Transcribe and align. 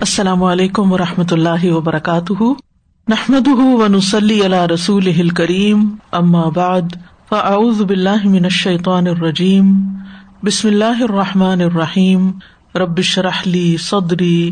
السلام 0.00 0.44
علیکم 0.44 0.92
و 0.92 0.98
رحمۃ 0.98 1.30
اللہ 1.30 1.64
وبرکاتہ۔ 1.64 2.42
نحمد 3.08 3.48
ونسلی 3.48 4.46
علیہ 4.46 4.66
رسول 4.74 5.28
کریم 5.28 5.94
بعد، 6.50 6.82
فاعوذ 7.28 7.82
باللہ 7.82 8.24
من 8.24 8.44
الشیطان 8.44 9.06
الرجیم، 9.06 9.94
بسم 10.44 10.68
اللہ 10.68 11.02
الرحمٰن 11.02 11.60
الرحیم۔ 11.60 12.30
ربش 12.74 13.18
رحلی 13.18 13.76
صدری 13.76 14.50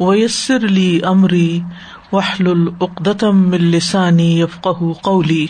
ویسر 0.00 0.64
علی 0.64 1.00
عمری 1.00 1.60
وحل 2.12 2.46
العقدم 2.46 3.52
السانی 3.52 4.40
یفق 4.40 4.68
قولی۔ 5.02 5.46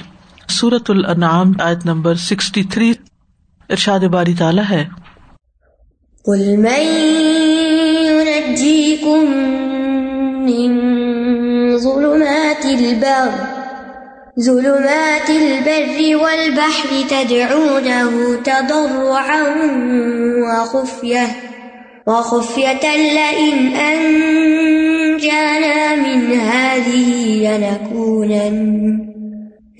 صورت 0.49 0.91
الانعام، 0.91 1.53
آیت 1.61 1.87
نمبر 1.87 2.15
سکسٹی 2.15 2.63
تھری 2.63 2.93
ارشاد 3.71 4.01
باری 4.01 4.35
تعالیٰ 4.35 4.65
ہے۔ 4.71 4.85
ينجيكم 6.25 6.57
من 6.63 7.26
من 10.47 10.71
ظلمات 11.79 12.65
البر 12.65 13.33
ظلمات 14.41 15.31
البر 15.31 16.17
والبحر 16.17 16.89
تدعونه 17.11 18.37
تضرعا 18.45 19.43
وخفية 20.47 21.27
وخفية 22.07 22.97
لئن 22.97 23.75
أنجانا 23.77 25.17
من 25.97 26.33
هذه 26.33 27.11
لنكونن 27.47 28.57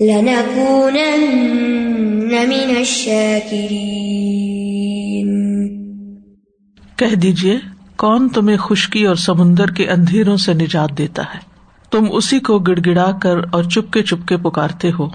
لنكونن 0.01 1.27
من 2.49 2.69
الشاكرين 2.77 4.17
کہہ 6.97 7.15
دیجیے 7.23 7.55
کون 7.97 8.29
تمہیں 8.29 8.57
خشکی 8.57 9.05
اور 9.05 9.15
سمندر 9.15 9.67
کے 9.67 9.89
اندھیروں 9.89 10.37
سے 10.37 10.53
نجات 10.53 10.97
دیتا 10.97 11.23
ہے؟ 11.23 11.39
تم 11.91 12.05
اسی 12.11 12.39
کو 12.39 12.59
گڑ 12.59 12.79
گڑا 12.85 13.11
کر 13.21 13.37
اور 13.51 13.63
چپکے 13.63 14.03
چپکے 14.03 14.37
پکارتے 14.37 14.91
ہو 14.99 15.07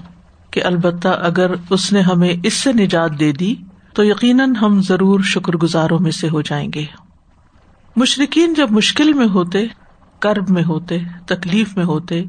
کہ 0.51 0.63
البتہ 0.63 1.07
اگر 1.07 1.51
اس 1.69 1.93
نے 1.93 2.01
ہمیں 2.01 2.33
اس 2.43 2.53
سے 2.53 2.73
نجات 2.73 3.19
دے 3.19 3.31
دی، 3.31 3.55
تو 3.93 4.03
یقیناً 4.03 4.55
ہم 4.55 4.81
ضرور 4.81 5.19
شکر 5.19 5.53
گزاروں 5.53 5.99
میں 5.99 6.11
سے 6.11 6.29
ہو 6.29 6.41
جائیں 6.41 6.69
گے۔ 6.75 6.85
مشرقین 7.95 8.53
جب 8.53 8.71
مشکل 8.71 9.13
میں 9.13 9.27
ہوتے، 9.27 9.65
کرب 10.19 10.49
میں 10.49 10.63
ہوتے، 10.63 10.97
تکلیف 11.25 11.77
میں 11.77 11.85
ہوتے، 11.85 12.23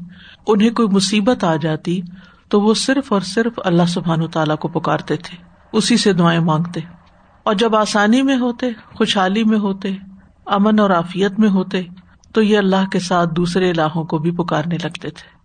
انہیں 0.47 0.69
کوئی 0.69 0.87
مصیبت 0.87 1.43
آ 1.43 1.55
جاتی، 1.55 2.01
تو 2.49 2.61
وہ 2.61 2.73
صرف 2.73 3.13
اور 3.13 3.21
صرف 3.21 3.59
اللہ 3.65 3.85
سبحان 3.87 4.21
و 4.21 4.27
تعالیٰ 4.27 4.57
کو 4.57 4.67
پکارتے 4.67 5.15
تھے۔ 5.15 5.37
اسی 5.73 5.97
سے 5.97 6.13
دعائیں 6.13 6.39
مانگتے۔ 6.39 6.79
اور 7.43 7.53
جب 7.53 7.75
آسانی 7.75 8.21
میں 8.21 8.37
ہوتے، 8.37 8.67
خوشحالی 8.93 9.43
میں 9.43 9.59
ہوتے 9.59 9.95
امن 10.45 10.79
اور 10.79 10.89
عافیت 10.89 11.39
میں 11.39 11.49
ہوتے 11.49 11.81
تو 12.33 12.41
یہ 12.41 12.57
اللہ 12.57 12.89
کے 12.91 12.99
ساتھ 12.99 13.29
دوسرے 13.35 13.69
الہوں 13.69 14.03
کو 14.03 14.17
بھی 14.17 14.31
پکارنے 14.31 14.75
لگتے 14.83 15.09
تھے۔ 15.09 15.35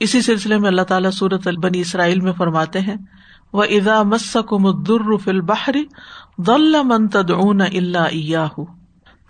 اسی 0.00 0.22
سلسلے 0.22 0.58
میں 0.58 0.68
اللہ 0.68 0.82
تعالیٰ 0.82 1.10
سورت 1.10 1.46
البنی 1.46 1.80
اسرائیل 1.80 2.20
میں 2.20 2.32
فرماتے 2.32 2.80
ہیں 2.80 2.94
وہ 3.52 3.62
ادا 3.62 4.02
مسکم 4.02 5.16
فل 5.16 5.40
بحری 5.40 5.84
دل 6.38 6.74
من 6.84 7.08
تدعون 7.08 7.60
اللہ 7.60 8.60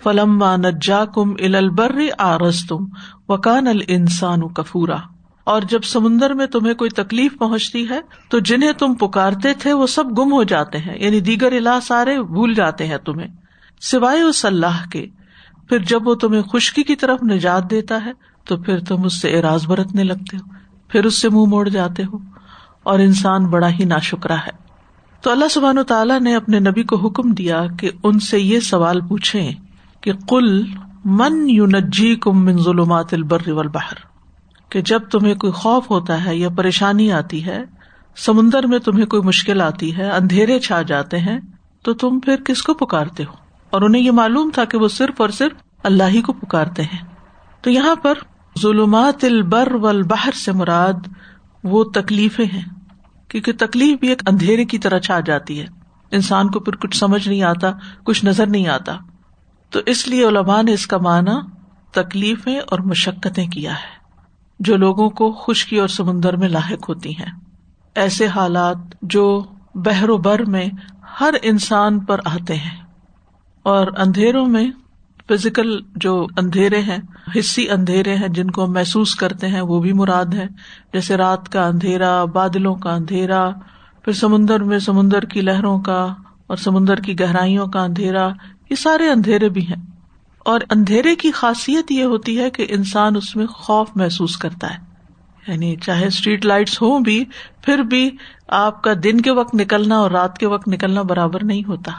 فلم 0.03 0.45
نجا 0.45 1.05
کم 1.05 1.33
البر 1.39 1.99
آرز 2.19 2.65
تم 2.69 2.85
وکان 3.29 3.67
السان 3.67 4.49
کفورا 4.49 4.97
اور 5.45 5.63
جب 5.63 5.83
سمندر 5.83 6.35
میں 6.35 6.47
تمہیں 6.47 6.75
کوئی 6.75 6.91
تکلیف 6.91 7.39
پہنچتی 7.39 7.89
ہے 7.91 8.01
تو 8.31 8.39
جنہیں 8.39 8.73
تم 8.73 8.95
پکارتے 8.95 9.55
تھے 9.55 9.73
وہ 9.73 9.87
سب 9.87 10.19
گم 10.19 10.33
ہو 10.33 10.43
جاتے 10.43 10.79
ہیں 10.79 11.05
یعنی 11.05 11.21
دیگر 11.21 11.53
الہ 11.53 11.79
سارے 11.83 12.23
بھول 12.23 12.55
جاتے 12.55 12.87
ہیں 12.87 12.97
تمہیں۔ 12.97 13.29
سوائے 13.81 14.23
اس 14.23 14.45
اللہ 14.45 14.89
کے 14.93 15.07
پھر 15.69 15.79
جب 15.79 16.09
وہ 16.09 16.15
تمہیں 16.15 16.43
خشکی 16.43 16.83
کی 16.83 16.97
طرف 16.97 17.23
نجات 17.23 17.71
دیتا 17.71 18.05
ہے، 18.05 18.13
تو 18.45 18.57
پھر 18.57 18.81
تم 18.81 19.05
اس 19.05 19.21
سے 19.21 19.39
اراض 19.39 19.67
برتنے 19.67 20.05
لگتے 20.05 20.37
ہو، 20.37 20.53
پھر 20.89 21.05
اس 21.05 21.21
سے 21.21 21.29
منہ 21.29 21.47
موڑ 21.49 21.69
جاتے 21.69 22.03
ہو، 22.03 22.19
اور 22.83 22.99
انسان 22.99 23.47
بڑا 23.47 23.71
ہی 23.71 23.85
نا 23.85 23.99
شکرا 23.99 24.35
ہے۔ 24.35 24.69
تو 25.21 25.31
اللہ 25.31 25.49
سبحان 25.51 25.79
و 25.79 25.83
تعالیٰ 25.83 26.21
نے 26.21 26.37
اپنے 26.37 26.59
نبی 26.59 26.83
کو 26.83 26.97
حکم 26.97 27.33
دیا 27.33 27.65
کہ 27.79 27.91
ان 28.05 28.19
سے 28.19 28.41
یہ 28.41 28.61
سوال 28.61 29.01
پوچھے 29.01 29.51
کہ 30.01 30.13
کل 30.29 30.65
من 31.05 31.51
یو 31.51 31.67
نجی 31.67 32.17
کم 32.17 32.45
من 32.45 32.63
ظلمات 32.63 33.15
البر 33.15 33.49
والبحر؟ 33.49 33.95
کہ 34.69 34.81
جب 34.81 35.01
تمہیں 35.11 35.35
کوئی 35.35 35.53
خوف 35.53 35.91
ہوتا 35.91 36.25
ہے 36.25 36.37
یا 36.37 36.49
پریشانی 36.49 37.13
آتی 37.13 37.47
ہے، 37.47 37.65
سمندر 38.17 38.67
میں 38.67 38.79
تمہیں 38.79 39.07
کوئی 39.07 39.23
مشکل 39.23 39.61
آتی 39.61 39.97
ہے، 39.97 40.11
اندھیرے 40.11 40.59
چھا 40.61 40.83
جاتے 40.83 41.19
ہیں، 41.19 41.41
تو 41.83 41.95
تم 41.95 42.21
پھر 42.21 42.37
کس 42.37 42.63
کو 42.63 42.75
پکارتے 42.75 43.25
ہو؟ 43.25 43.33
اور 43.71 43.83
انہیں 43.83 44.03
یہ 44.03 44.11
معلوم 44.11 44.51
تھا 44.55 44.65
کہ 44.65 44.79
وہ 44.79 44.89
صرف 44.89 45.21
اور 45.21 45.29
صرف 45.29 45.53
اللہ 45.85 46.05
ہی 46.05 46.23
کو 46.23 46.33
پکارتے 46.33 46.83
ہیں۔ 46.83 47.05
تو 47.63 47.71
یہاں 47.71 47.95
پر 47.95 48.15
ظلمات 48.63 49.25
البر 49.25 49.75
والبحر 49.75 50.31
سے 50.31 50.53
مراد 50.53 51.09
وہ 51.65 51.85
تکلیفیں 51.85 52.45
ہیں، 52.45 52.63
کیونکہ 53.29 53.53
تکلیف 53.59 54.01
بھی 54.01 54.09
ایک 54.09 54.23
اندھیرے 54.29 54.65
کی 54.65 54.79
طرح 54.79 54.99
چھا 54.99 55.21
جاتی 55.21 55.61
ہے۔ 55.61 55.67
انسان 56.11 56.51
کو 56.51 56.61
پھر 56.61 56.77
کچھ 56.77 56.97
سمجھ 56.97 57.29
نہیں 57.29 57.43
آتا، 57.43 57.71
کچھ 58.05 58.25
نظر 58.25 58.47
نہیں 58.47 58.69
آتا۔ 58.69 58.97
تو 59.71 59.81
اس 59.87 60.09
لیے 60.09 60.29
علماء 60.29 60.63
نے 60.63 60.73
اس 60.73 60.87
کا 60.87 60.99
معنی 60.99 61.31
تکلیفیں 61.93 62.59
اور 62.59 62.79
مشقتیں 62.79 63.47
کیا 63.47 63.73
ہے، 63.73 63.97
جو 64.61 64.77
لوگوں 64.77 65.11
کو 65.11 65.33
خشکی 65.33 65.79
اور 65.79 65.89
سمندر 65.89 66.37
میں 66.37 66.49
لاحق 66.49 66.89
ہوتی 66.89 67.11
ہیں۔ 67.11 67.33
ایسے 67.95 68.27
حالات 68.27 68.77
جو 69.03 69.45
بحر 69.75 70.09
و 70.09 70.19
بر 70.19 70.45
میں 70.45 70.69
ہر 71.21 71.35
انسان 71.43 72.01
پر 72.01 72.21
آتے 72.25 72.57
ہیں 72.57 72.83
اور 73.63 73.87
اندھیروں 73.97 74.47
میں 74.47 74.71
فزیکل 75.29 75.81
جو 75.97 76.27
اندھیرے 76.37 76.81
ہیں، 76.81 76.99
حصی 77.39 77.71
اندھیرے 77.71 78.15
ہیں، 78.15 78.29
جن 78.29 78.51
کو 78.51 78.65
ہم 78.65 78.73
محسوس 78.73 79.15
کرتے 79.15 79.49
ہیں، 79.49 79.61
وہ 79.61 79.81
بھی 79.81 79.93
مراد 79.93 80.35
ہے 80.35 80.47
جیسے 80.93 81.17
رات 81.17 81.49
کا 81.49 81.67
اندھیرا، 81.67 82.25
بادلوں 82.25 82.75
کا 82.75 82.95
اندھیرا، 82.95 83.51
پھر 84.03 84.13
سمندر 84.13 84.63
میں 84.63 84.79
سمندر 84.79 85.25
کی 85.25 85.41
لہروں 85.41 85.81
کا 85.81 86.15
اور 86.47 86.57
سمندر 86.57 86.97
کی 86.97 87.21
گہرائیوں 87.21 87.67
کا 87.67 87.83
اندھیرا، 87.83 88.29
یہ 88.71 88.75
سارے 88.75 89.11
اندھیرے 89.11 89.49
بھی 89.49 89.67
ہیں۔ 89.67 89.87
اور 90.39 90.61
اندھیرے 90.71 91.15
کی 91.15 91.31
خاصیت 91.31 91.93
یہ 91.93 92.05
ہوتی 92.05 92.41
ہے 92.41 92.51
کہ 92.51 92.67
انسان 92.69 93.17
اس 93.17 93.37
میں 93.37 93.47
خوف 93.47 93.89
محسوس 93.95 94.37
کرتا 94.37 94.75
ہے۔ 94.75 94.89
یعنی 95.49 95.77
چاہے 95.77 96.07
اسٹریٹ 96.07 96.47
لائٹس 96.47 96.83
ہوں 96.83 97.01
بھی، 97.01 97.25
پھر 97.63 97.79
بھی 97.79 98.11
آپ 98.49 98.83
کا 98.83 98.91
دن 99.05 99.21
کے 99.21 99.31
وقت 99.31 99.55
نکلنا 99.55 99.99
اور 99.99 100.11
رات 100.11 100.39
کے 100.39 100.47
وقت 100.47 100.69
نکلنا 100.69 101.03
برابر 101.03 101.45
نہیں 101.45 101.63
ہوتا۔ 101.69 101.93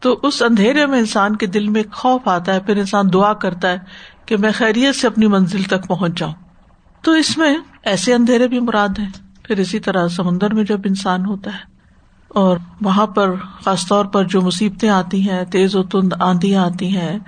تو 0.00 0.20
اس 0.22 0.42
اندھیرے 0.42 0.86
میں 0.86 0.98
انسان 0.98 1.36
کے 1.36 1.46
دل 1.46 1.68
میں 1.68 1.82
خوف 1.92 2.28
آتا 2.28 2.54
ہے، 2.54 2.60
پھر 2.60 2.76
انسان 2.76 3.12
دعا 3.12 3.32
کرتا 3.32 3.70
ہے 3.70 3.78
کہ 4.26 4.36
میں 4.36 4.50
خیریت 4.54 4.96
سے 4.96 5.06
اپنی 5.06 5.26
منزل 5.26 5.62
تک 5.62 5.88
پہنچ 5.88 6.18
جاؤں۔ 6.18 6.32
تو 7.02 7.12
اس 7.12 7.38
میں 7.38 7.56
ایسے 7.82 8.14
اندھیرے 8.14 8.48
بھی 8.48 8.60
مراد 8.60 8.88
ہیں۔ 8.98 9.08
پھر 9.42 9.58
اسی 9.58 9.78
طرح 9.78 10.08
سمندر 10.08 10.54
میں 10.54 10.64
جب 10.64 10.80
انسان 10.84 11.26
ہوتا 11.26 11.52
ہے 11.52 11.76
اور 12.28 12.56
وہاں 12.80 13.06
پر 13.06 13.34
خاص 13.64 13.86
طور 13.86 14.04
پر 14.04 14.24
جو 14.24 14.42
مصیبتیں 14.42 14.88
آتی 14.88 15.30
ہیں، 15.30 15.44
تیز 15.44 15.76
و 15.76 15.82
تند 15.82 16.12
آندیاں 16.20 16.66
آتی 16.66 16.96
ہیں، 16.96 17.18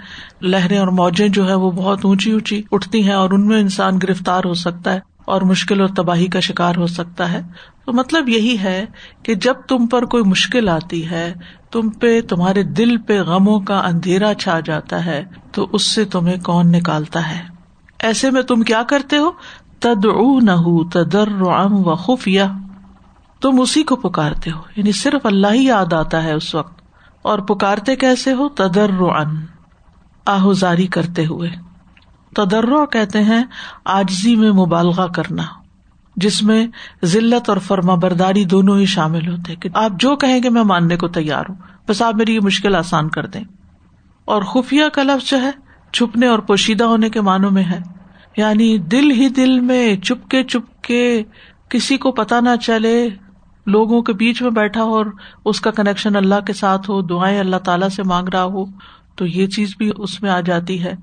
لہریں 0.42 0.78
اور 0.78 0.88
موجیں 0.88 1.28
جو 1.28 1.48
ہے 1.48 1.54
وہ 1.54 1.70
بہت 1.70 2.04
اونچی 2.04 2.30
اونچی 2.32 2.62
اٹھتی 2.72 3.04
ہیں 3.04 3.14
اور 3.14 3.30
ان 3.30 3.46
میں 3.46 3.60
انسان 3.60 3.98
گرفتار 4.02 4.44
ہو 4.44 4.54
سکتا 4.54 4.92
ہے 4.92 5.00
اور 5.24 5.42
مشکل 5.42 5.80
اور 5.80 5.88
تباہی 5.88 6.26
کا 6.26 6.40
شکار 6.40 6.74
ہو 6.76 6.86
سکتا 6.86 7.32
ہے۔ 7.32 7.42
تو 7.86 7.92
مطلب 7.92 8.28
یہی 8.28 8.58
ہے 8.58 8.84
کہ 9.22 9.34
جب 9.34 9.54
تم 9.68 9.86
پر 9.86 10.04
کوئی 10.04 10.22
مشکل 10.22 10.68
آتی 10.68 11.10
ہے 11.10 11.34
تم 11.70 11.90
پہ، 11.90 12.20
تمہارے 12.20 12.62
دل 12.62 12.96
پہ 12.96 13.20
غموں 13.20 13.60
کا 13.60 13.78
اندھیرا 13.78 14.34
چھا 14.34 14.60
جاتا 14.60 15.04
ہے، 15.04 15.24
تو 15.52 15.68
اس 15.72 15.90
سے 15.90 16.04
تمہیں 16.04 16.36
کون 16.44 16.72
نکالتا 16.72 17.30
ہے؟ 17.30 17.42
ایسے 17.98 18.30
میں 18.30 18.42
تم 18.42 18.62
کیا 18.62 18.82
کرتے 18.82 19.16
ہو؟ 19.16 19.30
تد 19.78 20.06
نہ 20.42 20.88
تدر 20.92 21.28
و 21.40 21.94
خفیہ۔ 21.94 22.42
تم 23.40 23.60
اسی 23.60 23.82
کو 23.82 23.96
پکارتے 23.96 24.50
ہو 24.50 24.60
یعنی 24.76 24.92
صرف 24.92 25.26
اللہ 25.26 25.46
ہی 25.52 25.64
یاد 25.64 25.92
آتا 25.92 26.22
ہے 26.22 26.32
اس 26.32 26.54
وقت۔ 26.54 26.82
اور 27.22 27.38
پکارتے 27.38 27.96
کیسے 27.96 28.32
ہو؟ 28.32 28.48
تدر 28.48 28.90
آہوزاری 30.26 30.86
کرتے 30.86 31.26
ہوئے۔ 31.26 31.50
تدرو 32.36 32.86
کہتے 32.86 33.22
ہیں، 33.22 33.44
آجزی 33.84 34.36
میں 34.36 34.50
مبالغہ 34.50 35.06
کرنا۔ 35.06 35.42
جس 36.20 36.42
میں 36.42 36.66
ذلت 37.04 37.48
اور 37.48 37.58
فرما 37.58 37.94
برداری 37.94 38.44
دونوں 38.44 38.78
ہی 38.78 38.86
شامل 38.86 39.28
ہوتے 39.28 39.56
کہ 39.56 39.68
آپ 39.74 39.90
جو 39.98 40.16
کہیں 40.16 40.42
گے 40.42 40.50
میں 40.50 40.62
ماننے 40.62 40.96
کو 40.96 41.08
تیار 41.08 41.44
ہوں۔ 41.48 41.56
بس 41.88 42.02
آپ 42.02 42.14
میری 42.14 42.34
یہ 42.34 42.40
مشکل 42.42 42.74
آسان 42.74 43.08
کر 43.08 43.26
دیں۔ 43.26 43.44
اور 44.24 44.42
خفیہ 44.42 44.84
کا 44.92 45.02
لفظ 45.02 45.28
جو 45.28 45.42
ہے، 45.42 45.50
چھپنے 45.92 46.26
اور 46.26 46.38
پوشیدہ 46.38 46.84
ہونے 46.84 47.10
کے 47.10 47.20
معنوں 47.20 47.50
میں 47.50 47.64
ہے۔ 47.64 47.78
یعنی 48.36 48.78
دل 48.78 49.10
ہی 49.10 49.28
دل 49.28 49.60
میں 49.60 49.96
چپ 49.96 50.30
کے 50.30 50.44
چپ 50.44 50.82
کے 50.82 51.22
کسی 51.68 51.96
کو 51.96 52.12
پتا 52.12 52.40
نہ 52.40 52.56
چلے، 52.62 53.08
لوگوں 53.66 54.02
کے 54.02 54.12
بیچ 54.12 54.42
میں 54.42 54.50
بیٹھا 54.50 54.82
اور 54.82 55.06
اس 55.44 55.60
کا 55.60 55.70
کنیکشن 55.70 56.16
اللہ 56.16 56.40
کے 56.46 56.52
ساتھ 56.52 56.90
ہو، 56.90 57.02
دعائیں 57.02 57.40
اللہ 57.40 57.56
تعالی 57.56 57.88
سے 57.88 58.02
مانگ 58.02 58.28
رہا 58.28 58.44
ہو، 58.44 58.64
تو 59.14 59.26
یہ 59.26 59.46
چیز 59.46 59.74
بھی 59.78 59.90
اس 59.96 60.22
میں 60.22 60.30
آ 60.30 60.40
جاتی 60.40 60.82
ہے۔ 60.84 60.94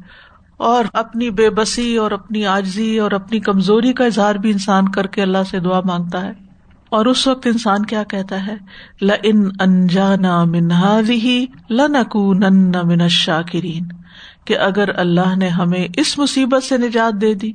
اور 0.57 0.85
اپنی 0.93 1.29
بے 1.29 1.49
بسی 1.49 1.97
اور 1.97 2.11
اپنی 2.11 2.45
آجزی 2.45 2.99
اور 2.99 3.11
اپنی 3.11 3.39
کمزوری 3.39 3.93
کا 3.93 4.05
اظہار 4.05 4.35
بھی 4.35 4.51
انسان 4.51 4.89
کر 4.89 5.07
کے 5.07 5.21
اللہ 5.21 5.37
سے 5.49 5.59
دعا 5.59 5.81
مانگتا 5.85 6.25
ہے۔ 6.25 6.31
اور 6.89 7.05
اس 7.05 7.27
وقت 7.27 7.47
انسان 7.47 7.85
کیا 7.85 8.03
کہتا 8.03 8.47
ہے؟ 8.47 8.55
ل 9.01 9.11
ان 9.23 9.49
انجانا 9.59 10.43
منہا 10.43 10.99
لنکو 11.69 12.33
نن 12.33 12.71
من 12.83 13.07
شاکرین 13.07 13.83
کہ 14.45 14.57
اگر 14.57 14.99
اللہ 14.99 15.35
نے 15.37 15.47
ہمیں 15.47 15.87
اس 15.97 16.17
مصیبت 16.17 16.63
سے 16.63 16.77
نجات 16.77 17.21
دے 17.21 17.33
دی، 17.33 17.51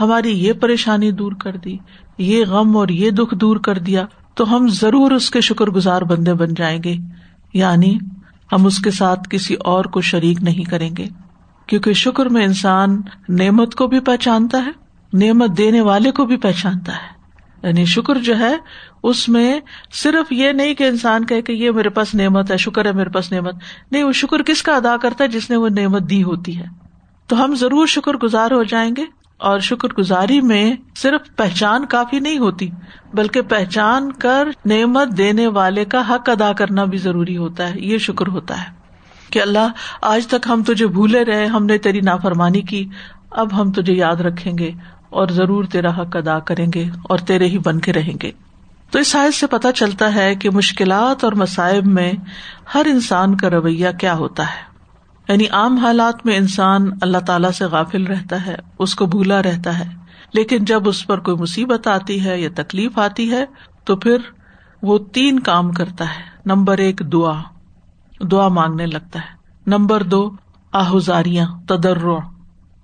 ہماری 0.00 0.46
یہ 0.46 0.52
پریشانی 0.52 1.10
دور 1.10 1.32
کر 1.32 1.56
دی، 1.56 1.76
یہ 2.18 2.44
غم 2.44 2.76
اور 2.76 2.88
یہ 2.88 3.10
دکھ 3.10 3.34
دور 3.34 3.56
کر 3.56 3.78
دیا، 3.78 4.06
تو 4.34 4.56
ہم 4.56 4.68
ضرور 4.68 5.10
اس 5.10 5.30
کے 5.30 5.40
شکر 5.40 5.66
گزار 5.66 6.02
بندے 6.02 6.34
بن 6.34 6.54
جائیں 6.56 6.82
گے۔ 6.84 6.96
یعنی 7.54 7.98
ہم 8.52 8.66
اس 8.66 8.78
کے 8.78 8.90
ساتھ 8.90 9.20
کسی 9.30 9.54
اور 9.54 9.84
کو 9.84 10.00
شریک 10.00 10.42
نہیں 10.42 10.70
کریں 10.70 10.90
گے۔ 10.98 11.06
کیونکہ 11.66 11.92
شکر 11.92 12.26
میں 12.26 12.44
انسان 12.44 13.00
نعمت 13.28 13.74
کو 13.74 13.86
بھی 13.86 14.00
پہچانتا 14.00 14.66
ہے، 14.66 14.70
نعمت 15.12 15.58
دینے 15.58 15.80
والے 15.80 16.10
کو 16.10 16.24
بھی 16.24 16.36
پہچانتا 16.36 16.92
ہے۔ 16.92 17.14
یعنی 17.62 17.84
شکر 17.84 18.14
جو 18.14 18.38
ہے، 18.38 18.56
اس 19.02 19.28
میں 19.28 19.60
صرف 19.92 20.32
یہ 20.32 20.52
نہیں 20.52 20.74
کہ 20.74 20.84
انسان 20.84 21.24
کہ 21.24 21.52
یہ 21.52 21.70
میرے 21.70 21.88
پاس 21.88 22.14
نعمت 22.14 22.50
ہے، 22.50 22.56
شکر 22.56 22.84
ہے 22.84 22.92
میرے 22.92 23.10
پاس 23.10 23.32
نعمت۔ 23.32 23.54
نہیں، 23.90 24.04
وہ 24.04 24.12
شکر 24.12 24.42
کس 24.42 24.62
کا 24.62 24.76
ادا 24.76 24.96
کرتا 24.96 25.24
ہے؟ 25.24 25.28
جس 25.28 25.50
نے 25.50 25.56
وہ 25.56 25.68
نعمت 25.68 26.10
دی 26.10 26.22
ہوتی 26.22 26.58
ہے۔ 26.58 26.64
تو 27.26 27.44
ہم 27.44 27.54
ضرور 27.54 27.86
شکر 27.86 28.14
گزار 28.14 28.50
ہو 28.50 28.62
جائیں 28.62 28.96
گے 28.96 29.04
اور 29.38 29.58
شکر 29.58 29.88
گزاری 29.98 30.40
میں 30.40 30.76
صرف 30.96 31.36
پہچان 31.36 31.86
کافی 31.86 32.18
نہیں 32.18 32.38
ہوتی، 32.38 32.70
بلکہ 33.14 33.42
پہچان 33.42 34.12
کر 34.12 34.48
نعمت 34.66 35.08
دینے 35.18 35.46
والے 35.46 35.84
کا 35.84 36.14
حق 36.14 36.28
ادا 36.28 36.52
کرنا 36.52 36.84
بھی 36.84 36.98
ضروری 36.98 37.36
ہوتا 37.36 37.74
ہے، 37.74 37.80
یہ 37.80 37.98
شکر 37.98 38.26
ہوتا 38.26 38.62
ہے۔ 38.62 38.83
کہ 39.34 39.42
اللہ، 39.42 39.68
آج 40.02 40.26
تک 40.26 40.48
ہم 40.50 40.62
تجھے 40.62 40.86
بھولے 40.86 41.24
رہے، 41.24 41.46
ہم 41.46 41.66
نے 41.66 41.78
تیری 41.78 42.00
نافرمانی 42.00 42.60
کی، 42.60 42.88
اب 43.30 43.60
ہم 43.60 43.72
تجھے 43.72 43.94
یاد 43.94 44.16
رکھیں 44.16 44.58
گے 44.58 44.70
اور 45.10 45.28
ضرور 45.28 45.64
تیرا 45.64 45.90
حق 45.90 46.16
ادا 46.16 46.38
کریں 46.38 46.66
گے 46.74 46.84
اور 47.08 47.18
تیرے 47.18 47.46
ہی 47.46 47.58
بن 47.58 47.80
کے 47.80 47.92
رہیں 47.92 48.14
گے۔ 48.22 48.30
تو 48.90 48.98
اس 48.98 49.08
سائز 49.08 49.34
سے 49.34 49.46
پتہ 49.46 49.68
چلتا 49.74 50.14
ہے 50.14 50.34
کہ 50.34 50.50
مشکلات 50.50 51.24
اور 51.24 51.32
مصائب 51.32 51.86
میں 51.86 52.12
ہر 52.74 52.86
انسان 52.86 53.36
کا 53.36 53.50
رویہ 53.50 53.88
کیا 54.00 54.14
ہوتا 54.14 54.42
ہے۔ 54.42 54.74
یعنی 55.28 55.46
عام 55.46 55.76
حالات 55.76 56.26
میں 56.26 56.36
انسان 56.36 56.90
اللہ 57.00 57.18
تعالی 57.18 57.48
سے 57.52 57.64
غافل 57.64 58.04
رہتا 58.04 58.46
ہے، 58.46 58.54
اس 58.78 58.94
کو 58.94 59.06
بھولا 59.06 59.42
رہتا 59.42 59.78
ہے۔ 59.78 59.84
لیکن 60.34 60.64
جب 60.64 60.88
اس 60.88 61.06
پر 61.06 61.20
کوئی 61.20 61.36
مصیبت 61.36 61.88
آتی 61.88 62.24
ہے 62.24 62.40
یا 62.40 62.48
تکلیف 62.56 62.98
آتی 62.98 63.30
ہے، 63.30 63.44
تو 63.84 63.96
پھر 63.96 64.16
وہ 64.82 64.98
تین 64.98 65.40
کام 65.40 65.72
کرتا 65.72 66.04
ہے۔ 66.04 66.22
نمبر 66.46 66.78
ایک، 66.78 67.02
دعا۔ 67.12 67.53
دعا 68.20 68.48
مانگنے 68.48 68.86
لگتا 68.86 69.18
ہے۔ 69.18 69.34
نمبر 69.66 70.02
دو 70.02 70.30
آہذاریاں 70.72 71.46
تدر 71.68 71.98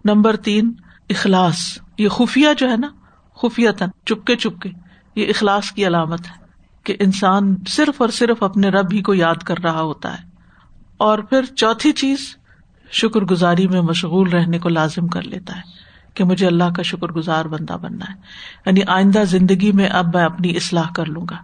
نمبر 0.04 0.36
تین، 0.36 0.72
اخلاص۔ 1.08 1.78
یہ 1.98 2.08
خفیہ 2.08 2.48
جو 2.58 2.70
ہے 2.70 2.76
نا 2.76 2.88
خفیہ 3.34 3.70
تن 3.70 3.86
چپکے 4.06 4.36
چپکے، 4.36 4.70
یہ 5.16 5.26
اخلاص 5.26 5.70
کی 5.70 5.86
علامت 5.86 6.20
ہے 6.20 6.44
کہ 6.84 6.96
انسان 7.00 7.56
صرف 7.68 8.00
اور 8.00 8.08
صرف 8.08 8.42
اپنے 8.42 8.68
رب 8.68 8.86
ہی 8.92 9.02
کو 9.02 9.14
یاد 9.14 9.34
کر 9.34 9.58
رہا 9.58 9.80
ہوتا 9.80 10.20
ہے۔ 10.20 10.28
اور 10.96 11.18
پھر 11.18 11.44
چوتھی 11.44 11.92
چیز 11.92 12.36
شکر 12.90 13.20
گزاری 13.20 13.68
میں 13.68 13.80
مشغول 13.80 14.28
رہنے 14.28 14.58
کو 14.58 14.68
لازم 14.68 15.08
کر 15.08 15.22
لیتا 15.22 15.56
ہے۔ 15.56 15.79
کہ 16.14 16.24
مجھے 16.24 16.46
اللہ 16.46 16.64
کا 16.76 16.82
شکر 16.82 17.06
گزار 17.06 17.44
بندہ 17.44 17.72
بننا 17.72 18.04
ہے۔ 18.12 18.14
یعنی 18.66 18.80
آئندہ 18.86 19.22
زندگی 19.24 19.72
میں 19.72 19.88
اب 19.88 20.14
میں 20.14 20.24
اپنی 20.24 20.56
اصلاح 20.56 20.92
کر 20.94 21.04
لوں 21.04 21.26
گا۔ 21.30 21.36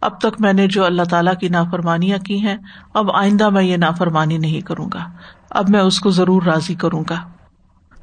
اب 0.00 0.20
تک 0.20 0.40
میں 0.40 0.52
نے 0.52 0.66
جو 0.66 0.84
اللہ 0.84 1.02
تعالیٰ 1.02 1.34
کی 1.40 1.48
نافرمانیاں 1.48 2.18
کی 2.18 2.40
ہیں، 2.40 2.56
اب 2.94 3.12
آئندہ 3.12 3.48
میں 3.48 3.62
یہ 3.62 3.76
نافرمانی 3.76 4.38
نہیں 4.38 4.60
کروں 4.60 4.88
گا۔ 4.94 5.10
اب 5.50 5.68
میں 5.68 5.80
اس 5.80 6.00
کو 6.00 6.10
ضرور 6.10 6.42
راضی 6.42 6.74
کروں 6.74 7.04
گا۔ 7.10 7.28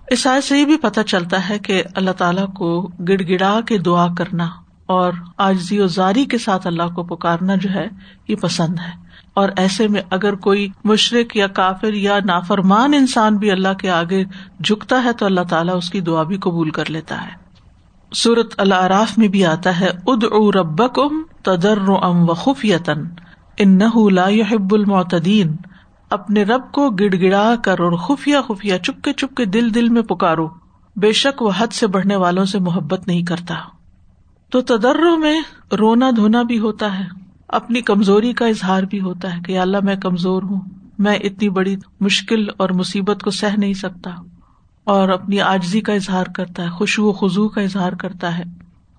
اس 0.07 0.27
آئے 0.27 0.41
سے 0.41 0.59
یہ 0.59 0.65
بھی 0.65 0.77
پتہ 0.77 1.01
چلتا 1.01 1.49
ہے 1.49 1.59
کہ 1.59 1.83
اللہ 1.95 2.11
تعالیٰ 2.11 2.53
کو 2.53 2.81
گڑ 2.81 3.21
گڑا 3.29 3.59
کے 3.67 3.77
دعا 3.77 4.07
کرنا 4.17 4.47
اور 4.85 5.13
آجزی 5.37 5.79
و 5.79 5.87
زاری 5.87 6.25
کے 6.25 6.37
ساتھ 6.37 6.67
اللہ 6.67 6.87
کو 6.95 7.03
پکارنا 7.03 7.55
جو 7.55 7.69
ہے، 7.69 7.87
یہ 8.27 8.35
پسند 8.35 8.79
ہے۔ 8.79 9.06
اور 9.37 9.49
ایسے 9.57 9.87
میں 9.87 10.01
اگر 10.09 10.35
کوئی 10.35 10.67
مشرق 10.83 11.37
یا 11.37 11.47
کافر 11.47 11.93
یا 11.93 12.19
نافرمان 12.25 12.93
انسان 12.93 13.37
بھی 13.37 13.51
اللہ 13.51 13.73
کے 13.73 13.89
آگے 13.89 14.23
جھکتا 14.63 15.03
ہے 15.03 15.13
تو 15.13 15.25
اللہ 15.25 15.41
تعالیٰ 15.49 15.75
اس 15.77 15.89
کی 15.89 16.01
دعا 16.01 16.23
بھی 16.23 16.37
قبول 16.37 16.69
کر 16.69 16.89
لیتا 16.89 17.21
ہے۔ 17.21 17.31
سورت 18.13 18.53
العراف 18.57 19.17
میں 19.17 19.27
بھی 19.27 19.45
آتا 19.45 19.79
ہے 19.79 19.89
اد 20.07 20.23
او 20.23 20.51
رب 20.51 20.95
کم 20.95 21.21
تدر 21.43 21.89
ام 22.01 22.29
و 22.29 22.33
خفیتن 22.33 23.03
ان 23.57 23.79
لا 24.13 24.27
يحب 24.29 24.73
المعتدین۔ 24.73 25.55
اپنے 26.09 26.43
رب 26.43 26.71
کو 26.71 26.89
گڑ 26.89 27.15
گڑا 27.21 27.55
کر 27.63 27.79
اور 27.79 27.91
خفیہ 27.91 28.37
خفیہ 28.47 28.77
چپ 28.77 29.03
کے 29.03 29.13
چپ 29.13 29.35
کے 29.35 29.45
دل 29.45 29.73
دل 29.75 29.89
میں 29.89 30.01
پکارو۔ 30.01 30.47
بے 30.95 31.11
شک 31.11 31.41
وہ 31.41 31.51
حد 31.57 31.73
سے 31.73 31.87
بڑھنے 31.87 32.15
والوں 32.15 32.45
سے 32.45 32.59
محبت 32.59 33.07
نہیں 33.07 33.23
کرتا۔ 33.23 33.55
تو 34.51 34.61
تدرو 34.61 35.17
میں 35.17 35.39
رونا 35.79 36.09
دھونا 36.15 36.41
بھی 36.41 36.59
ہوتا 36.59 36.99
ہے۔ 36.99 37.26
اپنی 37.47 37.81
کمزوری 37.81 38.33
کا 38.33 38.45
اظہار 38.45 38.83
بھی 38.83 38.99
ہوتا 38.99 39.35
ہے 39.35 39.39
کہ 39.45 39.59
اللہ 39.59 39.77
میں 39.83 39.95
کمزور 39.95 40.44
ہوں، 40.44 40.61
میں 40.99 41.15
اتنی 41.15 41.49
بڑی 41.49 41.75
مشکل 41.99 42.47
اور 42.57 42.69
مصیبت 42.69 43.23
کو 43.23 43.31
سہ 43.31 43.45
نہیں 43.57 43.73
سکتا۔ 43.73 44.09
اور 44.83 45.09
اپنی 45.09 45.41
آجزی 45.41 45.81
کا 45.81 45.94
اظہار 45.94 46.25
کرتا 46.35 46.63
ہے 46.63 46.69
خوشبو 46.69 47.11
خزو 47.11 47.49
کا 47.49 47.61
اظہار 47.61 47.91
کرتا 47.91 48.38
ہے۔ 48.38 48.44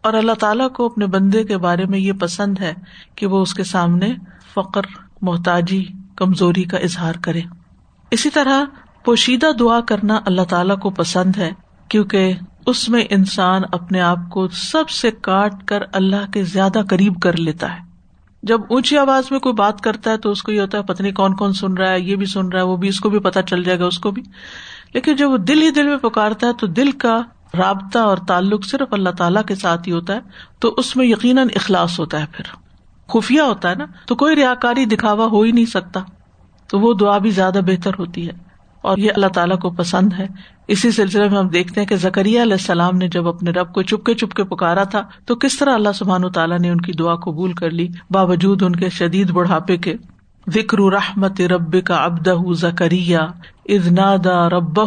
اور 0.01 0.15
اللہ 0.15 0.33
تعالیٰ 0.33 0.71
کو 0.71 0.87
اپنے 0.87 1.07
بندے 1.07 1.45
کے 1.45 1.59
بارے 1.59 1.85
میں 1.85 1.99
یہ 1.99 2.13
پسند 2.13 2.59
ہے 2.61 2.75
کہ 3.15 3.27
وہ 3.27 3.43
اس 3.43 3.55
کے 3.55 3.65
سامنے 3.65 4.15
فقر، 4.55 4.83
محتاجی، 5.23 5.85
کمزوری 6.17 6.63
کا 6.63 6.77
اظہار 6.77 7.13
کرے۔ 7.23 7.41
اسی 8.11 8.31
طرح 8.31 8.65
پوشیدہ 9.05 9.53
دعا 9.59 9.81
کرنا 9.81 10.21
اللہ 10.27 10.43
تعالیٰ 10.43 10.79
کو 10.79 10.91
پسند 10.91 11.37
ہے، 11.37 11.51
کیونکہ 11.89 12.33
اس 12.67 12.89
میں 12.89 13.05
انسان 13.11 13.63
اپنے 13.73 14.01
آپ 14.01 14.19
کو 14.31 14.49
سب 14.49 14.89
سے 14.89 15.11
کاٹ 15.11 15.65
کر 15.67 15.83
اللہ 15.93 16.31
کے 16.33 16.45
زیادہ 16.45 16.81
قریب 16.89 17.21
کر 17.23 17.37
لیتا 17.37 17.75
ہے۔ 17.75 17.88
جب 18.43 18.61
اونچی 18.69 18.99
آواز 18.99 19.25
میں 19.31 19.39
کوئی 19.39 19.53
بات 19.53 19.81
کرتا 19.81 20.11
ہے 20.11 20.17
تو 20.17 20.31
اس 20.31 20.43
کو 20.43 20.53
یہ 20.53 20.61
ہوتا 20.61 20.79
ہے 20.79 20.83
پتنی 20.83 21.13
کون 21.13 21.37
کون 21.37 21.53
سن 21.53 21.73
رہا 21.73 21.91
ہے، 21.91 22.01
یہ 22.01 22.17
بھی 22.17 22.27
سن 22.27 22.49
رہا 22.49 22.59
ہے، 22.59 22.65
وہ 22.65 22.77
بھی، 22.77 22.89
اس 22.89 23.01
کو 23.01 23.11
بھی 23.11 23.19
پتا 23.19 23.43
چل 23.43 23.65
جائے 23.65 23.79
گا، 23.79 23.87
اس 23.87 23.99
کو 23.99 24.11
بھی۔ 24.11 24.23
لیکن 24.95 25.17
جب 25.17 25.31
وہ 25.31 25.37
دل 25.37 25.63
ہی 25.63 25.71
دل 25.71 25.89
میں 25.89 25.97
پکارتا 25.97 26.47
ہے 26.47 26.53
تو 26.53 26.67
دل 26.67 26.91
کا 26.91 27.21
رابطہ 27.59 27.99
اور 27.99 28.19
تعلق 28.29 28.65
صرف 28.65 28.93
اللہ 28.93 29.11
تعالیٰ 29.11 29.43
کے 29.45 29.55
ساتھ 29.55 29.89
ہی 29.89 29.93
ہوتا 29.93 30.15
ہے، 30.15 30.21
تو 30.59 30.75
اس 30.77 30.97
میں 30.97 31.07
یقیناً 31.07 31.49
اخلاص 31.57 32.01
ہوتا 32.01 32.21
ہے 32.21 32.27
پھر۔ 32.33 32.45
خفیہ 33.09 33.41
ہوتا 33.41 33.71
ہے 33.71 33.75
نا، 33.75 33.85
تو 34.07 34.15
کوئی 34.15 34.37
ریا 34.37 34.55
کاری 34.55 34.85
دکھاوا 34.85 35.27
ہو 35.27 35.43
ہی 35.43 35.53
نہیں 35.53 35.67
سکتا، 35.67 36.01
تو 36.67 36.81
وہ 36.81 36.95
دعا 36.95 37.19
بھی 37.19 37.31
زیادہ 37.31 37.61
بہتر 37.67 37.91
ہوتی 37.99 38.29
ہے۔ 38.29 38.48
اور 38.83 38.99
یہ 38.99 39.11
اللہ 39.15 39.27
تعالیٰ 39.27 39.59
کو 39.59 39.71
پسند 39.71 40.13
ہے۔ 40.19 40.27
اسی 40.69 40.91
سلسلے 40.91 41.29
میں 41.29 41.39
ہم 41.39 41.49
دیکھتے 41.49 41.81
ہیں 41.81 41.89
کہ 41.89 41.97
زکریہ 41.97 42.43
علیہ 42.43 42.53
السلام 42.53 42.97
نے 42.97 43.09
جب 43.09 43.29
اپنے 43.29 43.51
رب 43.51 43.73
کو 43.73 43.83
چپکے 43.83 44.15
چپکے 44.15 44.45
پکارا 44.45 44.85
تھا، 44.85 45.03
تو 45.25 45.37
کس 45.37 45.59
طرح 45.59 45.75
اللہ 45.75 45.93
سبحان 45.95 46.25
و 46.25 46.31
تعالیٰ 46.31 46.59
نے 46.59 46.71
ان 46.71 46.81
کی 46.81 46.93
دعا 46.93 47.15
قبول 47.15 47.53
کر 47.53 47.71
لی؟ 47.71 47.89
باوجود 48.11 48.63
ان 48.63 48.77
کے 48.77 48.89
شدید 48.89 49.31
بڑھاپے 49.31 49.77
کے 49.77 49.95
وکر 50.47 50.79
رحمت 50.79 51.41
رب 51.41 51.85
کا 51.85 51.97
ابدہ 51.97 52.35
زکریہ 52.53 53.19
ادنادا 53.65 54.49
رب 54.49 54.81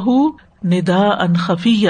ندا 0.66 1.02
ان 1.02 1.34
خفیہ۔ 1.34 1.90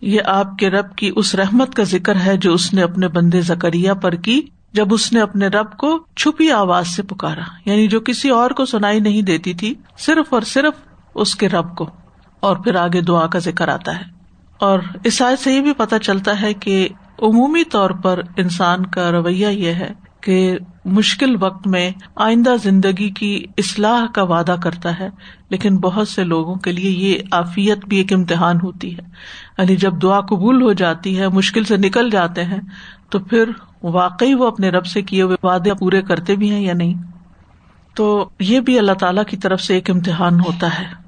یہ 0.00 0.20
آپ 0.26 0.58
کے 0.58 0.70
رب 0.70 0.96
کی 0.96 1.12
اس 1.16 1.34
رحمت 1.34 1.74
کا 1.74 1.82
ذکر 1.82 2.16
ہے 2.16 2.36
جو 2.36 2.54
اس 2.54 2.74
نے 2.74 2.82
اپنے 2.82 3.08
بندے 3.08 3.40
زکریہ 3.40 3.92
پر 3.92 4.12
کی 4.12 4.40
جب 4.72 4.86
اس 4.90 5.12
نے 5.12 5.20
اپنے 5.20 5.46
رب 5.46 5.76
کو 5.76 5.98
چھپی 6.16 6.50
آواز 6.50 6.86
سے 6.86 7.02
پکارا۔ 7.02 7.70
یعنی 7.70 7.88
جو 7.88 8.00
کسی 8.00 8.28
اور 8.28 8.50
کو 8.50 8.64
سنائی 8.64 9.00
نہیں 9.00 9.22
دیتی 9.22 9.54
تھی، 9.54 9.74
صرف 9.98 10.34
اور 10.34 10.42
صرف 10.42 10.87
اس 11.20 11.34
کے 11.34 11.48
رب 11.48 11.76
کو 11.76 11.90
اور 12.40 12.56
پھر 12.56 12.74
آگے 12.74 13.00
دعا 13.00 13.26
کا 13.26 13.38
ذکر 13.38 13.68
آتا 13.68 13.98
ہے۔ 13.98 14.04
اور 14.58 14.78
اس 15.04 15.22
سے 15.38 15.52
یہ 15.52 15.60
بھی 15.60 15.72
پتا 15.72 15.98
چلتا 15.98 16.40
ہے 16.42 16.54
کہ 16.54 16.88
عمومی 17.22 17.64
طور 17.64 17.90
پر 17.90 18.20
انسان 18.36 18.86
کا 18.86 19.10
رویہ 19.10 19.48
یہ 19.48 19.72
ہے 19.72 19.92
کہ 20.20 20.58
مشکل 20.84 21.36
وقت 21.40 21.66
میں 21.66 21.90
آئندہ 22.16 22.54
زندگی 22.62 23.10
کی 23.10 23.44
اصلاح 23.56 24.06
کا 24.14 24.22
وعدہ 24.22 24.56
کرتا 24.62 24.98
ہے، 24.98 25.08
لیکن 25.50 25.78
بہت 25.78 26.08
سے 26.08 26.24
لوگوں 26.24 26.54
کے 26.54 26.72
لیے 26.72 26.90
یہ 26.90 27.18
آفیت 27.30 27.84
بھی 27.84 27.96
ایک 27.96 28.12
امتحان 28.12 28.56
ہوتی 28.62 28.96
ہے۔ 28.96 29.02
یعنی 29.58 29.76
جب 29.76 30.02
دعا 30.02 30.20
قبول 30.20 30.62
ہو 30.62 30.72
جاتی 30.72 31.20
ہے، 31.20 31.28
مشکل 31.28 31.64
سے 31.64 31.76
نکل 31.76 32.10
جاتے 32.10 32.44
ہیں، 32.44 32.60
تو 33.10 33.18
پھر 33.18 33.50
واقعی 33.82 34.34
وہ 34.34 34.46
اپنے 34.46 34.68
رب 34.70 34.86
سے 34.86 35.02
کیے 35.02 35.22
ہوئے 35.22 35.36
وعدے 35.42 35.74
پورے 35.74 36.02
کرتے 36.02 36.36
بھی 36.36 36.50
ہیں 36.50 36.60
یا 36.60 36.74
نہیں؟ 36.74 36.94
تو 37.94 38.28
یہ 38.40 38.60
بھی 38.60 38.78
اللہ 38.78 38.92
تعالی 38.92 39.20
کی 39.28 39.36
طرف 39.36 39.60
سے 39.60 39.74
ایک 39.74 39.90
امتحان 39.90 40.40
ہوتا 40.40 40.78
ہے۔ 40.78 41.07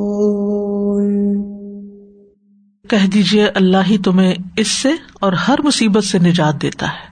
کہہ 2.91 3.07
دیجیے 3.07 3.47
اللہ 3.47 3.77
ہی 3.87 3.97
تمہیں 3.97 4.35
اس 4.55 4.67
سے 4.67 4.89
اور 5.13 5.33
ہر 5.33 5.55
مصیبت 5.63 6.03
سے 6.03 6.19
نجات 6.19 6.61
دیتا 6.61 6.87
ہے۔ 6.87 7.07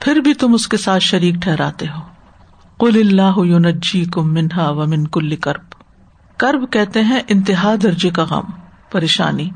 پھر 0.00 0.16
بھی 0.16 0.34
تم 0.34 0.54
اس 0.54 0.68
کے 0.68 0.76
ساتھ 0.76 1.02
شریک 1.02 1.34
ٹھہراتے 1.34 1.86
ہو۔ 1.88 2.00
کل 2.78 2.96
اللہ 2.96 3.44
یونجی 3.44 4.04
کم 4.04 4.34
منہا 4.34 4.70
و 4.70 4.86
من 4.86 5.06
کل 5.06 5.36
کرب۔ 5.36 5.74
کرب 6.36 6.72
کہتے 6.72 7.00
ہیں، 7.00 7.20
انتہا 7.28 7.74
درجے 7.82 8.10
کا 8.10 8.24
غم، 8.24 8.44
پریشانی، 8.90 9.50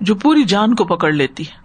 جو 0.00 0.14
پوری 0.14 0.44
جان 0.44 0.74
کو 0.74 0.84
پکڑ 0.84 1.12
لیتی 1.12 1.42
ہے۔ 1.42 1.56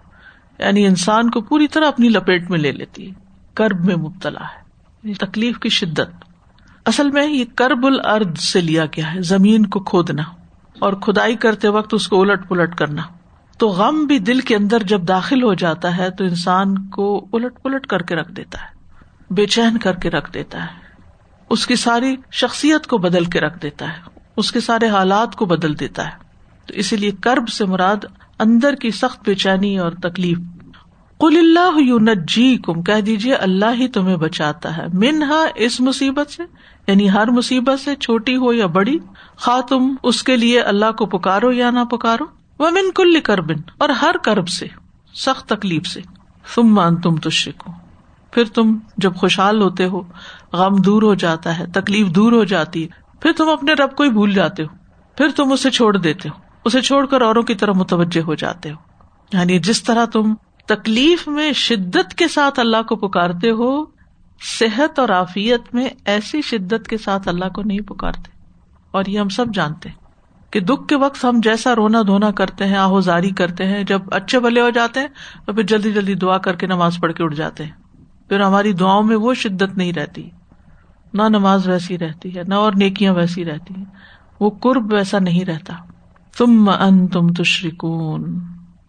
یعنی 0.64 0.86
انسان 0.86 1.30
کو 1.30 1.40
پوری 1.40 1.68
طرح 1.68 1.88
اپنی 1.88 2.08
لپیٹ 2.08 2.50
میں 2.50 2.58
لے 2.58 2.72
لیتی 2.72 3.08
ہے۔ 3.08 3.14
کرب 3.54 3.84
میں 3.84 3.96
مبتلا 3.96 4.40
ہے۔ 4.40 4.60
یعنی 5.02 5.14
تکلیف 5.14 5.58
کی 5.58 5.68
شدت۔ 5.68 6.24
اصل 6.86 7.10
میں 7.10 7.26
یہ 7.26 7.44
کرب 7.54 7.86
الرد 7.86 8.38
سے 8.38 8.60
لیا 8.60 8.84
گیا 8.84 9.14
ہے۔ 9.14 9.22
زمین 9.22 9.66
کو 9.66 9.80
کھودنا 9.80 10.22
اور 10.78 10.92
کھدائی 10.92 11.36
کرتے 11.36 11.68
وقت 11.68 11.94
اس 11.94 12.08
کو 12.08 12.22
الٹ 12.22 12.48
پلٹ 12.48 12.74
کرنا۔ 12.74 13.02
تو 13.62 13.68
غم 13.68 14.04
بھی 14.04 14.18
دل 14.18 14.40
کے 14.40 14.56
اندر 14.56 14.82
جب 14.82 15.08
داخل 15.08 15.42
ہو 15.42 15.54
جاتا 15.54 15.96
ہے 15.96 16.10
تو 16.10 16.24
انسان 16.24 16.88
کو 16.88 17.28
الٹ 17.32 17.62
پلٹ 17.62 17.86
کر 17.86 18.02
کے 18.02 18.16
رکھ 18.16 18.32
دیتا 18.32 18.58
ہے، 18.58 18.94
بے 19.34 19.46
چین 19.46 19.78
کر 19.78 19.94
کے 19.94 20.10
رکھ 20.10 20.32
دیتا 20.32 20.62
ہے۔ 20.62 20.78
اس 21.50 21.66
کی 21.66 21.76
ساری 21.76 22.16
شخصیت 22.32 22.86
کو 22.86 22.98
بدل 22.98 23.24
کے 23.24 23.40
رکھ 23.40 23.58
دیتا 23.62 23.88
ہے، 23.88 24.20
اس 24.36 24.52
کے 24.52 24.60
سارے 24.60 24.88
حالات 24.88 25.36
کو 25.36 25.44
بدل 25.44 25.80
دیتا 25.80 26.06
ہے۔ 26.06 26.10
تو 26.66 26.74
اسی 26.74 26.96
لیے 26.96 27.10
کرب 27.20 27.48
سے 27.48 27.64
مراد 27.64 28.04
اندر 28.38 28.74
کی 28.74 28.90
سخت 28.90 29.20
بے 29.24 29.34
چینی 29.34 29.78
اور 29.78 29.92
تکلیف۔ 29.92 30.38
کل 31.20 31.36
اللہ 31.38 32.14
جی 32.28 32.58
کم 32.64 32.82
کہہ 32.82 33.00
دیجیے 33.00 33.34
اللہ 33.34 33.74
ہی 33.74 33.88
تمہیں 33.88 34.16
بچاتا 34.16 34.76
ہے۔ 34.76 34.86
منہا 34.92 35.44
اس 35.54 35.80
مصیبت 35.80 36.30
سے 36.30 36.42
یعنی 36.86 37.10
ہر 37.10 37.30
مصیبت 37.30 37.80
سے، 37.80 37.96
چھوٹی 37.96 38.36
ہو 38.36 38.52
یا 38.52 38.66
بڑی 38.66 38.98
خا 39.36 39.60
تم 39.68 39.94
اس 40.02 40.22
کے 40.22 40.36
لیے 40.36 40.60
اللہ 40.60 40.92
کو 40.98 41.06
پکارو 41.06 41.52
یا 41.52 41.70
نہ 41.70 41.84
پکارو۔ 41.84 42.41
وہ 42.58 42.70
من 42.70 42.92
کل 42.94 43.20
کربن 43.20 43.70
اور 43.78 43.88
ہر 43.88 44.14
کرب 44.24 44.48
سے، 44.48 44.66
سخت 45.14 45.48
تکلیف 45.48 45.86
سے۔ 45.86 46.00
تم 46.54 46.74
مان 46.74 46.96
تم 46.96 47.16
تشرک 47.16 47.62
ہو 47.68 47.72
پھر 48.30 48.44
تم 48.44 48.78
جب 48.96 49.14
خوشحال 49.14 49.62
ہوتے 49.62 49.86
ہو، 49.86 50.02
غم 50.52 50.76
دور 50.76 51.02
ہو 51.02 51.14
جاتا 51.14 51.58
ہے، 51.58 51.66
تکلیف 51.66 52.06
دور 52.06 52.32
ہو 52.32 52.44
جاتی 52.44 52.84
ہے، 52.84 52.88
پھر 53.20 53.32
تم 53.36 53.48
اپنے 53.48 53.72
رب 53.72 53.96
کو 53.96 54.02
ہی 54.02 54.10
بھول 54.10 54.34
جاتے 54.34 54.62
ہو۔ 54.62 54.68
پھر 55.16 55.28
تم 55.36 55.52
اسے 55.52 55.70
چھوڑ 55.70 55.96
دیتے 55.96 56.28
ہو۔ 56.28 56.40
اسے 56.64 56.80
چھوڑ 56.80 57.06
کر 57.06 57.20
اوروں 57.20 57.42
کی 57.42 57.54
طرف 57.54 57.76
متوجہ 57.76 58.20
ہو 58.20 58.34
جاتے 58.34 58.70
ہو۔ 58.70 58.76
یعنی 59.32 59.58
جس 59.58 59.82
طرح 59.82 60.04
تم 60.04 60.34
تکلیف 60.66 61.28
میں 61.28 61.52
شدت 61.52 62.14
کے 62.14 62.28
ساتھ 62.28 62.60
اللہ 62.60 62.82
کو 62.88 62.96
پکارتے 62.96 63.50
ہو، 63.50 63.84
صحت 64.58 64.98
اور 64.98 65.08
عافیت 65.08 65.74
میں 65.74 65.88
ایسی 66.04 66.42
شدت 66.42 66.88
کے 66.88 66.98
ساتھ 66.98 67.28
اللہ 67.28 67.48
کو 67.54 67.62
نہیں 67.62 67.80
پکارتے۔ 67.80 68.30
اور 68.90 69.04
یہ 69.06 69.20
ہم 69.20 69.28
سب 69.28 69.46
جانتے 69.54 69.88
ہیں۔ 69.88 70.01
کہ 70.52 70.60
دکھ 70.60 70.88
کے 70.88 70.96
وقت 70.96 71.24
ہم 71.24 71.40
جیسا 71.42 71.74
رونا 71.74 72.02
دھونا 72.02 72.30
کرتے 72.30 72.66
ہیں 72.66 72.76
آہوزاری 72.76 73.30
کرتے 73.30 73.66
ہیں، 73.66 73.84
جب 73.84 74.00
اچھے 74.10 74.40
بلے 74.40 74.60
ہو 74.60 74.70
جاتے 74.70 75.00
ہیں، 75.00 75.06
تو 75.46 75.52
پھر 75.52 75.62
جلدی 75.62 75.92
جلدی 75.92 76.14
دعا 76.14 76.38
کر 76.38 76.56
کے 76.56 76.66
نماز 76.66 76.98
پڑھ 77.00 77.12
کے 77.12 77.24
اٹھ 77.24 77.34
جاتے 77.34 77.64
ہیں۔ 77.64 77.70
پھر 78.28 78.40
ہماری 78.40 78.72
دعاؤں 78.72 79.02
میں 79.02 79.16
وہ 79.16 79.34
شدت 79.34 79.76
نہیں 79.76 79.92
رہتی۔ 79.92 80.30
نہ 81.14 81.22
نماز 81.22 81.68
ویسی 81.68 81.98
رہتی 81.98 82.36
ہے، 82.36 82.42
نہ 82.48 82.54
اور 82.54 82.72
نیکیاں 82.76 83.14
ویسی 83.14 83.44
رہتی 83.44 83.74
ہیں۔ 83.76 83.84
وہ 84.40 84.50
قرب 84.50 84.92
ویسا 84.92 85.18
نہیں 85.18 85.44
رہتا۔ 85.44 85.74
تم 86.38 86.70
ان 86.80 87.06
تم 87.06 87.32
تشریکون 87.32 88.40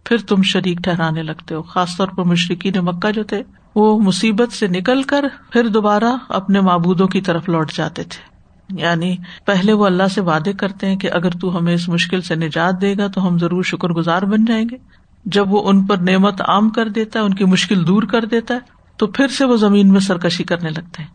پھر 0.05 0.17
تم 0.17 0.41
شریک 0.41 0.77
ٹھہرانے 0.77 1.23
لگتے 1.23 1.55
ہو۔ 1.55 1.61
خاص 1.61 1.97
طور 1.97 2.07
پر 2.07 2.23
مشرقی 2.23 2.69
نے 2.69 2.81
مکہ 2.81 3.11
جو 3.11 3.23
تھے، 3.23 3.43
وہ 3.75 3.99
مصیبت 3.99 4.51
سے 4.51 4.67
نکل 4.67 5.03
کر 5.03 5.25
پھر 5.51 5.67
دوبارہ 5.67 6.17
اپنے 6.29 6.61
معبودوں 6.61 7.07
کی 7.07 7.21
طرف 7.21 7.49
لوٹ 7.49 7.71
جاتے 7.71 8.03
تھے۔ 8.03 8.32
یعنی 8.77 9.17
پہلے 9.45 9.73
وہ 9.73 9.85
اللہ 9.85 10.07
سے 10.07 10.21
وعدے 10.21 10.53
کرتے 10.53 10.87
ہیں 10.87 10.95
کہ 10.95 11.11
اگر 11.11 11.29
تو 11.29 11.57
ہمیں 11.57 11.73
اس 11.73 11.89
مشکل 11.89 12.21
سے 12.21 12.35
نجات 12.35 12.81
دے 12.81 12.97
گا 12.97 13.07
تو 13.07 13.27
ہم 13.27 13.37
ضرور 13.37 13.63
شکر 13.63 13.89
گزار 13.89 14.21
بن 14.21 14.45
جائیں 14.45 14.65
گے۔ 14.71 14.77
جب 15.25 15.53
وہ 15.53 15.69
ان 15.69 15.85
پر 15.85 15.97
نعمت 15.97 16.41
عام 16.41 16.69
کر 16.69 16.89
دیتا 16.89 17.19
ہے، 17.19 17.23
ان 17.23 17.33
کی 17.33 17.45
مشکل 17.45 17.87
دور 17.87 18.03
کر 18.03 18.25
دیتا 18.25 18.53
ہے، 18.53 18.59
تو 18.97 19.07
پھر 19.07 19.27
سے 19.27 19.45
وہ 19.45 19.57
زمین 19.57 19.91
میں 19.91 19.99
سرکشی 19.99 20.43
کرنے 20.43 20.69
لگتے 20.69 21.03
ہیں۔ 21.03 21.09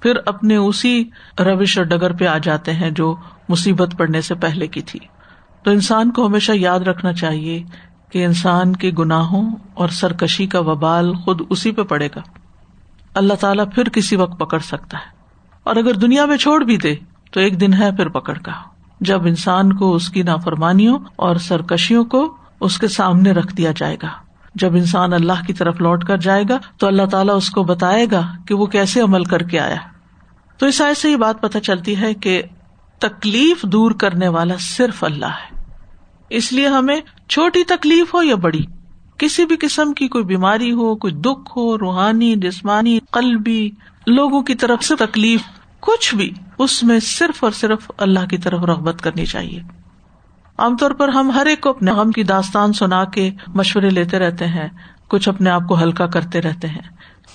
پھر 0.00 0.12
اپنے 0.26 0.56
اسی 0.56 1.04
روش 1.38 1.78
اور 1.78 1.86
ڈگر 1.86 2.12
پہ 2.12 2.26
آ 2.26 2.38
جاتے 2.38 2.72
ہیں 2.72 2.90
جو 2.90 3.16
مصیبت 3.48 3.94
پڑنے 3.98 4.20
سے 4.20 4.34
پہلے 4.34 4.66
کی 4.66 4.82
تھی۔ 4.82 5.00
تو 5.64 5.70
انسان 5.70 6.10
کو 6.10 6.26
ہمیشہ 6.26 6.52
یاد 6.52 6.80
رکھنا 6.80 7.12
چاہیے 7.12 7.62
کہ 8.12 8.24
انسان 8.24 8.76
کے 8.76 8.90
گناہوں 8.98 9.56
اور 9.74 9.88
سرکشی 9.88 10.46
کا 10.46 10.58
وبال 10.60 11.14
خود 11.14 11.40
اسی 11.50 11.72
پہ 11.72 11.82
پڑے 11.82 12.08
گا۔ 12.16 12.20
اللہ 13.14 13.34
تعالیٰ 13.34 13.64
پھر 13.74 13.88
کسی 13.88 14.16
وقت 14.16 14.40
پکڑ 14.40 14.58
سکتا 14.58 14.98
ہے۔ 14.98 15.11
اور 15.64 15.76
اگر 15.76 15.94
دنیا 15.94 16.24
میں 16.24 16.36
چھوڑ 16.36 16.64
بھی 16.64 16.76
دے، 16.76 16.94
تو 17.30 17.40
ایک 17.40 17.60
دن 17.60 17.74
ہے 17.74 17.96
پھر 17.96 18.08
پکڑ 18.08 18.38
کا۔ 18.38 18.52
جب 19.00 19.26
انسان 19.26 19.72
کو 19.72 19.94
اس 19.94 20.08
کی 20.08 20.22
نافرمانیوں 20.22 20.98
اور 21.16 21.36
سرکشیوں 21.36 22.04
کو 22.04 22.36
اس 22.60 22.78
کے 22.78 22.88
سامنے 22.88 23.32
رکھ 23.32 23.56
دیا 23.56 23.72
جائے 23.76 23.96
گا، 24.02 24.08
جب 24.54 24.74
انسان 24.74 25.12
اللہ 25.12 25.46
کی 25.46 25.52
طرف 25.52 25.80
لوٹ 25.80 26.04
کر 26.04 26.16
جائے 26.16 26.44
گا، 26.48 26.58
تو 26.76 26.86
اللہ 26.86 27.02
تعالیٰ 27.10 27.36
اس 27.36 27.50
کو 27.50 27.62
بتائے 27.62 28.06
گا 28.12 28.22
کہ 28.46 28.54
وہ 28.54 28.66
کیسے 28.66 29.00
عمل 29.00 29.24
کر 29.24 29.42
کے 29.42 29.60
آیا۔ 29.60 29.76
تو 30.58 30.66
اس 30.66 30.80
آئے 30.80 30.94
سے 30.94 31.10
یہ 31.10 31.16
بات 31.16 31.40
پتہ 31.40 31.58
چلتی 31.58 32.00
ہے 32.00 32.14
کہ 32.14 32.42
تکلیف 32.98 33.62
دور 33.62 33.90
کرنے 33.90 34.28
والا 34.28 34.54
صرف 34.58 35.04
اللہ 35.04 35.26
ہے۔ 35.26 35.62
اس 36.30 36.52
لیے 36.52 36.68
ہمیں 36.68 37.00
چھوٹی 37.28 37.64
تکلیف 37.64 38.14
ہو 38.14 38.22
یا 38.22 38.34
بڑی 38.34 38.60
کسی 39.22 39.44
بھی 39.46 39.56
قسم 39.60 39.92
کی 39.92 40.08
کوئی 40.08 40.24
بیماری 40.24 40.72
ہو، 40.72 40.96
کوئی 40.96 41.12
دکھ 41.14 41.50
ہو، 41.56 41.78
روحانی، 41.78 42.34
جسمانی، 42.36 42.98
قلبی، 43.10 43.70
لوگوں 44.06 44.42
کی 44.42 44.54
طرف 44.54 44.84
سے 44.84 44.96
تکلیف، 44.96 45.40
کچھ 45.80 46.14
بھی، 46.14 46.30
اس 46.58 46.82
میں 46.82 47.00
صرف 47.00 47.44
اور 47.44 47.52
صرف 47.52 47.90
اللہ 47.98 48.26
کی 48.30 48.38
طرف 48.38 48.60
رغبت 48.62 49.02
کرنی 49.02 49.26
چاہیے۔ 49.26 49.60
عام 50.58 50.76
طور 50.76 50.90
پر 50.90 51.08
ہم 51.08 51.30
ہر 51.30 51.46
ایک 51.46 51.60
کو 51.60 51.70
اپنے 51.70 51.92
غم 51.92 52.10
کی 52.10 52.22
داستان 52.22 52.72
سنا 52.72 53.04
کے 53.04 53.30
مشورے 53.48 53.90
لیتے 53.90 54.18
رہتے 54.18 54.46
ہیں، 54.46 54.68
کچھ 55.08 55.28
اپنے 55.28 55.50
آپ 55.50 55.62
کو 55.68 55.82
ہلکا 55.82 56.06
کرتے 56.06 56.42
رہتے 56.42 56.68
ہیں، 56.68 56.82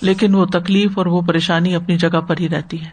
لیکن 0.00 0.34
وہ 0.34 0.44
تکلیف 0.44 0.98
اور 0.98 1.06
وہ 1.06 1.20
پریشانی 1.20 1.74
اپنی 1.74 1.98
جگہ 1.98 2.20
پر 2.20 2.38
ہی 2.40 2.48
رہتی 2.48 2.80
ہے۔ 2.80 2.90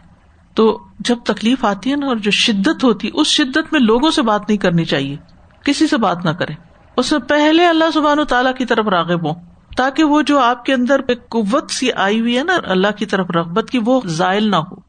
تو 0.54 0.80
جب 0.98 1.18
تکلیف 1.24 1.64
آتی 1.64 1.90
ہے 1.90 1.96
نا 1.96 2.06
اور 2.06 2.16
جو 2.16 2.30
شدت 2.30 2.84
ہوتی 2.84 3.08
ہے 3.08 3.20
اس 3.20 3.26
شدت 3.26 3.72
میں 3.72 3.80
لوگوں 3.80 4.10
سے 4.10 4.22
بات 4.22 4.48
نہیں 4.48 4.58
کرنی 4.58 4.84
چاہیے، 4.84 5.16
کسی 5.64 5.86
سے 5.86 5.96
بات 5.96 6.24
نہ 6.24 6.30
کرے 6.30 6.65
اس 6.96 7.12
میں 7.12 7.20
پہلے 7.20 7.66
اللہ 7.66 7.84
سبحان 7.94 8.18
و 8.18 8.24
تعالیٰ 8.24 8.54
کی 8.54 8.64
طرف 8.64 8.88
راغب 8.88 9.26
ہوں۔ 9.26 9.34
تاکہ 9.76 10.04
وہ 10.04 10.22
جو 10.22 10.38
آپ 10.38 10.64
کے 10.64 10.74
اندر 10.74 11.00
ایک 11.08 11.28
قوت 11.28 11.70
سی 11.70 11.92
آئی 11.92 12.20
ہوئی 12.20 12.38
ہے 12.38 12.44
نا 12.44 12.56
اللہ 12.64 12.86
کی 12.96 13.06
طرف 13.06 13.30
رغبت 13.30 13.70
کی، 13.70 13.78
وہ 13.84 14.00
ضائل 14.04 14.50
نہ 14.50 14.56
ہو۔ 14.56 14.86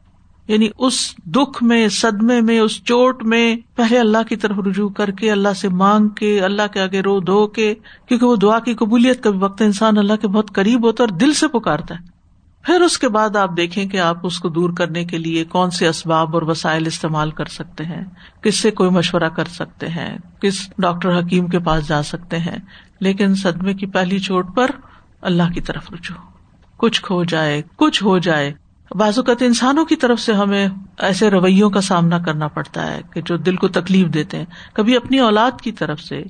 یعنی 0.48 0.68
اس 0.78 1.16
دکھ 1.26 1.62
میں، 1.62 1.88
صدمے 1.88 2.40
میں، 2.40 2.60
اس 2.60 2.84
چوٹ 2.84 3.22
میں 3.24 3.56
پہلے 3.76 3.98
اللہ 3.98 4.18
کی 4.28 4.36
طرف 4.36 4.56
رجوع 4.66 4.88
کر 4.88 5.10
کے، 5.10 5.30
اللہ 5.30 5.52
سے 5.56 5.68
مانگ 5.68 6.08
کے، 6.08 6.40
اللہ 6.40 6.62
کے 6.72 6.80
آگے 6.80 7.00
رو 7.00 7.20
دھو 7.20 7.46
کے، 7.46 7.74
کیونکہ 8.06 8.26
وہ 8.26 8.36
دعا 8.36 8.58
کی 8.58 8.74
قبولیت 8.74 9.22
کا 9.22 9.30
بھی 9.30 9.38
وقت 9.38 9.62
انسان 9.62 9.98
اللہ 9.98 10.12
کے 10.20 10.28
بہت 10.28 10.52
قریب 10.52 10.86
ہوتا 10.86 11.04
ہے 11.04 11.08
اور 11.10 11.18
دل 11.18 11.32
سے 11.32 11.48
پکارتا 11.48 11.94
ہے۔ 11.94 12.17
پھر 12.68 12.80
اس 12.80 12.98
کے 12.98 13.08
بعد 13.08 13.36
آپ 13.36 13.50
دیکھیں 13.56 13.86
کہ 13.86 14.00
آپ 14.00 14.16
اس 14.22 14.40
کو 14.40 14.48
دور 14.48 14.70
کرنے 14.70 15.04
کے 15.04 15.18
لیے 15.18 15.44
کون 15.44 15.70
سے 15.70 15.88
اسباب 15.88 16.34
اور 16.34 16.42
وسائل 16.42 16.86
استعمال 16.86 17.30
کر 17.30 17.44
سکتے 17.44 17.84
ہیں، 17.84 18.04
کس 18.42 18.60
سے 18.60 18.70
کوئی 18.70 18.90
مشورہ 18.90 19.28
کر 19.28 19.44
سکتے 19.44 19.88
ہیں، 19.88 20.18
کس 20.40 20.68
ڈاکٹر 20.78 21.18
حکیم 21.18 21.46
کے 21.46 21.58
پاس 21.58 21.88
جا 21.88 22.02
سکتے 22.02 22.38
ہیں۔ 22.38 22.58
لیکن 23.00 23.34
صدمے 23.34 23.74
کی 23.74 23.86
پہلی 23.86 24.18
چوٹ 24.18 24.56
پر 24.56 24.70
اللہ 25.20 25.42
کی 25.54 25.60
طرف 25.60 25.90
رجوع۔ 25.92 26.22
کچھ 26.76 27.02
کھو 27.02 27.24
جائے، 27.24 27.62
کچھ 27.76 28.04
ہو 28.04 28.18
جائے۔ 28.18 28.52
اوقات 28.90 29.42
انسانوں 29.42 29.84
کی 29.84 29.96
طرف 29.96 30.20
سے 30.20 30.32
ہمیں 30.32 30.68
ایسے 30.98 31.30
رویوں 31.30 31.70
کا 31.70 31.80
سامنا 31.80 32.18
کرنا 32.18 32.48
پڑتا 32.48 32.94
ہے 32.94 33.00
کہ 33.12 33.20
جو 33.20 33.36
دل 33.36 33.56
کو 33.56 33.68
تکلیف 33.68 34.06
دیتے 34.06 34.38
ہیں۔ 34.38 34.44
کبھی 34.72 34.96
اپنی 34.96 35.18
اولاد 35.18 35.60
کی 35.60 35.72
طرف 35.72 36.00
سے، 36.00 36.22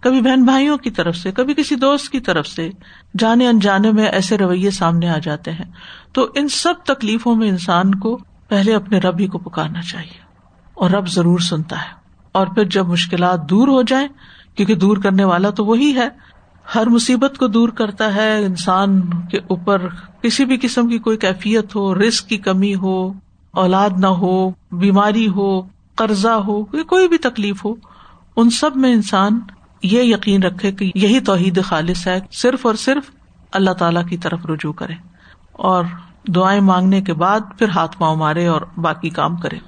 کبھی 0.00 0.20
بہن 0.20 0.44
بھائیوں 0.44 0.78
کی 0.78 0.90
طرف 0.90 1.16
سے، 1.16 1.32
کبھی 1.32 1.54
کسی 1.54 1.74
دوست 1.74 2.08
کی 2.08 2.20
طرف 2.20 2.46
سے 2.46 2.70
جانے 3.18 3.48
انجانے 3.48 3.92
میں 3.92 4.06
ایسے 4.06 4.38
رویے 4.38 4.70
سامنے 4.70 5.08
آ 5.08 5.18
جاتے 5.18 5.52
ہیں۔ 5.52 5.72
تو 6.12 6.28
ان 6.34 6.48
سب 6.48 6.74
تکلیفوں 6.84 7.36
میں 7.36 7.48
انسان 7.48 7.94
کو 7.94 8.18
پہلے 8.48 8.74
اپنے 8.74 8.98
رب 8.98 9.20
ہی 9.20 9.26
کو 9.26 9.38
پکارنا 9.38 9.82
چاہیے 9.82 10.20
اور 10.74 10.90
رب 10.90 11.08
ضرور 11.08 11.38
سنتا 11.38 11.76
ہے۔ 11.76 11.94
اور 12.32 12.46
پھر 12.46 12.64
جب 12.64 12.86
مشکلات 12.86 13.50
دور 13.50 13.68
ہو 13.68 13.82
جائیں، 13.82 14.08
کیونکہ 14.54 14.74
دور 14.74 14.96
کرنے 14.96 15.24
والا 15.24 15.50
تو 15.50 15.64
وہی 15.64 15.94
ہے 15.94 16.08
ہر 16.74 16.88
مصیبت 16.88 17.38
کو 17.38 17.46
دور 17.46 17.68
کرتا 17.68 18.14
ہے، 18.14 18.44
انسان 18.44 19.00
کے 19.30 19.38
اوپر 19.38 19.82
کسی 20.22 20.44
بھی 20.44 20.56
قسم 20.62 20.88
کی 20.88 20.98
کوئی 20.98 21.16
کیفیت 21.16 21.76
ہو 21.76 21.94
رسک 21.94 22.28
کی 22.28 22.36
کمی 22.36 22.74
ہو، 22.74 23.12
اولاد 23.50 23.90
نہ 23.98 24.06
ہو، 24.06 24.50
بیماری 24.72 25.28
ہو، 25.28 25.60
قرضہ 25.94 26.28
ہو 26.28 26.64
کوئی 26.64 27.08
بھی 27.08 27.18
تکلیف 27.18 27.64
ہو، 27.64 27.74
ان 28.36 28.50
سب 28.50 28.76
میں 28.76 28.92
انسان 28.92 29.38
یہ 29.82 30.02
یقین 30.02 30.42
رکھے 30.42 30.72
کہ 30.72 30.92
یہی 30.94 31.20
توحید 31.20 31.64
خالص 31.64 32.06
ہے، 32.06 32.20
صرف 32.32 32.66
اور 32.66 32.74
صرف 32.74 33.10
اللہ 33.52 33.70
تعالی 33.70 34.00
کی 34.08 34.16
طرف 34.16 34.46
رجوع 34.46 34.72
کرے 34.72 34.94
اور 35.52 35.84
دعائیں 36.28 36.60
مانگنے 36.60 37.02
کے 37.02 37.14
بعد 37.14 37.40
پھر 37.58 37.68
ہاتھ 37.68 37.98
پاؤں 37.98 38.16
مارے 38.16 38.46
اور 38.46 38.62
باقی 38.76 39.10
کام 39.10 39.36
کرے۔ 39.36 39.58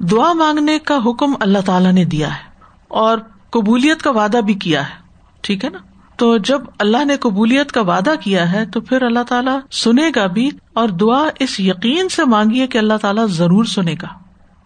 دعا 0.00 0.32
مانگنے 0.32 0.78
کا 0.78 0.98
حکم 1.06 1.34
اللہ 1.40 1.58
تعالیٰ 1.66 1.92
نے 1.92 2.04
دیا 2.04 2.28
ہے 2.28 2.60
اور 2.88 3.18
قبولیت 3.50 4.02
کا 4.02 4.10
وعدہ 4.10 4.36
بھی 4.36 4.54
کیا 4.54 4.82
ہے۔ 4.82 4.94
ٹھیک 5.40 5.64
ہے 5.64 5.70
نا؟ 5.70 5.78
تو 6.16 6.36
جب 6.36 6.60
اللہ 6.78 7.04
نے 7.04 7.16
قبولیت 7.16 7.72
کا 7.72 7.80
وعدہ 7.80 8.14
کیا 8.20 8.52
ہے 8.52 8.66
تو 8.66 8.80
پھر 8.80 9.02
اللہ 9.02 9.22
تعالیٰ 9.28 9.58
سنے 9.70 10.10
گا 10.16 10.26
بھی 10.26 10.50
اور 10.72 10.88
دعا 10.88 11.24
اس 11.38 11.60
یقین 11.60 12.08
سے 12.08 12.24
مانگیے 12.24 12.66
کہ 12.66 12.78
اللہ 12.78 12.94
تعالیٰ 13.00 13.26
ضرور 13.26 13.64
سنے 13.64 13.94
گا۔ 14.02 14.08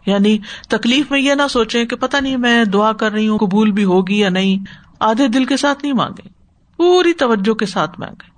یعنی 0.06 0.38
تکلیف 0.68 1.10
میں 1.10 1.20
یہ 1.20 1.34
نہ 1.34 1.42
سوچے 1.50 1.86
کہ 1.86 1.96
پتا 1.96 2.20
نہیں 2.20 2.36
میں 2.36 2.64
دعا 2.64 2.92
کر 2.92 3.12
رہی 3.12 3.28
ہوں، 3.28 3.38
قبول 3.38 3.70
بھی 3.70 3.84
ہوگی 3.84 4.18
یا 4.18 4.28
نہیں۔ 4.28 4.64
آدھے 5.00 5.28
دل 5.28 5.44
کے 5.44 5.56
ساتھ 5.56 5.78
نہیں 5.82 5.92
مانگے۔ 5.92 6.28
پوری 6.76 7.12
توجہ 7.12 7.54
کے 7.54 7.66
ساتھ 7.66 8.00
مانگے۔ 8.00 8.30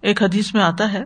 ایک 0.00 0.22
حدیث 0.22 0.54
میں 0.54 0.62
آتا 0.62 0.92
ہے، 0.92 1.04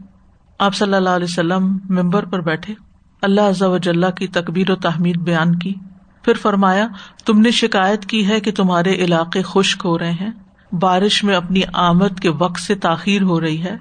آپ 0.59 0.75
صلی 0.75 0.95
اللہ 0.95 1.09
علیہ 1.09 1.26
وسلم 1.31 1.79
ممبر 1.88 2.25
پر 2.25 2.41
بیٹھے، 2.41 2.75
اللہ 3.23 3.62
وجاللہ 3.62 4.11
کی 4.11 4.26
تقبیر 4.26 4.71
و 4.71 4.76
تحمید 4.76 5.17
بیان 5.17 5.59
کی۔ 5.59 5.75
پھر 6.23 6.35
فرمایا، 6.35 6.88
تم 7.25 7.41
نے 7.41 7.50
شکایت 7.50 8.07
کی 8.07 8.29
ہے 8.29 8.41
کہ 8.41 8.53
تمہارے 8.53 8.95
علاقے 8.95 9.43
خشک 9.43 9.83
ہو 9.85 9.99
رہے 9.99 10.12
ہیں۔ 10.12 10.31
بارش 10.73 11.25
میں 11.25 11.37
اپنی 11.37 11.61
آمد 11.73 12.21
کے 12.21 12.31
وقت 12.31 12.61
سے 12.61 12.75
تاخیر 12.75 13.23
ہو 13.23 13.41
رہی 13.41 13.63
ہے، 13.63 13.77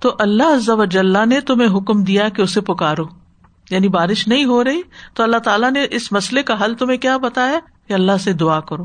تو 0.00 0.14
اللہ 0.18 0.84
جل 0.84 1.28
نے 1.28 1.40
تمہیں 1.40 1.76
حکم 1.76 2.04
دیا 2.04 2.28
کہ 2.28 2.42
اسے 2.42 2.60
پکارو۔ 2.60 3.04
یعنی 3.70 3.88
بارش 3.88 4.28
نہیں 4.28 4.44
ہو 4.44 4.64
رہی، 4.64 4.82
تو 5.14 5.22
اللہ 5.22 5.36
تعالیٰ 5.36 5.70
نے 5.70 5.86
اس 5.90 6.12
مسئلے 6.12 6.42
کا 6.42 6.64
حل 6.64 6.74
تمہیں 6.74 6.98
کیا 6.98 7.16
بتایا 7.16 7.58
کہ 7.88 7.92
اللہ 7.92 8.16
سے 8.20 8.32
دعا 8.32 8.60
کرو۔ 8.60 8.84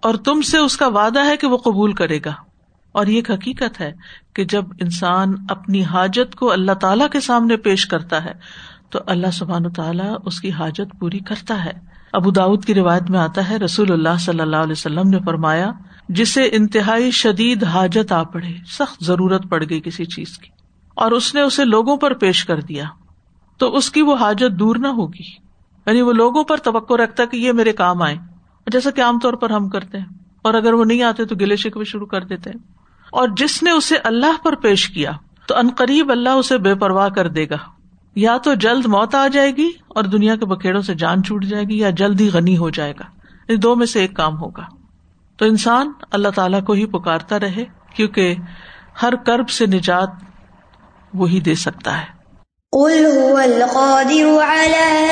اور 0.00 0.14
تم 0.14 0.42
سے 0.42 0.58
اس 0.58 0.76
کا 0.76 0.86
وعدہ 0.88 1.26
ہے 1.26 1.36
کہ 1.36 1.46
وہ 1.46 1.56
قبول 1.56 1.92
کرے 1.92 2.18
گا۔ 2.24 2.32
اور 2.92 3.06
یہ 3.06 3.14
ایک 3.14 3.30
حقیقت 3.30 3.80
ہے 3.80 3.92
کہ 4.34 4.44
جب 4.44 4.64
انسان 4.80 5.34
اپنی 5.48 5.84
حاجت 5.84 6.34
کو 6.34 6.52
اللہ 6.52 6.72
تعالی 6.72 7.04
کے 7.12 7.20
سامنے 7.20 7.56
پیش 7.56 7.86
کرتا 7.86 8.24
ہے، 8.24 8.32
تو 8.90 8.98
اللہ 9.06 9.30
سبحان 9.32 9.72
تعالیٰ 9.72 10.16
اس 10.24 10.40
کی 10.40 10.50
حاجت 10.50 11.00
پوری 11.00 11.18
کرتا 11.18 11.64
ہے۔ 11.64 11.72
ابو 12.12 12.30
داود 12.30 12.64
کی 12.64 12.74
روایت 12.74 13.10
میں 13.10 13.18
آتا 13.18 13.48
ہے، 13.48 13.56
رسول 13.56 13.92
اللہ 13.92 14.18
صلی 14.20 14.40
اللہ 14.40 14.56
علیہ 14.56 14.72
وسلم 14.72 15.08
نے 15.08 15.18
فرمایا 15.26 15.72
جسے 16.10 16.48
انتہائی 16.52 17.10
شدید 17.10 17.64
حاجت 17.64 18.12
آ 18.12 18.22
پڑے، 18.22 18.48
سخت 18.66 19.04
ضرورت 19.04 19.42
پڑ 19.50 19.64
گئی 19.70 19.80
کسی 19.80 20.04
چیز 20.04 20.38
کی۔ 20.38 20.48
اور 20.94 21.10
اس 21.10 21.34
نے 21.34 21.40
اسے 21.40 21.64
لوگوں 21.64 21.96
پر 21.96 22.14
پیش 22.14 22.44
کر 22.44 22.60
دیا۔ 22.60 22.84
تو 23.58 23.76
اس 23.76 23.90
کی 23.90 24.02
وہ 24.02 24.16
حاجت 24.16 24.58
دور 24.58 24.76
نہ 24.76 24.86
ہوگی۔ 24.86 25.30
یعنی 25.86 26.00
وہ 26.00 26.12
لوگوں 26.12 26.44
پر 26.44 26.56
توقع 26.56 26.94
رکھتا 26.94 27.24
کہ 27.24 27.36
یہ 27.36 27.52
میرے 27.52 27.72
کام 27.72 28.02
آئے۔ 28.02 28.16
جیسا 28.66 28.90
کہ 28.90 29.00
عام 29.00 29.18
طور 29.18 29.32
پر 29.32 29.50
ہم 29.50 29.68
کرتے 29.68 29.98
ہیں۔ 29.98 30.04
اور 30.42 30.54
اگر 30.54 30.72
وہ 30.72 30.84
نہیں 30.84 31.02
آتے 31.02 31.24
تو 31.24 31.34
گلے 31.40 31.56
شکوے 31.56 31.84
شروع 31.84 32.06
کر 32.06 32.24
دیتے 32.24 32.50
ہیں۔ 32.50 32.72
اور 33.12 33.28
جس 33.36 33.62
نے 33.62 33.70
اسے 33.70 33.96
اللہ 33.96 34.44
پر 34.44 34.54
پیش 34.54 34.88
کیا، 34.88 35.10
تو 35.46 35.58
عنقریب 35.58 36.10
اللہ 36.10 36.28
اسے 36.28 36.58
بے 36.58 36.74
پرواہ 36.74 37.08
کر 37.08 37.28
دے 37.28 37.48
گا۔ 37.50 37.56
یا 38.14 38.36
تو 38.36 38.54
جلد 38.54 38.86
موت 38.86 39.14
آ 39.14 39.28
جائے 39.28 39.56
گی 39.56 39.70
اور 39.88 40.04
دنیا 40.04 40.36
کے 40.36 40.46
بکیڑوں 40.46 40.82
سے 40.82 40.94
جان 40.94 41.22
چھوٹ 41.22 41.44
جائے 41.44 41.64
گی، 41.64 41.78
یا 41.78 41.90
جلد 41.90 42.20
ہی 42.20 42.28
غنی 42.28 42.56
ہو 42.56 42.70
جائے 42.70 42.94
گا۔ 43.00 43.04
ان 43.48 43.62
دو 43.62 43.76
میں 43.76 43.86
سے 43.86 44.00
ایک 44.00 44.16
کام 44.16 44.38
ہوگا۔ 44.38 44.79
تو 45.40 45.46
انسان 45.46 45.92
اللہ 46.12 46.28
تعالیٰ 46.34 46.64
کو 46.64 46.72
ہی 46.72 46.86
پکارتا 46.86 47.40
رہے، 47.40 47.64
کیونکہ 47.94 48.34
ہر 49.02 49.14
کرب 49.26 49.48
سے 49.48 49.66
نجات 49.66 50.08
وہی 51.14 51.40
دے 51.40 51.54
سکتا 51.54 51.98
ہے۔ 51.98 52.20
قل 52.72 53.06
هو 53.18 53.36
القادر 53.36 54.42
على 54.42 55.08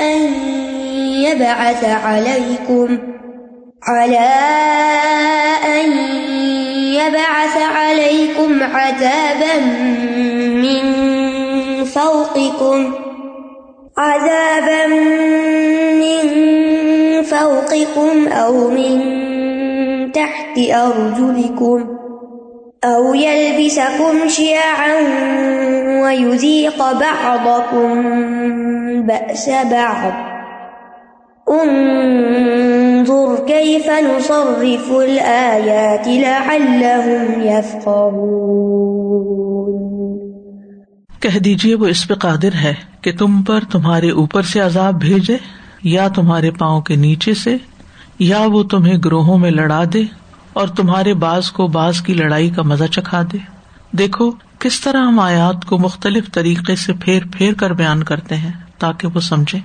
أن 0.00 0.34
يبعث 1.04 1.84
عليكم، 1.84 2.86
على 3.92 4.30
أن 5.64 5.92
يبعث 6.92 7.56
عليكم 7.56 8.62
عذابا 8.76 9.58
من 10.54 10.94
فوقكم، 11.84 12.92
عذابا 13.96 14.86
من 15.94 16.59
فوقكم 17.50 18.28
أو 18.28 18.70
من 18.70 20.12
تحت 20.12 20.58
أرجلكم 20.58 21.96
أو 22.84 23.14
يلبسكم 23.14 24.28
شيعا 24.28 24.94
ويذيق 26.02 26.78
بعضكم 26.92 28.02
بأس 29.06 29.48
بعض 29.48 30.12
انظر 31.46 33.36
كيف 33.46 33.86
نصرف 33.86 34.90
الآيات 34.92 36.06
لعلهم 36.08 37.42
يفقهون 37.42 38.70
کہہ 41.22 41.38
دیجیے 41.38 41.74
وہ 41.74 41.86
اس 41.86 42.02
پہ 42.08 42.14
قادر 42.14 42.54
ہے 42.62 42.74
کہ 43.00 43.10
تم 43.12 43.42
پر 43.42 43.64
تمہارے 43.72 44.10
اوپر 44.10 44.42
سے 44.42 44.60
عذاب 44.60 44.94
بھیجے۔ 45.00 45.36
یا 45.82 46.08
تمہارے 46.08 46.50
پاؤں 46.50 46.80
کے 46.80 46.96
نیچے 46.96 47.34
سے، 47.34 47.56
یا 48.18 48.40
وہ 48.40 48.62
تمہیں 48.62 48.96
گروہوں 49.04 49.38
میں 49.38 49.50
لڑا 49.50 49.82
دے 49.92 50.02
اور 50.52 50.68
تمہارے 50.68 51.14
باز 51.14 51.52
کو 51.52 51.66
باز 51.66 52.00
کی 52.00 52.14
لڑائی 52.14 52.50
کا 52.50 52.62
مزہ 52.62 52.84
چکھا 52.84 53.22
دے۔ 53.32 53.38
دیکھو 53.92 54.32
کس 54.58 54.80
طرح 54.80 55.02
ہم 55.02 55.20
آیات 55.20 55.64
کو 55.64 55.78
مختلف 55.78 56.32
طریقے 56.32 56.76
سے 56.76 56.92
پھیر 56.92 57.22
پھیر 57.32 57.54
کر 57.54 57.72
بیان 57.72 58.02
کرتے 58.02 58.36
ہیں 58.36 58.52
تاکہ 58.78 59.08
وہ 59.14 59.20
سمجھے 59.20 59.58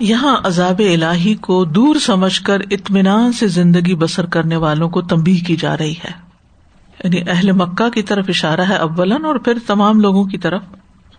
یہاں 0.00 0.36
عذاب 0.44 0.78
الہی 0.78 1.34
کو 1.34 1.64
دور 1.64 1.96
سمجھ 1.96 2.40
کر 2.42 2.58
اطمینان 2.70 3.32
سے 3.32 3.48
زندگی 3.48 3.94
بسر 3.94 4.26
کرنے 4.26 4.56
والوں 4.56 4.88
کو 4.88 5.02
تمبی 5.02 5.36
کی 5.36 5.56
جا 5.56 5.76
رہی 5.76 5.92
ہے۔ 5.92 6.28
یعنی 7.04 7.30
اہل 7.30 7.52
مکہ 7.52 7.88
کی 7.88 8.02
طرف 8.02 8.24
اشارہ 8.28 8.60
ہے 8.60 8.76
اولن 8.76 9.24
اور 9.24 9.36
پھر 9.36 9.58
تمام 9.66 10.00
لوگوں 10.00 10.24
کی 10.24 10.38
طرف۔ 10.38 10.62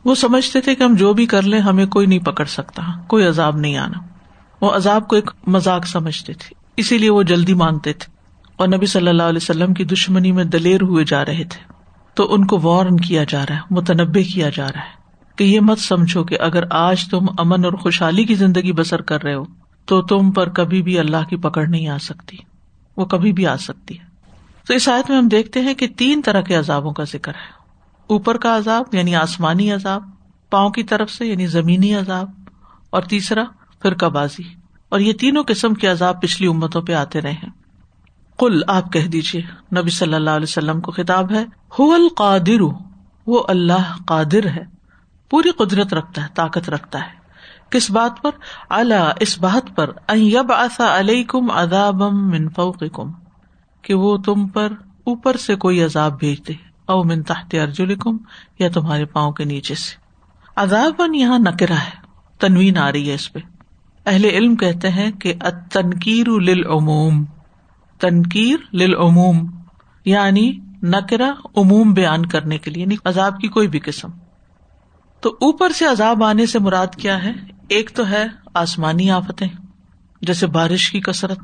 وہ 0.06 0.16
سمجھتے 0.16 0.62
تھے 0.62 0.76
کہ 0.76 0.84
ہم 0.84 0.96
جو 0.96 1.14
بھی 1.14 1.26
کر 1.26 1.42
لیں، 1.42 1.60
ہمیں 1.60 1.86
کوئی 1.86 2.08
نہیں 2.08 2.20
پکڑ 2.20 2.46
سکتا، 2.46 2.82
کوئی 3.08 3.26
عذاب 3.26 3.58
نہیں 3.58 3.78
آنا۔ 3.78 3.98
وہ 4.62 4.72
عذاب 4.72 5.08
کو 5.08 5.16
ایک 5.16 5.32
مزاق 5.48 5.88
سمجھتے 5.88 6.34
تھے، 6.34 6.54
اسی 6.78 6.98
لیے 6.98 7.10
وہ 7.10 7.24
جلدی 7.24 7.54
مانگتے 7.54 7.94
تھے۔ 7.94 8.14
اور 8.56 8.68
نبی 8.68 8.86
صلی 8.86 9.08
اللہ 9.08 9.24
علیہ 9.24 9.40
وسلم 9.42 9.74
کی 9.74 9.84
دشمنی 9.84 10.32
میں 10.32 10.44
دلیر 10.44 10.82
ہوئے 10.82 11.06
جا 11.06 11.26
رہے 11.26 11.44
تھے۔ 11.44 11.74
تو 12.14 12.34
ان 12.34 12.48
کو 12.48 12.60
وارن 12.60 12.98
کیا 12.98 13.24
جا 13.24 13.46
رہا 13.50 13.56
ہے 13.56 13.62
متنوع 13.72 14.22
کیا 14.34 14.50
جا 14.50 14.68
رہا 14.68 14.80
ہے 14.80 15.00
کہ 15.36 15.44
یہ 15.44 15.60
مت 15.60 15.80
سمجھو 15.80 16.24
کہ 16.24 16.38
اگر 16.40 16.64
آج 16.70 17.10
تم 17.10 17.26
امن 17.38 17.66
اور 17.66 17.74
خوشحالی 17.74 18.24
کی 18.24 18.36
زندگی 18.36 18.72
بسر 18.72 19.02
کر 19.02 19.24
رہے 19.24 19.34
ہو، 19.34 19.44
تو 19.86 20.02
تم 20.02 20.32
پر 20.32 20.50
کبھی 20.50 20.82
بھی 20.82 21.00
اللہ 21.00 21.30
کی 21.30 21.36
پکڑ 21.36 21.68
نہیں 21.68 21.88
آ 21.88 21.98
سکتی۔ 21.98 22.38
وہ 22.98 23.06
کبھی 23.06 23.34
بھی 23.34 23.48
آ 23.48 23.58
سکتی 23.58 24.00
ہے۔ 24.00 24.06
تو 24.68 24.74
اس 24.74 24.90
آیت 24.90 25.10
میں 25.10 25.18
ہم 25.18 25.28
دیکھتے 25.28 25.62
ہیں 25.62 25.74
کہ 25.74 25.88
تین 25.98 26.22
طرح 26.26 26.42
کے 26.42 26.56
عذابوں 26.56 26.92
کا 26.92 27.04
ذکر 27.04 27.32
ہے۔ 27.32 27.59
اوپر 28.10 28.38
کا 28.38 28.58
عذاب 28.58 28.96
یعنی 28.96 29.16
آسمانی 29.16 29.72
عذاب، 29.72 30.04
پاؤں 30.50 30.70
کی 30.70 30.84
طرف 30.84 31.12
سے 31.12 31.26
یعنی 31.26 31.48
زمینی 31.48 31.96
عذاب، 31.96 32.30
اور 32.90 33.02
تیسرا، 33.02 33.44
فرقہ 33.82 34.06
بازی۔ 34.06 34.44
اور 34.90 35.00
یہ 35.00 35.14
تینوں 35.14 35.44
قسم 35.48 35.74
کے 35.74 35.88
عذاب 35.88 36.22
پچھلی 36.22 36.48
امتوں 36.48 36.82
پہ 36.82 36.94
آتے 36.94 37.22
رہے 37.22 37.32
ہیں۔ 37.32 37.50
کل 38.38 38.62
آپ 38.68 38.94
کہہ 38.94 39.08
دیجیے 39.08 39.42
نبی 39.82 39.90
صلی 39.90 40.14
اللہ 40.14 40.30
علیہ 40.30 40.44
وسلم 40.44 40.82
کو 40.82 40.92
خطاب 40.92 41.32
ہے 41.32 41.44
القادر، 41.80 42.62
وہ 43.28 43.44
اللہ 43.48 43.96
قادر 44.08 44.48
ہے۔ 44.48 44.64
پوری 45.30 45.50
قدرت 45.50 45.94
رکھتا 45.94 46.24
ہے، 46.24 46.28
طاقت 46.36 46.70
رکھتا 46.70 47.00
ہے۔ 47.00 47.20
کس 47.70 47.92
بات 47.92 48.22
پر؟ 48.22 48.32
اللہ 48.70 49.12
اس 49.20 49.40
بات 49.40 49.76
پر۔ 49.76 49.90
علیہ 50.82 51.24
کم 51.24 51.52
اداب 51.52 52.04
کم 52.94 53.12
کہ 53.82 53.94
وہ 53.94 54.18
تم 54.18 54.48
پر 54.48 54.74
اوپر 55.04 55.38
سے 55.38 55.56
کوئی 55.56 55.84
عذاب 55.84 56.20
بھیج 56.20 56.48
دے۔ 56.48 56.69
او 56.90 57.04
من 57.04 57.22
تحت 57.22 57.56
ارجلکم، 57.62 58.18
یا 58.60 58.70
تمہارے 58.70 59.06
پاؤں 59.06 59.32
کے 59.32 59.44
نیچے 59.46 59.76
سے۔ 59.76 59.96
عذاب 60.56 61.02
یہاں 61.14 61.40
نکرا 61.40 61.76
ہے، 61.76 61.98
تنوین 62.40 62.78
آ 62.78 62.92
رہی 62.92 63.10
ہے 63.10 63.14
اس 63.14 63.34
پہ۔ 63.34 63.40
اہل 64.06 64.26
علم 64.26 64.56
کہتے 64.56 64.90
ہیں 64.90 65.12
کہ 65.12 65.34
تنقیر 65.72 66.28
للعموم 66.30 67.26
تنقیر 68.00 68.58
للعموم 68.74 69.50
یعنی 70.06 70.60
نکرا 70.84 71.32
عموم 71.58 71.94
بیان 71.94 72.26
کرنے 72.26 72.58
کے 72.58 72.72
لیے 72.72 72.84
یعنی 72.84 72.96
عذاب 73.06 73.40
کی 73.40 73.48
کوئی 73.48 73.68
بھی 73.68 73.80
قسم۔ 73.80 74.10
تو 75.22 75.30
اوپر 75.30 75.70
سے 75.70 75.86
عذاب 75.86 76.24
آنے 76.24 76.46
سے 76.46 76.60
مراد 76.60 76.96
کیا 76.98 77.24
ہے؟ 77.24 77.32
ایک 77.68 77.92
تو 77.96 78.10
ہے 78.10 78.28
آسمانی 78.54 79.12
آفتیں، 79.12 79.48
جیسے 80.22 80.48
بارش 80.48 80.92
کی 80.92 81.02
کثرت، 81.02 81.40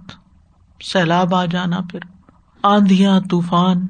سیلاب 0.84 1.36
آ 1.36 1.46
جانا 1.46 1.80
پھر 1.92 2.00
آندیاں 2.64 3.20
طوفان 3.30 3.88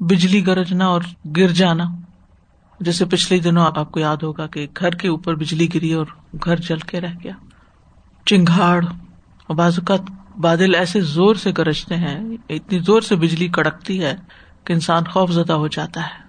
بجلی 0.00 0.46
گرجنا 0.46 0.86
اور 0.86 1.02
گر 1.36 1.48
جانا۔ 1.48 1.84
جیسے 2.80 3.04
پچھلے 3.04 3.38
دنوں 3.38 3.66
آپ 3.66 3.92
کو 3.92 4.00
یاد 4.00 4.16
ہوگا 4.16 4.46
کہ 4.46 4.66
گھر 4.80 4.90
کے 4.90 5.08
اوپر 5.08 5.34
بجلی 5.34 5.68
گری 5.74 5.92
اور 5.92 6.06
گھر 6.44 6.56
جل 6.56 6.78
کے 6.78 7.00
رہ 7.00 7.12
گیا۔ 7.24 7.32
چنگاڑ 8.26 8.84
اور 9.46 9.56
اوقات 9.56 10.00
بادل 10.40 10.74
ایسے 10.74 11.00
زور 11.00 11.34
سے 11.34 11.52
گرجتے 11.58 11.96
ہیں، 11.96 12.36
اتنی 12.48 12.78
زور 12.78 13.00
سے 13.00 13.16
بجلی 13.16 13.48
کڑکتی 13.48 14.04
ہے 14.04 14.16
کہ 14.64 14.72
انسان 14.72 15.04
خوف 15.04 15.30
زدہ 15.30 15.52
ہو 15.52 15.68
جاتا 15.68 16.00
ہے۔ 16.00 16.24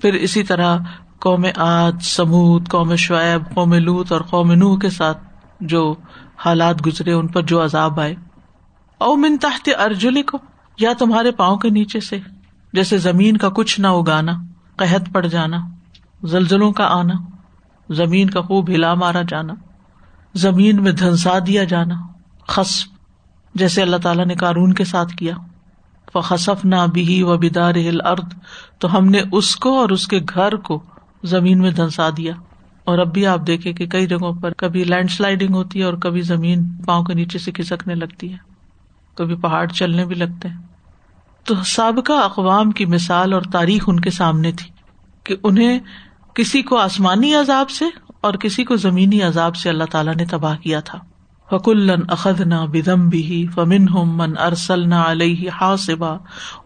پھر 0.00 0.14
اسی 0.14 0.42
طرح 0.42 0.78
قوم 1.18 1.46
آد 1.56 1.92
سمود، 2.00 2.68
قوم 2.68 2.96
شعیب، 2.96 3.54
قوم 3.54 3.74
لوت 3.74 4.12
اور 4.12 4.20
قوم 4.20 4.52
نوح 4.52 4.78
کے 4.78 4.90
ساتھ 4.90 5.18
جو 5.60 5.94
حالات 6.36 6.86
گزرے، 6.86 7.12
ان 7.12 7.26
پر 7.26 7.42
جو 7.42 7.64
عذاب 7.64 8.00
آئے۔ 8.00 8.14
او 8.98 9.16
من 9.16 9.36
تحت 9.36 9.68
ارجلی 9.78 10.22
کو 10.22 10.38
یا 10.78 10.92
تمہارے 10.98 11.30
پاؤں 11.30 11.56
کے 11.56 11.70
نیچے 11.70 12.00
سے۔ 12.00 12.18
جیسے 12.72 12.98
زمین 12.98 13.36
کا 13.36 13.48
کچھ 13.48 13.80
نہ 13.80 13.86
اگانا، 13.86 14.32
قحط 14.76 15.12
پڑ 15.12 15.26
جانا، 15.26 15.56
زلزلوں 16.22 16.72
کا 16.72 16.84
آنا، 16.84 17.14
زمین 17.90 18.30
کا 18.30 18.40
خوب 18.40 18.70
ہلا 18.70 18.94
مارا 18.94 19.22
جانا، 19.22 19.54
زمین 20.34 20.82
میں 20.82 20.92
دھنسا 20.92 21.38
دیا 21.46 21.64
جانا، 21.64 21.94
خصب، 22.48 22.88
جیسے 23.54 23.82
اللہ 23.82 23.96
تعالیٰ 23.96 24.26
نے 24.26 24.34
کارون 24.34 24.72
کے 24.72 24.84
ساتھ 24.84 25.16
کیا۔ 25.16 25.34
فصف 26.12 26.64
نہ 26.64 26.76
بھی 26.92 27.22
و 27.22 27.38
بدار 27.38 27.74
ارد 28.04 28.34
تو 28.78 28.98
ہم 28.98 29.04
نے 29.04 29.20
اس 29.32 29.56
کو 29.56 29.80
اور 29.80 29.88
اس 29.88 30.08
کے 30.08 30.20
گھر 30.34 30.56
کو 30.56 30.82
زمین 31.24 31.58
میں 31.58 31.70
دھنسا 31.70 32.08
دیا۔ 32.16 32.32
اور 32.84 32.98
اب 32.98 33.12
بھی 33.12 33.26
آپ 33.26 33.46
دیکھے 33.46 33.72
کہ 33.72 33.86
کئی 33.86 34.06
جگہوں 34.06 34.32
پر 34.32 34.52
کبھی 34.52 34.84
لینڈ 34.84 35.10
سلائڈنگ 35.10 35.54
ہوتی 35.54 35.78
ہے 35.78 35.84
اور 35.84 35.94
کبھی 35.94 36.20
زمین 36.20 36.68
پاؤں 36.86 37.04
کے 37.04 37.14
نیچے 37.14 37.38
سے 37.38 37.52
کھسکنے 37.52 37.94
لگتی 37.94 38.32
ہے۔ 38.32 38.36
کبھی 39.14 39.36
پہاڑ 39.36 39.66
چلنے 39.66 40.04
بھی 40.04 40.14
لگتے 40.14 40.48
ہیں۔ 40.48 40.67
تو 41.44 41.54
سابقہ 41.66 42.12
اقوام 42.12 42.70
کی 42.70 42.86
مثال 42.86 43.32
اور 43.32 43.42
تاریخ 43.52 43.84
ان 43.86 44.00
کے 44.00 44.10
سامنے 44.10 44.52
تھی 44.52 44.70
کہ 45.24 45.36
انہیں 45.42 45.78
کسی 46.34 46.62
کو 46.62 46.76
آسمانی 46.76 47.34
عذاب 47.34 47.70
سے 47.70 47.84
اور 48.20 48.34
کسی 48.34 48.64
کو 48.64 48.76
زمینی 48.76 49.22
عذاب 49.22 49.56
سے 49.56 49.68
اللہ 49.68 49.84
تعالیٰ 49.84 50.14
نے 50.14 50.24
تباہ 50.24 50.56
کیا 50.56 50.80
تھا۔ 50.80 50.98
فکلن 51.50 52.00
اخدنا 52.08 52.64
بدم 52.64 53.08
بھی 53.08 53.46
فمن 53.54 53.88
ہم 53.88 54.16
من 54.16 54.38
ارسلنا 54.38 55.10
علیہ 55.10 55.50
حاصبا 55.60 56.16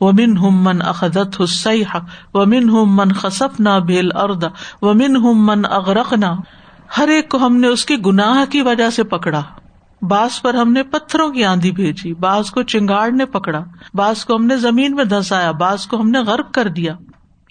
ومن 0.01 0.37
ہم 0.37 0.65
من 0.65 0.83
اخدت 0.83 1.41
حسیح 1.41 1.97
ومن 2.35 2.71
ہم 2.71 2.97
من 2.97 3.13
خسفنا 3.13 3.79
بھیل 3.79 4.09
اردا 4.15 4.49
ومن 4.83 5.17
ہم 5.17 5.47
من 5.47 5.63
اغرقنا 5.71 6.35
ہر 6.99 7.09
ایک 7.09 7.29
کو 7.29 7.39
ہم 7.39 7.57
نے 7.57 7.67
اس 7.67 7.85
کی 7.85 7.97
گناہ 8.07 8.45
کی 8.51 8.63
وجہ 8.63 8.91
سے 8.91 9.05
پکڑا۔ 9.05 9.43
بعض 10.03 10.41
پر 10.43 10.55
ہم 10.55 10.73
نے 10.73 10.83
پتھروں 10.83 11.31
کی 11.31 11.45
آندھی 11.45 11.71
بھیجی 11.71 12.15
بعض 12.15 12.51
کو 12.51 12.63
چنگاڑ 12.63 13.11
نے 13.11 13.27
پکڑا 13.27 13.65
بعض 13.95 14.25
کو 14.25 14.37
ہم 14.37 14.47
نے 14.47 14.57
زمین 14.57 14.95
میں 14.95 15.05
دھسایا 15.05 15.51
بعض 15.51 15.87
کو 15.87 16.01
ہم 16.01 16.11
نے 16.11 16.19
غرب 16.19 16.53
کر 16.53 16.69
دیا۔ 16.69 16.95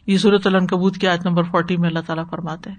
یہ 0.07 0.17
صورت 0.17 0.47
کبوت 0.69 0.97
کی 0.97 1.07
آیت 1.07 1.25
نمبر 1.25 1.43
فورٹی 1.43 1.77
میں 1.77 1.89
اللہ 1.89 1.99
تعالیٰ 2.05 2.23
فرماتے 2.29 2.69
ہیں۔ 2.69 2.77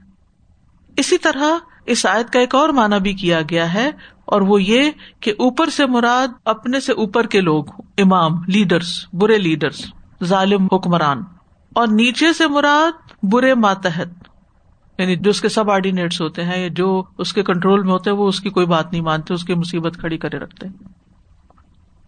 اسی 0.96 1.18
طرح 1.18 1.44
اس 1.86 2.06
آیت 2.06 2.30
کا 2.30 2.40
ایک 2.40 2.54
اور 2.54 2.68
معنی 2.68 3.00
بھی 3.00 3.12
کیا 3.12 3.40
گیا 3.50 3.74
ہے، 3.74 3.90
اور 4.24 4.40
وہ 4.40 4.62
یہ 4.62 4.90
کہ 5.20 5.30
اوپر 5.38 5.68
سے 5.68 5.86
مراد 5.86 6.28
اپنے 6.44 6.80
سے 6.80 6.92
اوپر 6.92 7.26
کے 7.26 7.40
لوگ 7.40 7.64
امام 7.98 8.32
لیڈرس 8.46 9.06
برے 9.12 9.38
لیڈرس 9.38 9.84
ظالم، 10.24 10.66
حکمران۔ 10.72 11.22
اور 11.74 11.86
نیچے 11.86 12.32
سے 12.32 12.48
مراد 12.48 13.12
برے 13.22 13.54
ماتحت۔ 13.54 14.08
یعنی 14.98 15.16
جو 15.16 15.30
اس 15.30 15.40
کے 15.40 15.48
سب 15.48 15.70
آرڈینیٹس 15.70 16.20
ہوتے 16.20 16.44
ہیں 16.44 16.68
جو 16.68 17.02
اس 17.18 17.32
کے 17.32 17.42
کنٹرول 17.42 17.82
میں 17.82 17.92
ہوتے 17.92 18.10
ہیں، 18.10 18.16
وہ 18.16 18.28
اس 18.28 18.40
کی 18.40 18.50
کوئی 18.50 18.66
بات 18.66 18.92
نہیں 18.92 19.02
مانتے، 19.02 19.34
اس 19.34 19.44
کی 19.44 19.54
مصیبت 19.54 19.96
کھڑی 19.96 20.18
کرے 20.18 20.38
رکھتے 20.38 20.66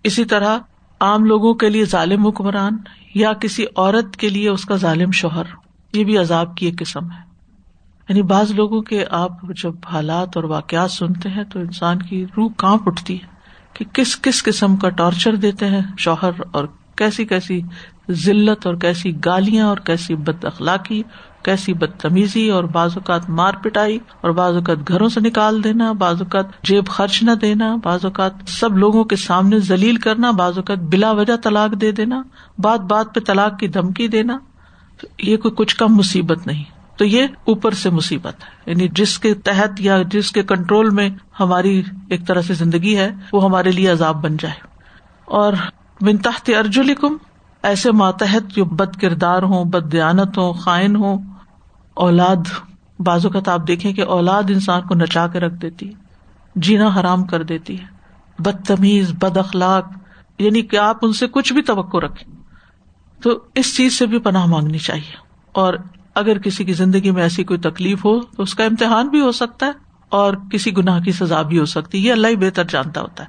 اسی 0.02 0.24
طرح 0.24 0.58
عام 1.00 1.24
لوگوں 1.24 1.54
کے 1.54 1.68
لیے 1.68 1.84
ظالم 1.84 2.26
حکمران 2.26 2.76
یا 3.14 3.32
کسی 3.32 3.64
عورت 3.76 4.16
کے 4.16 4.28
لیے 4.28 4.48
اس 4.48 4.64
کا 4.64 4.76
ظالم 4.76 5.10
شوہر، 5.10 5.42
یہ 5.92 6.04
بھی 6.04 6.18
عذاب 6.18 6.56
کی 6.56 6.66
ایک 6.66 6.78
قسم 6.78 7.10
ہے۔ 7.10 7.34
یعنی 8.08 8.22
بعض 8.22 8.50
لوگوں 8.50 8.82
کے 8.82 9.04
آپ 9.10 9.32
جب 9.62 9.72
حالات 9.92 10.36
اور 10.36 10.44
واقعات 10.44 10.90
سنتے 10.90 11.28
ہیں 11.28 11.44
تو 11.44 11.60
انسان 11.60 11.98
کی 11.98 12.24
روح 12.36 12.48
کانپ 12.56 12.82
اٹھتی 12.86 13.22
ہے 13.22 13.26
کہ 13.72 13.84
کس 13.92 14.22
کس 14.22 14.42
قسم 14.42 14.76
کا 14.76 14.88
ٹارچر 14.88 15.34
دیتے 15.34 15.66
ہیں 15.66 15.80
شوہر 15.98 16.30
اور 16.52 16.64
کیسی 16.96 17.24
کیسی 17.24 17.60
ذلت 18.10 18.66
اور 18.66 18.74
کیسی 18.74 19.12
گالیاں 19.24 19.66
اور 19.66 19.76
کیسی 19.76 20.14
بد 20.14 20.44
اخلاقی 20.44 21.02
کیسی 21.44 21.74
بدتمیزی 21.74 22.50
اور 22.50 22.64
بعض 22.64 22.90
اوقات 22.94 23.30
مار 23.30 23.52
پٹائی 23.62 23.98
اور 24.20 24.30
بعض 24.30 24.54
اوقات 24.54 24.88
گھروں 24.88 25.08
سے 25.08 25.20
نکال 25.20 25.64
دینا، 25.64 25.92
بعض 25.92 26.22
اوقات 26.22 26.46
جیب 26.62 26.86
خرچ 26.86 27.22
نہ 27.22 27.30
دینا، 27.30 27.76
بعض 27.84 28.04
اوقات 28.04 28.32
سب 28.46 28.78
لوگوں 28.78 29.04
کے 29.04 29.16
سامنے 29.16 29.58
ذلیل 29.58 29.96
کرنا، 29.96 30.30
بعض 30.30 30.56
اوقات 30.56 30.78
بلا 30.78 31.10
وجہ 31.10 31.36
طلاق 31.36 31.80
دے 31.80 31.92
دینا، 31.92 32.22
بات 32.58 32.80
بات 32.80 33.14
پہ 33.14 33.20
طلاق 33.20 33.58
کی 33.58 33.68
دھمکی 33.68 34.08
دینا، 34.08 34.38
یہ 35.18 35.36
کوئی 35.36 35.54
کچھ 35.56 35.76
کم 35.76 35.94
مصیبت 35.94 36.46
نہیں۔ 36.46 36.64
تو 36.96 37.04
یہ 37.04 37.22
اوپر 37.44 37.70
سے 37.70 37.90
مصیبت 37.90 38.34
ہے۔ 38.44 38.70
یعنی 38.70 38.88
جس 38.92 39.18
کے 39.18 39.34
تحت 39.34 39.80
یا 39.80 40.02
جس 40.10 40.32
کے 40.32 40.42
کنٹرول 40.42 40.90
میں 40.90 41.08
ہماری 41.40 41.82
ایک 42.10 42.26
طرح 42.26 42.42
سے 42.42 42.54
زندگی 42.54 42.96
ہے، 42.96 43.10
وہ 43.32 43.44
ہمارے 43.44 43.70
لیے 43.70 43.88
عذاب 43.88 44.22
بن 44.22 44.36
جائے۔ 44.36 44.54
اور 45.24 45.52
بن 46.00 46.16
تحت 46.16 46.50
ارجلکم، 46.58 47.16
ایسے 47.62 47.92
ماتحت 47.92 48.56
جو 48.56 48.64
بد 48.64 48.96
کردار 48.96 49.42
ہوں، 49.42 49.64
بد 49.64 49.92
دیانت 49.92 50.38
ہوں، 50.38 50.52
خائن 50.52 50.96
ہوں 50.96 51.33
اولاد 51.94 52.36
بازو 52.98 53.30
کا 53.30 53.38
آپ 53.46 53.68
دیکھیں 53.68 53.92
کہ 53.92 54.02
اولاد 54.02 54.42
انسان 54.48 54.82
کو 54.82 54.94
نچا 54.94 55.26
کے 55.26 55.40
رکھ 55.40 55.54
دیتی 55.54 55.88
ہے، 55.88 55.92
جینا 56.56 56.88
حرام 57.00 57.24
کر 57.24 57.42
دیتی 57.42 57.80
ہے، 57.80 57.84
بدتمیز 58.38 59.12
بد 59.18 59.36
اخلاق 59.36 59.88
یعنی 60.38 60.62
کہ 60.62 60.76
آپ 60.76 60.96
ان 61.02 61.12
سے 61.12 61.26
کچھ 61.26 61.52
بھی 61.52 61.62
توقع 61.62 61.96
رکھیں۔ 61.96 62.34
تو 63.22 63.38
اس 63.54 63.76
چیز 63.76 63.98
سے 63.98 64.06
بھی 64.06 64.18
پناہ 64.18 64.46
مانگنی 64.46 64.78
چاہیے۔ 64.78 65.16
اور 65.52 65.74
اگر 66.14 66.38
کسی 66.38 66.64
کی 66.64 66.72
زندگی 66.72 67.10
میں 67.10 67.22
ایسی 67.22 67.44
کوئی 67.44 67.60
تکلیف 67.60 68.04
ہو، 68.04 68.20
تو 68.20 68.42
اس 68.42 68.54
کا 68.54 68.64
امتحان 68.64 69.08
بھی 69.08 69.20
ہو 69.20 69.32
سکتا 69.32 69.66
ہے 69.66 69.72
اور 70.08 70.34
کسی 70.52 70.76
گناہ 70.76 71.00
کی 71.00 71.12
سزا 71.12 71.42
بھی 71.42 71.58
ہو 71.58 71.64
سکتی 71.64 71.98
ہے۔ 71.98 72.02
یہ 72.02 72.12
اللہ 72.12 72.26
ہی 72.26 72.36
بہتر 72.36 72.64
جانتا 72.64 73.00
ہوتا 73.00 73.24
ہے۔ 73.24 73.28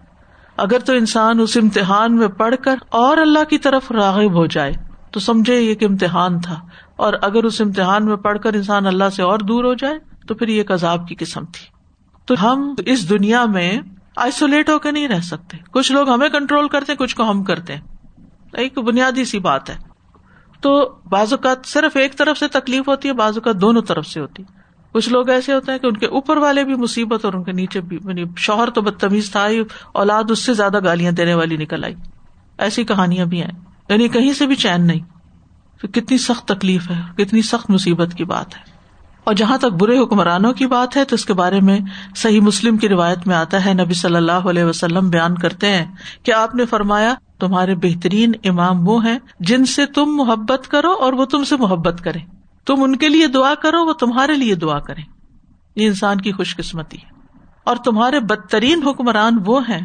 اگر 0.58 0.80
تو 0.80 0.94
انسان 0.94 1.40
اس 1.40 1.58
امتحان 1.62 2.16
میں 2.16 2.28
پڑھ 2.28 2.56
کر 2.64 2.76
اور 2.90 3.18
اللہ 3.18 3.44
کی 3.44 3.58
طرف 3.58 3.92
راغب 3.92 4.34
ہو 4.34 4.46
جائے 4.46 4.74
تو 5.16 5.22
سمجھے 5.22 5.60
یہ 5.60 5.76
امتحان 5.82 6.40
تھا 6.40 6.60
اور 6.96 7.14
اگر 7.22 7.44
اس 7.44 7.62
امتحان 7.62 8.06
میں 8.06 8.16
پڑھ 8.16 8.40
کر 8.40 8.54
انسان 8.54 8.88
اللہ 8.88 9.10
سے 9.10 9.24
اور 9.24 9.40
دور 9.40 9.64
ہو 9.64 9.74
جائے 9.74 10.00
تو 10.28 10.36
پھر 10.36 10.48
یہ 10.48 10.58
ایک 10.58 10.72
عذاب 10.72 11.08
کی 11.08 11.16
قسم 11.16 11.46
تھی۔ 11.46 11.66
تو 12.26 12.34
ہم 12.42 12.76
اس 12.86 13.10
دنیا 13.10 13.46
میں 13.46 13.80
آئسولیٹ 14.18 14.70
ہو 14.70 14.80
کے 14.80 14.92
نہیں 14.92 15.08
رہ 15.08 15.20
سکتے۔ 15.20 15.58
کچھ 15.72 15.92
لوگ 15.92 16.10
ہمیں 16.10 16.30
کنٹرول 16.30 16.68
کرتے 16.68 16.92
ہیں، 16.92 17.00
کچھ 17.00 17.16
کو 17.16 17.30
ہم 17.30 17.44
کرتے 17.44 17.74
ہیں۔ 17.74 17.82
ایک 18.54 18.78
بنیادی 18.78 19.26
سی 19.26 19.40
بات 19.40 19.70
ہے۔ 19.70 19.78
تو 20.62 20.96
بعض 21.10 21.34
اوقات 21.34 21.66
صرف 21.66 21.98
ایک 21.98 22.18
طرف 22.18 22.38
سے 22.38 22.48
تکلیف 22.48 22.88
ہوتی 22.88 23.08
ہے، 23.08 23.14
بعض 23.14 23.38
اوقات 23.38 23.62
دونوں 23.62 23.82
طرف 23.82 24.08
سے 24.08 24.20
ہوتی۔ 24.20 24.44
کچھ 24.92 25.10
لوگ 25.10 25.30
ایسے 25.30 25.54
ہوتے 25.54 25.72
ہیں 25.72 25.80
کہ 25.80 25.88
ان 25.88 25.98
کے 25.98 26.06
اوپر 26.06 26.38
والے 26.38 26.64
بھی 26.64 26.76
مصیبت 26.76 27.26
اور 27.26 27.34
ان 27.34 27.44
کے 27.44 27.52
نیچے 27.52 27.82
بھی 27.82 28.00
یعنی 28.08 28.24
شوہر 28.38 28.70
تو 28.70 28.82
بدتمیز 28.82 29.32
تھا 29.32 29.50
ہی، 29.50 29.64
اولاد 29.94 30.24
اس 30.30 30.46
سے 30.46 30.54
زیادہ 30.54 30.84
گالیاں 30.84 31.12
دینے 31.12 31.34
والی 31.34 31.58
نکل 31.58 31.84
آئی۔ 31.84 31.96
ایسی 32.58 32.84
کہانیاں 32.84 33.26
بھی 33.26 33.42
ہیں۔ 33.42 33.65
یعنی 33.90 34.08
کہیں 34.08 34.34
سے 34.34 34.48
بھی 34.48 34.56
چین 34.56 34.88
نہیں۔ 34.88 35.00
تو 35.82 35.88
کتنی 35.88 36.18
سخت 36.18 36.48
تکلیف 36.48 36.92
ہے، 36.92 37.24
کتنی 37.24 37.42
سخت 37.42 37.70
مصیبت 37.70 38.14
کی 38.14 38.24
بات 38.24 38.56
ہے۔ 38.56 38.76
اور 39.24 39.34
جہاں 39.34 39.58
تک 39.58 39.66
برے 39.66 40.00
حکمرانوں 40.00 40.54
کی 40.54 40.68
بات 40.68 40.98
ہے، 40.98 41.06
تو 41.06 41.16
اس 41.16 41.26
کے 41.26 41.34
بارے 41.34 41.62
میں 41.62 41.80
صحیح 42.16 42.42
مسلم 42.42 42.78
کی 42.78 42.90
روایت 42.90 43.28
میں 43.28 43.36
آتا 43.36 43.66
ہے، 43.66 43.74
نبی 43.74 43.94
صلی 43.94 44.16
اللہ 44.16 44.32
علیہ 44.32 44.64
وسلم 44.64 45.10
بیان 45.10 45.36
کرتے 45.36 45.70
ہیں 45.70 45.86
کہ 46.24 46.32
آپ 46.32 46.56
نے 46.56 46.66
فرمایا، 46.66 47.14
تمہارے 47.40 47.76
بہترین 47.76 48.32
امام 48.44 48.88
وہ 48.88 49.06
ہیں 49.06 49.20
جن 49.40 49.66
سے 49.66 49.86
تم 49.86 50.06
محبت 50.06 50.68
کرو 50.68 50.92
اور 50.92 51.14
وہ 51.14 51.26
تم 51.26 51.44
سے 51.44 51.58
محبت 51.58 52.02
کرے 52.04 52.20
تم 52.66 52.84
ان 52.84 52.96
کے 52.96 53.10
لیے 53.10 53.28
دعا 53.28 53.54
کرو، 53.56 53.86
وہ 53.86 53.94
تمہارے 53.94 54.36
لیے 54.36 54.56
دعا 54.56 54.80
کرے 54.80 55.02
یہ 55.76 55.88
انسان 55.88 56.22
کی 56.22 56.32
خوش 56.32 56.56
قسمتی 56.56 56.98
ہے۔ 56.98 57.15
اور 57.66 57.76
تمہارے 57.76 58.20
بدترین 58.20 58.84
حکمران 58.84 59.38
وہ 59.46 59.70
ہیں 59.70 59.82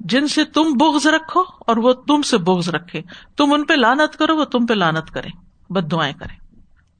جن 0.00 0.28
سے 0.28 0.44
تم 0.44 0.62
بغض 0.80 1.06
رکھو 1.06 1.42
اور 1.66 1.76
وہ 1.76 1.92
تم 1.92 2.22
سے 2.22 2.38
بغض 2.38 2.68
رکھے۔ 2.68 3.02
تم 3.36 3.52
ان 3.52 3.64
پہ 3.64 3.74
لانت 3.74 4.16
کرو، 4.16 4.36
وہ 4.36 4.44
تم 4.44 4.66
پہ 4.66 4.74
لانت 4.74 5.10
کرے 5.10 5.28
بد 5.70 5.92
دعائیں 5.92 6.14
کرے 6.18 6.44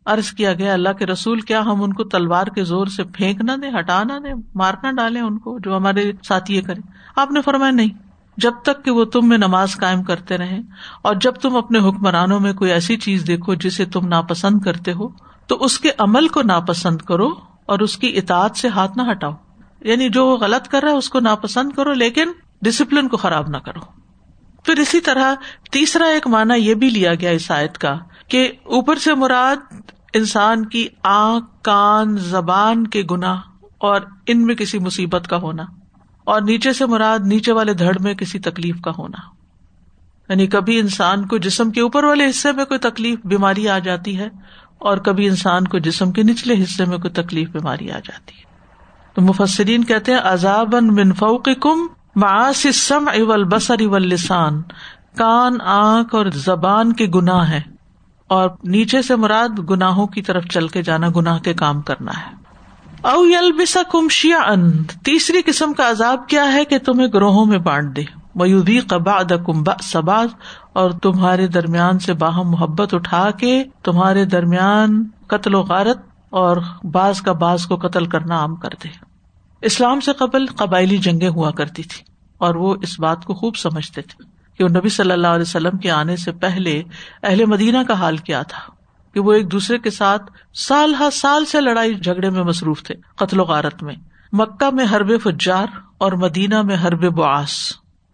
ارض 0.06 0.30
کیا 0.30 0.52
گیا، 0.52 0.72
اللہ 0.72 0.92
کے 0.98 1.06
رسول، 1.06 1.40
کیا 1.40 1.60
ہم 1.60 1.82
ان 1.82 1.92
کو 1.92 2.04
تلوار 2.04 2.46
کے 2.46 2.64
زور 2.64 2.86
سے 2.86 3.04
پھینک 3.04 3.40
نہ 3.40 3.52
دیں، 3.62 3.70
ہٹا 3.78 4.02
نہ 4.02 4.12
دیں 4.24 4.34
مارنا 4.54 4.90
ڈالے 4.90 5.20
ان 5.20 5.38
کو 5.38 5.58
جو 5.58 5.76
ہمارے 5.76 6.12
ساتھ 6.28 6.50
یہ 6.50 6.60
آپ 7.16 7.30
نے 7.30 7.40
فرمایا، 7.42 7.72
نہیں۔ 7.72 7.88
جب 8.36 8.52
تک 8.62 8.84
کہ 8.84 8.90
وہ 8.90 9.04
تم 9.04 9.28
میں 9.28 9.38
نماز 9.38 9.76
قائم 9.76 10.02
کرتے 10.02 10.38
رہے 10.38 10.60
اور 11.02 11.14
جب 11.14 11.32
تم 11.32 11.56
اپنے 11.56 11.78
حکمرانوں 11.78 12.40
میں 12.40 12.52
کوئی 12.52 12.72
ایسی 12.72 12.96
چیز 12.96 13.26
دیکھو 13.26 13.54
جسے 13.54 13.84
تم 13.84 14.08
ناپسند 14.08 14.60
کرتے 14.60 14.92
ہو، 14.92 15.08
تو 15.46 15.56
اس 15.56 15.78
کے 15.78 15.90
عمل 15.98 16.28
کو 16.28 16.42
ناپسند 16.42 17.02
کرو 17.02 17.28
اور 17.66 17.78
اس 17.78 17.98
کی 17.98 18.18
اطاعت 18.18 18.56
سے 18.56 18.68
ہاتھ 18.68 18.98
نہ 18.98 19.02
ہٹاؤ۔ 19.10 19.32
یعنی 19.84 20.08
جو 20.08 20.26
وہ 20.26 20.36
غلط 20.36 20.68
کر 20.68 20.82
رہا 20.82 20.90
ہے 20.90 20.96
اس 20.96 21.08
کو 21.08 21.20
ناپسند 21.20 21.72
کرو، 21.72 21.92
لیکن 21.92 22.28
ڈسپلن 22.62 23.08
کو 23.08 23.16
خراب 23.16 23.48
نہ 23.48 23.56
کرو۔ 23.56 23.80
پھر 24.64 24.78
اسی 24.78 25.00
طرح 25.00 25.34
تیسرا 25.72 26.04
ایک 26.04 26.26
مانا 26.26 26.54
یہ 26.54 26.74
بھی 26.74 26.90
لیا 26.90 27.14
گیا 27.14 27.30
اس 27.30 27.50
آیت 27.50 27.78
کا 27.78 27.98
کہ 28.28 28.52
اوپر 28.64 28.96
سے 28.96 29.14
مراد 29.14 29.74
انسان 30.14 30.66
کی 30.66 30.88
آنکھ، 31.02 31.46
کان، 31.62 32.16
زبان 32.16 32.86
کے 32.86 33.02
گنا 33.10 33.40
اور 33.78 34.00
ان 34.26 34.46
میں 34.46 34.54
کسی 34.54 34.78
مصیبت 34.78 35.28
کا 35.28 35.36
ہونا 35.36 35.62
اور 36.24 36.42
نیچے 36.42 36.72
سے 36.72 36.86
مراد 36.86 37.18
نیچے 37.24 37.52
والے 37.52 37.74
دھڑ 37.74 37.92
میں 38.00 38.14
کسی 38.14 38.38
تکلیف 38.38 38.80
کا 38.80 38.90
ہونا۔ 38.98 39.18
یعنی 40.28 40.46
کبھی 40.46 40.78
انسان 40.78 41.26
کو 41.26 41.38
جسم 41.38 41.70
کے 41.70 41.80
اوپر 41.80 42.04
والے 42.04 42.30
حصے 42.30 42.52
میں 42.52 42.64
کوئی 42.64 42.80
تکلیف، 42.80 43.18
بیماری 43.24 43.68
آ 43.68 43.78
جاتی 43.78 44.18
ہے 44.18 44.28
اور 44.78 44.98
کبھی 44.98 45.28
انسان 45.28 45.66
کو 45.66 45.78
جسم 45.78 46.12
کے 46.12 46.22
نچلے 46.22 46.62
حصے 46.62 46.84
میں 46.84 46.98
کوئی 46.98 47.14
تکلیف، 47.14 47.48
بیماری 47.48 47.90
آ 47.90 47.98
جاتی 47.98 48.34
ہے۔ 48.38 48.53
تو 49.14 49.22
مفسرین 49.22 49.84
کہتے 49.84 50.12
ہیں 50.12 50.18
عذاب 50.24 50.72
بن 50.72 51.12
فوق 51.12 51.48
کم 51.60 51.86
معاسم 52.16 53.08
اول 53.08 53.44
بسر 53.44 53.80
اول 53.80 54.02
لسان 54.02 54.62
کان، 55.16 55.60
آنکھ 55.60 56.14
اور 56.14 56.26
زبان 56.26 56.92
کے 56.92 57.06
گناہ 57.06 57.50
ہے 57.50 57.60
اور 58.28 58.50
نیچے 58.64 59.02
سے 59.02 59.16
مراد 59.16 59.70
گناہوں 59.70 60.06
کی 60.06 60.22
طرف 60.22 60.44
چل 60.44 60.68
کے 60.68 60.82
جانا، 60.82 61.06
گناہ 61.16 61.38
کے 61.38 61.54
کام 61.54 61.80
کرنا 61.80 62.12
ہے۔ 62.12 62.44
او 63.08 63.24
یل 63.24 63.52
بسا 63.52 63.80
کم 63.92 64.08
شیا 64.08 64.38
ان 64.38 64.84
تیسری 64.84 65.42
قسم 65.46 65.72
کا 65.72 65.90
عذاب 65.90 66.28
کیا 66.28 66.52
ہے 66.52 66.64
کہ 66.64 66.78
تمہیں 66.78 67.08
گروہوں 67.14 67.46
میں 67.46 67.58
بانٹ 67.58 67.96
دے۔ 67.96 68.02
میودی 68.34 68.78
قبا 68.78 69.22
کمبا 69.22 69.72
سباز 69.82 70.28
اور 70.72 70.90
تمہارے 70.90 71.46
درمیان 71.46 71.98
سے 71.98 72.12
باہم 72.12 72.50
محبت 72.50 72.94
اٹھا 72.94 73.30
کے 73.30 73.64
تمہارے 73.82 74.24
درمیان 74.24 75.04
قتل 75.26 75.54
و 75.54 75.62
غارت 75.62 76.13
اور 76.34 76.56
بعض 76.92 77.20
کا 77.20 77.32
بعض 77.32 77.66
کو 77.66 77.76
قتل 77.76 78.06
کرنا 78.06 78.38
عام 78.38 78.54
کر 78.56 78.68
دے۔ 78.84 78.88
اسلام 79.62 80.00
سے 80.00 80.12
قبل 80.12 80.46
قبائلی 80.46 80.96
جنگیں 80.98 81.28
ہوا 81.28 81.50
کرتی 81.50 81.82
تھی 81.82 82.02
اور 82.40 82.54
وہ 82.54 82.74
اس 82.82 82.98
بات 83.00 83.24
کو 83.24 83.34
خوب 83.34 83.56
سمجھتے 83.56 84.02
تھے 84.02 84.24
کہ 84.58 84.64
وہ 84.64 84.68
نبی 84.68 84.88
صلی 84.88 85.12
اللہ 85.12 85.26
علیہ 85.26 85.42
وسلم 85.42 85.78
کے 85.78 85.90
آنے 85.90 86.16
سے 86.16 86.32
پہلے 86.32 86.82
اہل 87.22 87.44
مدینہ 87.44 87.78
کا 87.88 87.94
حال 87.94 88.16
کیا 88.16 88.42
تھا، 88.42 88.62
کہ 89.14 89.20
وہ 89.20 89.32
ایک 89.32 89.50
دوسرے 89.52 89.78
کے 89.78 89.90
ساتھ 89.90 90.30
سال 90.58 90.94
ہر 90.94 91.10
سال 91.12 91.44
سے 91.44 91.60
لڑائی 91.60 91.94
جھگڑے 91.94 92.30
میں 92.30 92.42
مصروف 92.42 92.82
تھے، 92.82 92.94
قتل 93.16 93.40
و 93.40 93.44
غارت 93.44 93.82
میں۔ 93.82 93.94
مکہ 94.32 94.70
میں 94.74 94.84
حرب 94.92 95.10
فجار 95.22 95.66
اور 95.98 96.12
مدینہ 96.12 96.62
میں 96.62 96.76
حرب 96.84 97.04
باس 97.14 97.56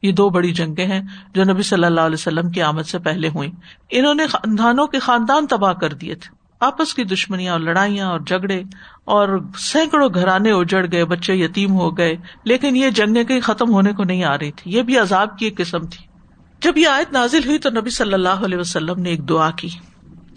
یہ 0.03 0.13
دو 0.13 0.29
بڑی 0.29 0.53
جنگیں 0.53 0.87
ہیں 0.87 1.01
جو 1.35 1.45
نبی 1.45 1.63
صلی 1.63 1.85
اللہ 1.85 2.01
علیہ 2.01 2.21
وسلم 2.21 2.51
کی 2.51 2.63
آمد 2.63 2.83
سے 2.83 2.99
پہلے 2.99 3.29
ہوئی 3.29 3.51
انہوں 3.91 4.15
نے 4.15 4.27
خاندانوں 4.27 4.87
کے 4.87 4.99
خاندان 4.99 5.47
تباہ 5.47 5.73
کر 5.73 5.93
دیے 5.93 6.15
تھے۔ 6.15 6.40
آپس 6.61 6.95
کی 6.95 7.05
دشمنیاں 7.05 7.53
اور 7.53 7.61
لڑائیاں 7.61 8.09
اور 8.09 8.21
جھگڑے 8.21 8.63
اور 9.05 9.43
سینکڑوں 9.59 10.09
گھرانے 10.15 10.51
اجڑ 10.51 10.87
گئے، 10.93 11.05
بچے 11.05 11.35
یتیم 11.35 11.73
ہو 11.73 11.99
گئے، 11.99 12.17
لیکن 12.45 12.77
یہ 12.77 12.91
جنگیں 12.91 13.25
کہیں 13.25 13.41
ختم 13.41 13.71
ہونے 13.71 13.93
کو 13.93 14.05
نہیں 14.05 14.25
آ 14.25 14.39
رہی 14.39 14.53
تھی۔ 14.53 14.71
یہ 14.71 14.83
بھی 14.83 14.99
عذاب 14.99 15.39
کی 15.39 15.47
ایک 15.47 15.57
قسم 15.57 15.79
تھی۔ 15.79 16.07
جب 16.63 16.79
یہ 16.79 16.89
آیت 16.89 17.13
نازل 17.13 17.41
ہوئی 17.47 17.59
تو 17.59 17.71
نبی 17.71 17.91
صلی 17.91 18.13
اللہ 18.13 18.29
علیہ 18.29 18.59
وسلم 18.59 19.01
نے 19.01 19.09
ایک 19.09 19.29
دعا 19.29 19.51
کی۔ 19.51 19.69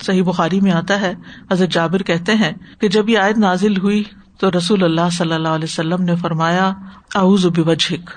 صحیح 0.01 0.23
بخاری 0.23 0.61
میں 0.61 0.71
آتا 0.71 1.01
ہے، 1.01 1.13
حضرت 1.51 1.69
جابر 1.69 2.03
کہتے 2.03 2.35
ہیں 2.35 2.51
کہ 2.81 2.87
جب 2.87 3.09
یہ 3.09 3.17
آیت 3.17 3.37
نازل 3.37 3.77
ہوئی 3.77 4.03
تو 4.39 4.51
رسول 4.51 4.83
اللہ 4.83 5.09
صلی 5.11 5.33
اللہ 5.33 5.47
علیہ 5.47 5.67
وسلم 5.71 6.03
نے 6.03 6.15
فرمایا، 6.15 6.73
اعوذ 7.15 7.45
بوجہک 7.45 8.09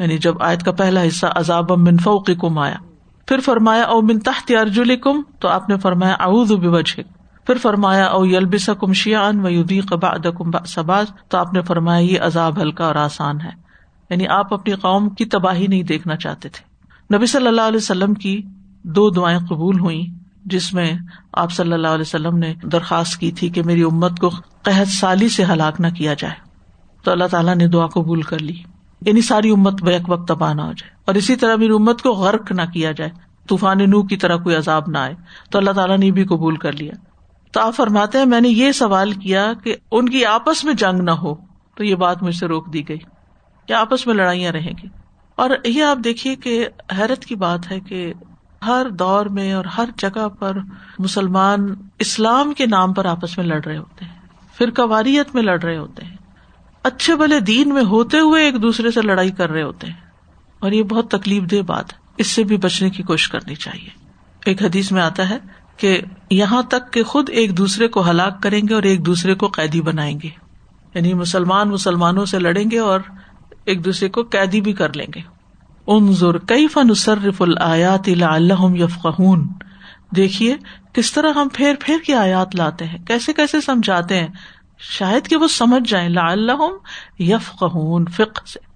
یعنی 0.00 0.18
جب 0.18 0.42
آیت 0.42 0.62
کا 0.62 0.72
پہلا 0.72 1.02
حصہ 1.08 1.26
عذاب 1.26 1.72
من 1.72 1.96
فوقکم 1.96 2.58
آیا۔ 2.58 2.76
پھر 3.26 3.40
فرمایا، 3.40 3.82
او 3.82 4.02
من 4.02 4.18
تحت 4.18 4.52
ارجلکم 4.60 5.22
تو 5.40 5.48
آپ 5.48 5.68
نے 5.68 5.76
فرمایا، 5.76 6.14
اعوذ 6.20 6.52
بوجہک 6.52 7.17
پھر 7.48 7.56
فرمایا، 7.62 8.06
او 8.06 8.26
یلبسکم 8.26 8.92
شیعا 8.92 9.30
و 9.44 9.48
یذیق 9.48 9.92
بعدکم 9.92 10.50
باس 10.50 10.78
بعض. 10.78 11.06
تو 11.28 11.38
آپ 11.38 11.52
نے 11.52 11.62
فرمایا، 11.62 12.00
یہ 12.00 12.20
عذاب 12.20 12.62
ہلکا 12.62 12.86
اور 12.86 12.94
آسان 12.94 13.40
ہے. 13.40 13.50
یعنی 14.10 14.26
آپ 14.26 14.54
اپنی 14.54 14.74
قوم 14.74 15.08
کی 15.08 15.24
تباہی 15.24 15.66
نہیں 15.66 15.82
دیکھنا 15.82 16.16
چاہتے 16.16 16.48
تھے۔ 16.48 16.68
نبی 17.16 17.26
صلی 17.26 17.46
اللہ 17.46 17.60
علیہ 17.60 17.76
وسلم 17.76 18.14
کی 18.14 18.42
دو 18.82 19.10
دعائیں 19.10 19.38
قبول 19.38 19.80
ہوئی 19.80 20.06
جس 20.44 20.74
میں 20.74 20.92
آپ 21.32 21.52
صلی 21.52 21.72
اللہ 21.72 21.88
علیہ 21.88 22.00
وسلم 22.00 22.36
نے 22.36 22.54
درخواست 22.72 23.16
کی 23.16 23.30
تھی 23.30 23.48
کہ 23.48 23.62
میری 23.62 23.82
امت 23.82 24.18
کو 24.20 24.30
قحط 24.62 24.88
سالی 24.88 25.28
سے 25.28 25.44
ہلاک 25.44 25.80
نہ 25.80 25.86
کیا 25.86 26.14
جائے۔ 26.14 26.34
تو 27.04 27.10
اللہ 27.10 27.24
تعالیٰ 27.24 27.54
نے 27.54 27.68
دعا 27.68 27.86
قبول 27.86 28.22
کر 28.22 28.38
لی۔ 28.38 28.62
یعنی 29.00 29.20
ساری 29.20 29.50
امت 29.50 29.82
بیک 29.82 30.02
وقت 30.08 30.28
تباہ 30.28 30.54
نہ 30.54 30.62
ہو 30.62 30.72
جائے۔ 30.72 30.90
اور 31.04 31.14
اسی 31.14 31.36
طرح 31.36 31.56
میری 31.56 31.72
امت 31.72 32.02
کو 32.02 32.10
غرق 32.10 32.52
نہ 32.52 32.62
کیا 32.72 32.92
جائے۔ 32.92 33.10
طوفان 33.48 33.90
نو 33.90 34.02
کی 34.02 34.16
طرح 34.16 34.36
کوئی 34.36 34.56
عذاب 34.56 34.82
نہ 34.86 34.98
آئے۔ 34.98 35.14
تو 35.50 35.58
اللہ 35.58 35.70
تعالیٰ 35.70 35.98
نے 35.98 36.10
بھی 36.10 36.24
قبول 36.24 36.56
کر 36.56 36.72
لیا۔ 36.72 36.92
تو 37.52 37.60
آپ 37.60 37.74
فرماتے 37.74 38.18
ہیں، 38.18 38.26
میں 38.26 38.40
نے 38.40 38.48
یہ 38.48 38.72
سوال 38.72 39.12
کیا 39.12 39.52
کہ 39.64 39.76
ان 39.90 40.08
کی 40.08 40.24
آپس 40.24 40.64
میں 40.64 40.74
جنگ 40.74 41.00
نہ 41.00 41.10
ہو، 41.10 41.34
تو 41.74 41.84
یہ 41.84 41.94
بات 41.94 42.22
مجھ 42.22 42.34
سے 42.34 42.46
روک 42.46 42.72
دی 42.72 42.88
گئی۔ 42.88 42.98
کیا 43.66 43.80
آپس 43.80 44.06
میں 44.06 44.14
لڑائیاں 44.14 44.52
رہیں 44.52 44.72
گی؟ 44.82 44.88
اور 45.34 45.50
یہ 45.64 45.84
آپ 45.84 45.98
دیکھیے 46.04 46.36
کہ 46.36 46.68
حیرت 46.98 47.24
کی 47.24 47.34
بات 47.34 47.70
ہے 47.70 47.80
کہ 47.80 48.14
ہر 48.66 48.90
دور 48.90 49.26
میں 49.26 49.52
اور 49.52 49.64
ہر 49.64 49.84
جگہ 49.96 50.28
پر 50.28 50.56
مسلمان 50.98 51.74
اسلام 51.98 52.54
کے 52.54 52.66
نام 52.66 52.92
پر 52.92 53.04
آپس 53.04 53.38
میں 53.38 53.46
لڑ 53.46 53.64
رہے 53.64 53.78
ہوتے 53.78 54.04
ہیں 54.04 54.12
فرقہ 54.58 54.82
واریت 54.82 55.34
میں 55.34 55.42
لڑ 55.42 55.62
رہے 55.62 55.76
ہوتے 55.76 56.04
ہیں۔ 56.04 56.16
اچھے 56.82 57.16
بھلے 57.16 57.40
دین 57.40 57.74
میں 57.74 57.84
ہوتے 57.84 58.18
ہوئے 58.18 58.44
ایک 58.44 58.62
دوسرے 58.62 58.90
سے 58.90 59.02
لڑائی 59.02 59.30
کر 59.30 59.50
رہے 59.50 59.62
ہوتے 59.62 59.86
ہیں۔ 59.86 59.94
اور 60.58 60.72
یہ 60.72 60.82
بہت 60.82 61.10
تکلیف 61.10 61.42
دہ 61.42 61.62
بات 61.62 61.92
ہے۔ 61.92 61.98
اس 62.16 62.26
سے 62.26 62.44
بھی 62.44 62.56
بچنے 62.56 62.90
کی 62.90 63.02
کوشش 63.02 63.28
کرنی 63.28 63.54
چاہیے۔ 63.54 63.88
ایک 64.44 64.62
حدیث 64.62 64.92
میں 64.92 65.02
آتا 65.02 65.30
ہے 65.30 65.38
کہ 65.78 66.00
یہاں 66.30 66.62
تک 66.62 66.92
کہ 66.92 67.02
خود 67.02 67.30
ایک 67.30 67.58
دوسرے 67.58 67.88
کو 67.88 68.10
ہلاک 68.10 68.42
کریں 68.42 68.60
گے 68.68 68.74
اور 68.74 68.82
ایک 68.82 69.06
دوسرے 69.06 69.34
کو 69.34 69.46
قیدی 69.48 69.80
بنائیں 69.80 70.18
گے۔ 70.22 70.28
یعنی 70.94 71.14
مسلمان 71.14 71.68
مسلمانوں 71.68 72.26
سے 72.26 72.38
لڑیں 72.38 72.70
گے 72.70 72.78
اور 72.78 73.00
ایک 73.64 73.84
دوسرے 73.84 74.08
کو 74.08 74.22
قیدی 74.22 74.60
بھی 74.60 74.72
کر 74.72 74.96
لیں 74.96 75.06
گے۔ 75.14 75.20
انظر 75.86 76.38
کئی 76.38 76.68
فن 76.68 76.94
صرف 76.94 77.42
الآیات 77.42 78.08
اللہ 78.08 78.76
یفقون 78.76 79.48
دیکھیے 80.16 80.56
کس 80.92 81.12
طرح 81.12 81.32
ہم 81.32 81.48
پھیر 81.52 81.74
پھیر 81.80 81.98
کی 82.06 82.14
آیات 82.14 82.56
لاتے 82.56 82.84
ہیں۔ 82.84 82.98
کیسے 82.98 83.32
کیسے 83.32 83.60
سمجھاتے 83.60 84.20
ہیں؟ 84.20 84.28
شاید 84.78 85.26
کہ 85.26 85.36
وہ 85.36 85.48
سمجھ 85.48 85.90
جائیں۔ 85.90 86.08
لا 86.08 86.30
اللہ 86.30 86.68
یفقون 87.18 88.04
فک 88.04 88.48
سے۔ 88.48 88.67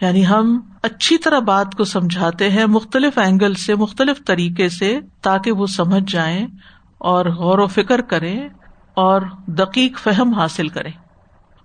یعنی 0.00 0.26
ہم 0.26 0.60
اچھی 0.82 1.18
طرح 1.18 1.38
بات 1.38 1.74
کو 1.74 1.84
سمجھاتے 1.84 2.50
ہیں 2.50 2.66
مختلف 2.66 3.18
اینگل 3.18 3.54
سے، 3.54 3.74
مختلف 3.74 4.24
طریقے 4.26 4.68
سے، 4.68 4.98
تاکہ 5.22 5.52
وہ 5.52 5.66
سمجھ 5.66 6.12
جائیں 6.12 6.46
اور 6.98 7.26
غور 7.26 7.58
و 7.58 7.66
فکر 7.66 8.00
کریں 8.00 8.48
اور 8.94 9.22
دقیق 9.46 9.98
فہم 9.98 10.34
حاصل 10.34 10.68
کریں۔ 10.68 10.90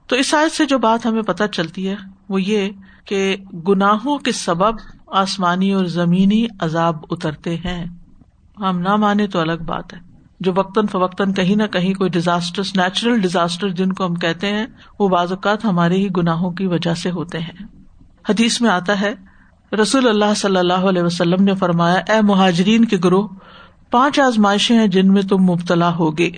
تو 0.07 0.15
اس 0.15 0.33
آیت 0.33 0.51
سے 0.51 0.65
جو 0.65 0.77
بات 0.77 1.05
ہمیں 1.05 1.21
پتہ 1.21 1.43
چلتی 1.51 1.89
ہے، 1.89 1.95
وہ 2.29 2.41
یہ 2.41 2.69
کہ 3.05 3.35
گناہوں 3.67 4.17
کے 4.17 4.31
سبب 4.31 4.75
آسمانی 5.07 5.71
اور 5.71 5.85
زمینی 5.85 6.47
عذاب 6.59 6.97
اترتے 7.09 7.55
ہیں۔ 7.55 7.85
ہم 8.57 8.79
نہ 8.79 8.95
مانے 8.95 9.27
تو 9.27 9.39
الگ 9.39 9.63
بات 9.65 9.93
ہے۔ 9.93 9.99
جو 10.39 10.51
وقتاً 10.55 10.87
فوقتاً 10.87 11.33
کہیں 11.33 11.55
نہ 11.55 11.63
کہیں 11.63 11.93
کوئی 11.93 12.09
ڈیزاسٹر 12.09 12.61
نیچرل 12.75 13.19
ڈیزاسٹر 13.19 13.69
جن 13.69 13.93
کو 13.93 14.05
ہم 14.05 14.15
کہتے 14.15 14.47
ہیں، 14.47 14.65
وہ 14.99 15.09
بعض 15.09 15.31
اوقات 15.31 15.65
ہمارے 15.65 15.95
ہی 15.95 16.07
گناہوں 16.17 16.51
کی 16.51 16.65
وجہ 16.65 16.93
سے 16.93 17.11
ہوتے 17.11 17.39
ہیں۔ 17.39 17.80
حدیث 18.25 18.59
میں 18.61 18.69
آتا 18.69 18.99
ہے، 19.01 19.13
رسول 19.71 20.07
اللہ 20.07 20.33
صلی 20.37 20.57
اللہ 20.57 20.87
علیہ 20.89 21.01
وسلم 21.01 21.43
نے 21.43 21.53
فرمایا، 21.55 21.99
اے 22.07 22.21
مہاجرین 22.21 22.85
کے 22.85 22.97
گروہ، 23.03 23.27
پانچ 23.91 24.19
آزمائشیں 24.19 24.77
ہیں 24.79 24.87
جن 24.87 25.13
میں 25.13 25.21
تم 25.21 25.43
مبتلا 25.43 25.93
ہوگے، 25.95 26.29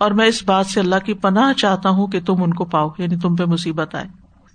اور 0.00 0.10
میں 0.10 0.26
اس 0.26 0.42
بات 0.44 0.66
سے 0.66 0.80
اللہ 0.80 1.04
کی 1.04 1.14
پناہ 1.22 1.52
چاہتا 1.52 1.88
ہوں 1.88 2.06
کہ 2.06 2.20
تم 2.20 2.42
ان 2.42 2.54
کو 2.54 2.64
پاؤ 2.66 2.88
یعنی 2.98 3.16
تم 3.16 3.36
پہ 3.36 3.44
مصیبت 3.44 3.94
آئے۔ 3.94 4.06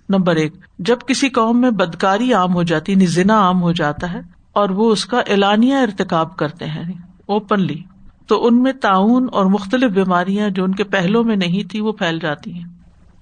نمبر 0.08 0.36
ایک، 0.36 0.54
جب 0.78 0.98
کسی 1.06 1.28
قوم 1.30 1.60
میں 1.60 1.70
بدکاری 1.72 2.32
عام 2.32 2.54
ہو 2.54 2.62
جاتی 2.62 2.92
یعنی 2.92 3.06
زنا 3.12 3.38
عام 3.40 3.62
ہو 3.62 3.72
جاتا 3.72 4.12
ہے، 4.12 4.20
اور 4.52 4.70
وہ 4.70 4.90
اس 4.92 5.04
کا 5.06 5.20
اعلانیہ 5.26 5.76
ارتقاب 5.76 6.36
کرتے 6.36 6.66
ہیں 6.66 6.80
یعنی 6.80 6.94
اوپنلی 7.28 7.80
تو 8.26 8.44
ان 8.46 8.62
میں 8.62 8.72
تعاون 8.72 9.26
اور 9.32 9.46
مختلف 9.46 9.90
بیماریاں 9.92 10.48
جو 10.50 10.64
ان 10.64 10.74
کے 10.74 10.84
پہلو 10.90 11.22
میں 11.24 11.36
نہیں 11.36 11.68
تھی 11.70 11.80
وہ 11.80 11.92
پھیل 11.92 12.18
جاتی 12.18 12.52
ہیں۔ 12.52 12.64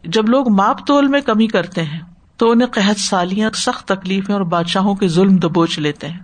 جب 0.05 0.29
لوگ 0.29 0.49
ماپ 0.53 0.87
تول 0.87 1.09
میں 1.09 1.21
کمی 1.21 1.47
کرتے 1.47 1.83
ہیں 1.83 2.01
تو 2.37 2.51
انہیں 2.51 2.69
قحط 2.69 2.99
سالیاں، 2.99 3.51
سخت 3.55 3.89
تکلیفیں 3.89 4.35
اور 4.35 4.43
بادشاہوں 4.43 4.95
کے 4.95 5.09
ظلم 5.09 5.37
دبوچ 5.37 5.79
لیتے 5.79 6.09
ہیں۔ 6.09 6.21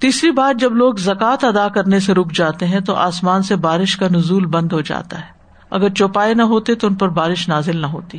تیسری 0.00 0.30
بات، 0.30 0.60
جب 0.60 0.74
لوگ 0.74 0.94
زکوٰۃ 0.94 1.36
ادا 1.42 1.68
کرنے 1.68 2.00
سے 2.00 2.14
رک 2.14 2.32
جاتے 2.32 2.66
ہیں 2.66 2.80
تو 2.80 2.94
آسمان 2.94 3.42
سے 3.42 3.56
بارش 3.56 3.96
کا 3.96 4.06
نزول 4.12 4.46
بند 4.46 4.72
ہو 4.72 4.80
جاتا 4.80 5.20
ہے۔ 5.20 5.34
اگر 5.70 5.88
چوپائے 5.88 6.34
نہ 6.34 6.42
ہوتے 6.42 6.74
تو 6.74 6.86
ان 6.86 6.94
پر 6.94 7.08
بارش 7.08 7.48
نازل 7.48 7.76
نہ 7.76 7.86
ہوتی۔ 7.86 8.18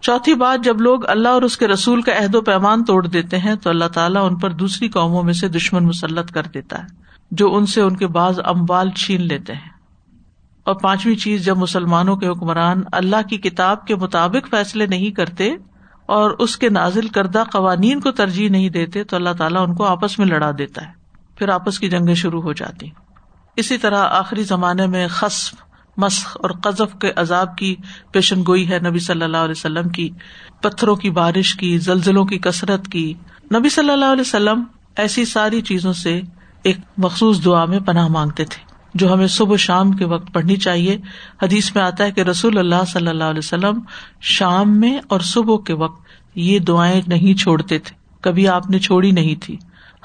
چوتھی 0.00 0.34
بات، 0.34 0.64
جب 0.64 0.80
لوگ 0.80 1.08
اللہ 1.08 1.28
اور 1.28 1.42
اس 1.42 1.56
کے 1.56 1.68
رسول 1.68 2.02
کا 2.02 2.12
عہد 2.12 2.34
و 2.34 2.40
پیمان 2.40 2.84
توڑ 2.84 3.06
دیتے 3.06 3.38
ہیں 3.38 3.54
تو 3.54 3.70
اللہ 3.70 3.84
تعالیٰ 3.84 4.26
ان 4.26 4.36
پر 4.36 4.50
دوسری 4.50 4.88
قوموں 4.88 5.22
میں 5.22 5.32
سے 5.32 5.48
دشمن 5.48 5.84
مسلط 5.86 6.32
کر 6.32 6.42
دیتا 6.42 6.78
ہے، 6.78 6.86
جو 7.30 7.56
ان 7.56 7.66
سے 7.66 7.80
ان 7.80 7.96
کے 7.96 8.06
بعض 8.06 8.40
اموال 8.44 8.90
چھین 8.90 9.22
لیتے 9.22 9.52
ہیں۔ 9.52 9.70
اور 10.64 10.74
پانچویں 10.74 11.16
چیز، 11.16 11.44
جب 11.44 11.56
مسلمانوں 11.56 12.16
کے 12.16 12.28
حکمران 12.28 12.82
اللہ 12.92 13.28
کی 13.30 13.38
کتاب 13.38 13.86
کے 13.86 13.96
مطابق 13.96 14.50
فیصلے 14.50 14.86
نہیں 14.86 15.10
کرتے 15.10 15.54
اور 16.06 16.30
اس 16.30 16.56
کے 16.56 16.68
نازل 16.68 17.08
کردہ 17.08 17.44
قوانین 17.52 18.00
کو 18.00 18.10
ترجیح 18.10 18.48
نہیں 18.48 18.68
دیتے 18.68 19.04
تو 19.04 19.16
اللہ 19.16 19.30
تعالیٰ 19.38 19.68
ان 19.68 19.74
کو 19.74 19.84
آپس 19.84 20.18
میں 20.18 20.26
لڑا 20.26 20.50
دیتا 20.58 20.82
ہے۔ 20.86 20.92
پھر 21.36 21.48
آپس 21.48 21.78
کی 21.78 21.88
جنگیں 21.88 22.14
شروع 22.14 22.42
ہو 22.42 22.52
جاتی۔ 22.52 22.90
اسی 23.56 23.78
طرح 23.78 23.98
آخری 23.98 24.42
زمانے 24.42 24.86
میں 24.86 25.08
خصف 25.08 25.54
مسخ 25.96 26.36
اور 26.42 26.50
قذف 26.50 26.98
کے 27.00 27.12
عذاب 27.16 27.56
کی 27.56 27.76
پیشن 28.12 28.42
گوئی 28.46 28.70
ہے 28.70 28.78
نبی 28.78 28.98
صلی 28.98 29.22
اللہ 29.22 29.36
علیہ 29.36 29.54
وسلم 29.56 29.88
کی۔ 29.88 30.10
پتھروں 30.62 30.96
کی 30.96 31.10
بارش 31.10 31.54
کی، 31.54 31.78
زلزلوں 31.78 32.24
کی 32.24 32.38
کثرت 32.38 32.88
کی۔ 32.88 33.14
نبی 33.54 33.68
صلی 33.68 33.90
اللہ 33.90 34.04
علیہ 34.04 34.20
وسلم 34.20 34.64
ایسی 34.96 35.24
ساری 35.24 35.60
چیزوں 35.60 35.92
سے 35.92 36.20
ایک 36.62 36.76
مخصوص 36.98 37.44
دعا 37.44 37.64
میں 37.64 37.78
پناہ 37.78 38.08
مانگتے 38.08 38.44
تھے۔ 38.44 38.75
جو 38.96 39.12
ہمیں 39.12 39.26
صبح 39.26 39.56
شام 39.56 39.92
کے 39.92 40.04
وقت 40.04 40.32
پڑھنی 40.32 40.56
چاہیے۔ 40.56 40.98
حدیث 41.42 41.74
میں 41.74 41.82
آتا 41.82 42.04
ہے 42.04 42.12
کہ 42.12 42.20
رسول 42.20 42.58
اللہ 42.58 42.84
صلی 42.86 43.08
اللہ 43.08 43.24
علیہ 43.24 43.38
وسلم 43.38 43.80
شام 44.20 44.80
میں 44.80 44.98
اور 45.08 45.20
صبح 45.20 45.56
کے 45.66 45.72
وقت 45.72 46.06
یہ 46.34 46.58
دعائیں 46.58 47.02
نہیں 47.06 47.38
چھوڑتے 47.38 47.78
تھے۔ 47.78 47.96
کبھی 48.20 48.48
آپ 48.48 48.70
نے 48.70 48.78
چھوڑی 48.78 49.10
نہیں 49.10 49.34
تھی، 49.42 49.56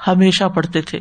ہمیشہ 0.06 0.44
پڑھتے 0.44 0.82
تھے۔ 0.82 1.00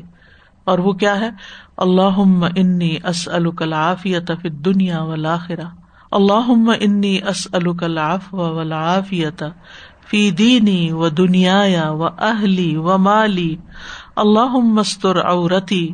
اور 0.64 0.80
وہ 0.80 0.92
کیا 0.94 1.20
ہے؟ 1.20 1.30
اللہ 1.78 2.20
انی 2.56 2.98
اس 3.04 3.30
الکلافیت 3.32 4.32
فی 4.42 4.50
دنیا 4.50 5.02
ولاخرا 5.04 5.70
اللہ 6.12 6.74
انی 6.80 7.18
اس 7.28 7.48
الکلاف 7.52 8.34
ولافیت 8.34 9.44
فی 10.08 10.32
دینی 10.32 10.92
و 10.92 11.10
دنیا 11.10 11.92
و 11.92 12.06
اہلی 12.06 12.76
و 12.76 12.98
مالی۔ 12.98 13.56
اللہ 14.16 14.58
مستر 14.58 15.22
عورتی۔ 15.22 15.94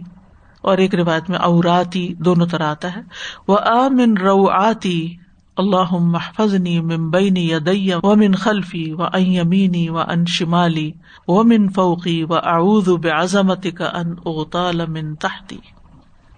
اور 0.61 0.77
ایک 0.77 0.95
روایت 0.95 1.29
میں 1.29 1.37
اوراتی 1.37 2.13
دونوں 2.13 2.47
طرح 2.47 2.63
آتا 2.63 2.95
ہے۔ 2.95 3.01
وہ 3.47 3.57
امن 3.57 4.17
رو 4.17 4.49
آتی 4.49 5.15
اللہ 5.57 5.93
محفظنی 5.93 6.81
ممبئی 6.81 7.51
یدیہ 7.51 7.95
و 8.03 8.15
من 8.15 8.31
خلفی 8.31 8.91
و 8.91 9.03
امینی 9.03 9.89
و 9.89 9.97
ان 9.97 10.25
شمالی 10.25 10.91
و 11.27 11.43
من 11.43 11.69
فوقی 11.69 12.23
و 12.23 12.33
اعوذ 12.33 12.89
بعظمت 12.89 13.67
کا 13.77 13.85
ان 13.85 14.13
اغتال 14.25 14.85
من 14.85 15.15
تحتی 15.15 15.57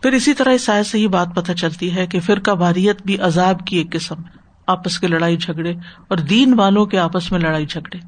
پھر 0.01 0.11
اسی 0.11 0.33
طرح 0.33 0.53
اس 0.53 0.69
سے 0.87 0.97
ہی 0.97 1.07
بات 1.07 1.27
پتہ 1.35 1.51
چلتی 1.51 1.95
ہے 1.95 2.07
کہ 2.07 2.19
فرقہ 2.19 2.51
واریت 2.51 3.01
بھی 3.01 3.17
عذاب 3.17 3.59
کی 3.65 3.77
ایک 3.77 3.91
قسم 3.91 4.15
ہے۔ 4.15 4.39
آپس 4.67 4.99
کے 4.99 5.07
لڑائی 5.07 5.37
جھگڑے 5.37 5.71
اور 6.07 6.17
دین 6.17 6.59
والوں 6.59 6.85
کے 6.85 6.97
آپس 6.97 7.31
میں 7.31 7.39
لڑائی 7.39 7.65
جھگڑے۔ 7.65 7.99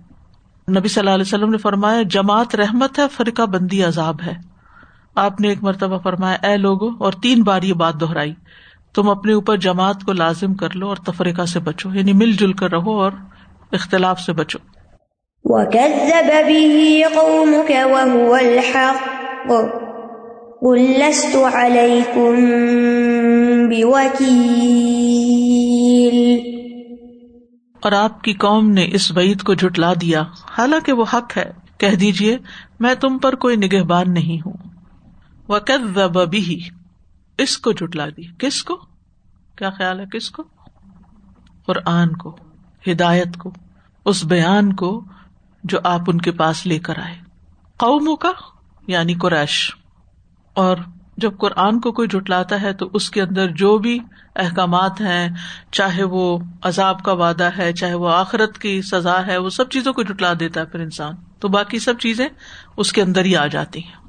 نبی 0.79 0.87
صلی 0.87 0.99
اللہ 0.99 1.09
علیہ 1.09 1.27
وسلم 1.27 1.49
نے 1.49 1.57
فرمایا، 1.57 2.01
جماعت 2.01 2.55
رحمت 2.55 2.99
ہے، 2.99 3.03
فرقہ 3.11 3.41
بندی 3.41 3.83
عذاب 3.83 4.21
ہے۔ 4.25 4.50
آپ 5.15 5.41
نے 5.41 5.47
ایک 5.47 5.63
مرتبہ 5.63 5.97
فرمایا 5.97 6.47
اے 6.47 6.57
لوگو 6.57 7.03
اور 7.03 7.13
تین 7.13 7.43
بار 7.43 7.61
یہ 7.61 7.73
بات 7.73 8.01
دہرائی 8.01 8.33
تم 8.95 9.09
اپنے 9.09 9.33
اوپر 9.33 9.57
جماعت 9.57 10.03
کو 10.03 10.13
لازم 10.13 10.53
کر 10.53 10.75
لو 10.75 10.87
اور 10.87 10.97
تفریقہ 10.97 11.45
سے 11.45 11.59
بچو 11.59 11.89
یعنی 11.93 12.13
مل 12.13 12.31
جل 12.31 12.53
کر 12.53 12.71
رہو 12.71 13.01
اور 13.01 13.11
اختلاف 13.71 14.21
سے 14.21 14.33
بچو. 14.33 14.59
اور 27.81 27.91
آپ 27.91 28.21
کی 28.21 28.33
قوم 28.33 28.69
نے 28.69 28.89
اس 28.91 29.11
وعید 29.11 29.41
کو 29.41 29.53
جٹلا 29.53 29.93
دیا 30.01 30.23
حالانکہ 30.57 30.93
وہ 30.93 31.05
حق 31.13 31.37
ہے 31.37 31.51
کہہ 31.77 31.95
دیجیے 31.95 32.37
میں 32.79 32.93
تم 32.93 33.17
پر 33.17 33.35
کوئی 33.35 33.55
نگہبان 33.55 34.13
نہیں 34.13 34.41
ہوں۔ 34.45 34.70
وہ 35.51 36.35
اس 37.37 37.57
کو 37.57 37.71
جٹلا 37.71 38.09
دی۔ 38.09 38.21
کس 38.39 38.63
کو؟ 38.63 38.75
کیا 39.55 39.69
خیال 39.69 39.99
ہے 39.99 40.05
کس 40.13 40.29
کو؟ 40.29 40.43
قرآن 41.65 42.15
کو، 42.15 42.37
ہدایت 42.87 43.37
کو، 43.37 43.53
اس 44.05 44.23
بیان 44.23 44.73
کو 44.73 45.05
جو 45.63 45.77
آپ 45.83 46.01
ان 46.07 46.21
کے 46.21 46.31
پاس 46.31 46.65
لے 46.65 46.79
کر 46.79 46.99
آئے۔ 46.99 47.15
قوموں 47.77 48.15
کا 48.15 48.31
یعنی 48.87 49.13
قریش۔ 49.13 49.75
اور 50.53 50.77
جب 51.17 51.37
قرآن 51.37 51.79
کو 51.79 51.91
کوئی 51.91 52.07
جٹلاتا 52.07 52.61
ہے 52.61 52.73
تو 52.73 52.89
اس 52.93 53.09
کے 53.09 53.21
اندر 53.21 53.47
جو 53.47 53.77
بھی 53.77 53.99
احکامات 54.35 55.01
ہیں، 55.01 55.29
چاہے 55.71 56.03
وہ 56.03 56.39
عذاب 56.61 57.03
کا 57.03 57.11
وعدہ 57.11 57.49
ہے، 57.57 57.73
چاہے 57.73 57.93
وہ 57.93 58.09
آخرت 58.09 58.57
کی 58.57 58.81
سزا 58.81 59.27
ہے، 59.27 59.37
وہ 59.37 59.49
سب 59.49 59.69
چیزوں 59.69 59.93
کو 59.93 60.03
جٹلا 60.03 60.33
دیتا 60.39 60.59
ہے 60.59 60.65
پھر 60.65 60.79
انسان۔ 60.79 61.13
تو 61.39 61.47
باقی 61.47 61.79
سب 61.79 61.97
چیزیں 61.99 62.29
اس 62.77 62.91
کے 62.91 63.01
اندر 63.01 63.25
ہی 63.25 63.35
آ 63.35 63.47
جاتی 63.47 63.83
ہیں۔ 63.83 64.00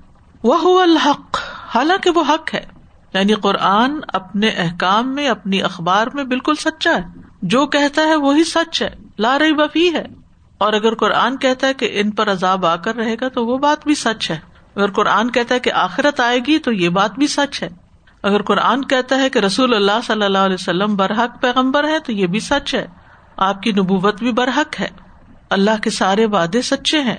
وہ 0.45 0.83
الحق، 0.83 1.39
حالانکہ 1.75 2.11
وہ 2.11 2.25
حق 2.29 2.55
ہے۔ 2.55 2.67
یعنی 3.15 3.35
قرآن 3.35 4.01
اپنے 4.09 4.49
احکام 4.49 5.15
میں، 5.15 5.29
اپنی 5.29 5.63
اخبار 5.63 6.07
میں 6.15 6.25
بالکل 6.25 6.55
سچا 6.55 6.91
ہے۔ 6.91 7.21
جو 7.43 7.67
کہتا 7.67 8.03
ہے 8.03 8.17
وہی 8.17 8.45
سچ 8.45 8.83
ہے، 8.83 8.91
لا 9.19 9.39
رہی 9.39 9.53
بفی 9.53 9.95
ہے۔ 9.95 10.05
اور 10.59 10.73
اگر 10.73 10.95
قرآن 10.95 11.37
کہتا 11.37 11.67
ہے 11.67 11.75
کہ 11.75 11.89
ان 11.93 12.11
پر 12.11 12.31
عذاب 12.31 12.67
آ 12.67 12.77
کر 12.77 12.97
رہے 12.97 13.15
گا، 13.21 13.29
تو 13.29 13.47
وہ 13.47 13.59
بات 13.59 13.85
بھی 13.85 13.95
سچ 13.95 14.31
ہے۔ 14.31 14.39
اگر 14.75 14.91
قرآن 14.91 15.31
کہتا 15.31 15.55
ہے 15.55 15.61
کہ 15.61 15.73
آخرت 15.73 16.21
آئے 16.21 16.39
گی، 16.47 16.59
تو 16.59 16.73
یہ 16.73 16.89
بات 16.89 17.15
بھی 17.15 17.27
سچ 17.27 17.63
ہے۔ 17.63 17.69
اگر 18.23 18.43
قرآن 18.43 18.85
کہتا 18.85 19.17
ہے 19.17 19.31
کہ 19.31 19.39
رسول 19.39 19.75
اللہ 19.75 20.01
صلی 20.07 20.25
اللہ 20.25 20.39
علیہ 20.39 20.55
وسلم 20.55 20.97
برحق 20.97 21.41
پیغمبر 21.41 21.89
ہے 21.89 21.99
تو 21.99 22.13
یہ 22.13 22.27
بھی 22.27 22.41
سچ 22.41 22.75
ہے۔ 22.75 22.87
آپ 23.37 23.63
کی 23.63 23.73
نبوت 23.73 24.19
بھی 24.19 24.33
برحق 24.33 24.81
ہے۔ 24.81 24.89
اللہ 25.51 25.83
کے 25.83 25.91
سارے 25.91 26.27
وعدے 26.27 26.63
سچے 26.63 27.01
ہیں۔ 27.01 27.17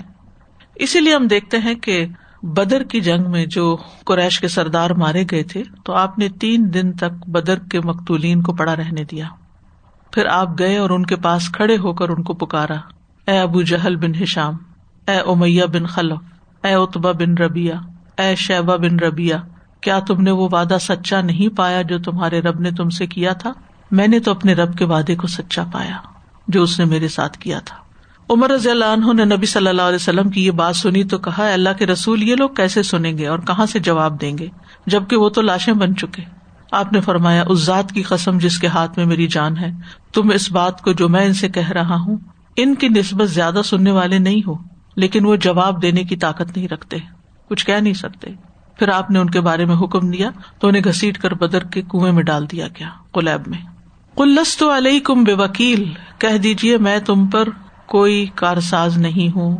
اسی 0.76 1.00
لیے 1.00 1.16
ہم 1.16 1.28
دیکھتے 1.28 1.58
ہیں 1.58 1.76
کہ 1.76 2.06
بدر 2.44 2.84
کی 2.84 3.02
جنگ 3.02 3.32
میں 3.32 3.46
جو 3.46 3.78
قریش 4.06 4.40
کے 4.40 4.48
سردار 4.48 4.90
مارے 4.90 5.24
گئے 5.32 5.44
تھے، 5.44 5.64
تو 5.86 5.94
آپ 5.94 6.20
نے 6.20 6.30
تین 6.30 6.74
دن 6.74 6.92
تک 6.92 7.30
بدر 7.30 7.60
کے 7.60 7.80
مقتولین 7.80 8.42
کو 8.42 8.54
پڑا 8.54 8.76
رہنے 8.76 9.04
دیا۔ 9.04 9.26
پھر 10.12 10.26
آپ 10.26 10.60
گئے 10.60 10.78
اور 10.78 10.90
ان 10.90 11.06
کے 11.06 11.16
پاس 11.16 11.50
کھڑے 11.50 11.78
ہو 11.78 11.94
کر 11.94 12.10
ان 12.10 12.24
کو 12.24 12.34
پکارا۔ 12.34 12.76
اے 13.28 13.40
ابو 13.40 13.62
جہل 13.62 13.96
بن 13.96 14.24
ہشام، 14.24 14.58
اے 15.08 15.16
امیہ 15.16 15.66
بن 15.66 15.86
خلف، 15.86 16.20
اے 16.64 16.74
اتبا 16.74 17.12
بن 17.12 17.34
ربیا 17.34 17.76
اے 18.18 18.36
شیبا 18.36 18.76
بن 18.76 19.00
ربیا 19.00 19.38
کیا 19.82 20.00
تم 20.00 20.22
نے 20.22 20.32
وہ 20.32 20.50
وعدہ 20.52 20.78
سچا 20.82 21.22
نہیں 21.22 21.58
پایا 21.58 21.82
جو 21.82 22.00
تمہارے 22.00 22.42
رب 22.42 22.60
نے 22.60 22.72
تم 22.72 22.90
سے 22.90 23.08
کیا 23.08 23.34
تھا؟ 23.34 23.52
میں 23.92 24.08
نے 24.08 24.20
تو 24.20 24.32
اپنے 24.32 24.54
رب 24.54 24.78
کے 24.78 24.86
وعدے 24.86 25.16
کو 25.16 25.28
سچا 25.28 25.64
پایا، 25.72 25.98
جو 26.48 26.64
اس 26.64 26.80
نے 26.80 26.86
میرے 26.86 27.08
ساتھ 27.08 27.38
کیا 27.38 27.60
تھا۔ 27.60 27.83
عمر 28.34 28.52
رضی 28.52 28.70
اللہ 28.70 28.86
عنہ 28.86 29.14
نے 29.14 29.26
نبی 29.26 29.46
صلی 29.46 29.68
اللہ 29.68 29.82
علیہ 29.82 29.96
وسلم 29.96 30.30
کی 30.30 30.46
یہ 30.46 30.52
بات 30.52 30.76
سنی 30.76 31.04
تو 31.04 31.18
کہا 31.18 31.54
اللہ 31.54 31.70
کے 31.78 31.86
رسول، 31.86 32.24
یہ 32.24 32.36
لوگ 32.36 32.50
کیسے 32.50 32.84
سنیں 32.84 33.18
گے 33.18 33.28
اور 33.28 33.40
کہاں 33.40 33.66
سے 33.66 33.80
جواب 33.80 34.22
دیں 34.22 34.38
گے؟ 34.38 34.48
جبکہ 34.86 35.16
وہ 35.16 35.30
تو 35.30 35.42
لاشیں 35.42 35.74
بن 35.74 35.96
چکے۔ 35.96 36.24
آپ 36.72 36.94
نے 36.94 37.02
فرمایا، 37.02 37.44
اس 37.48 37.60
ذات 37.60 37.92
کی 37.92 38.02
قسم 38.02 38.38
جس 38.38 38.60
کے 38.60 38.68
ہاتھ 38.68 38.98
میں 38.98 39.06
میری 39.06 39.28
جان 39.28 39.58
ہے، 39.58 39.72
تم 40.14 40.30
اس 40.30 40.52
بات 40.52 40.82
کو 40.82 40.92
جو 40.92 41.10
میں 41.10 41.26
ان 41.26 41.34
سے 41.34 41.50
کہہ 41.50 41.70
رہا 41.70 41.96
ہوں، 41.96 42.18
ان 42.56 42.76
کی 42.76 42.88
نسبت 42.88 43.30
زیادہ 43.30 43.62
سننے 43.66 43.92
والے 43.92 44.20
نہیں 44.20 44.42
ہو، 44.48 44.54
لیکن 44.96 45.26
وہ 45.26 45.36
جواب 45.36 45.82
دینے 45.82 46.04
کی 46.04 46.16
طاقت 46.16 46.58
نہیں 46.58 46.68
رکھتے، 46.68 46.98
کچھ 47.50 47.66
کہہ 47.66 47.82
نہیں 47.82 47.94
سکتے۔ 47.94 48.32
پھر 48.80 48.90
آپ 48.90 49.12
نے 49.12 49.20
ان 49.20 49.30
کے 49.30 49.42
بارے 49.42 49.66
میں 49.66 49.76
حکم 49.76 50.12
دیا 50.12 50.30
تو 50.60 50.68
انہیں 50.68 50.84
گسیٹ 50.84 51.18
کر 51.18 51.34
بدر 51.34 51.64
کے 51.64 51.82
کنویں 51.82 52.12
میں 52.12 52.24
ڈال 52.24 52.46
دیا 52.52 52.68
گیا 52.68 52.90
کلیب 53.14 53.48
میں۔ 53.48 53.60
کلس 54.18 54.58
تو 54.58 54.78
علیہ 54.78 55.00
کم 55.00 55.24
بے 55.24 55.34
وکیل 55.34 55.84
کہہ 56.18 56.38
دیجیے 56.38 56.78
میں 56.78 57.00
تم 57.00 57.28
پر 57.28 57.50
کوئی 57.86 58.26
کارساز 58.36 58.98
نہیں 58.98 59.36
ہوں، 59.36 59.58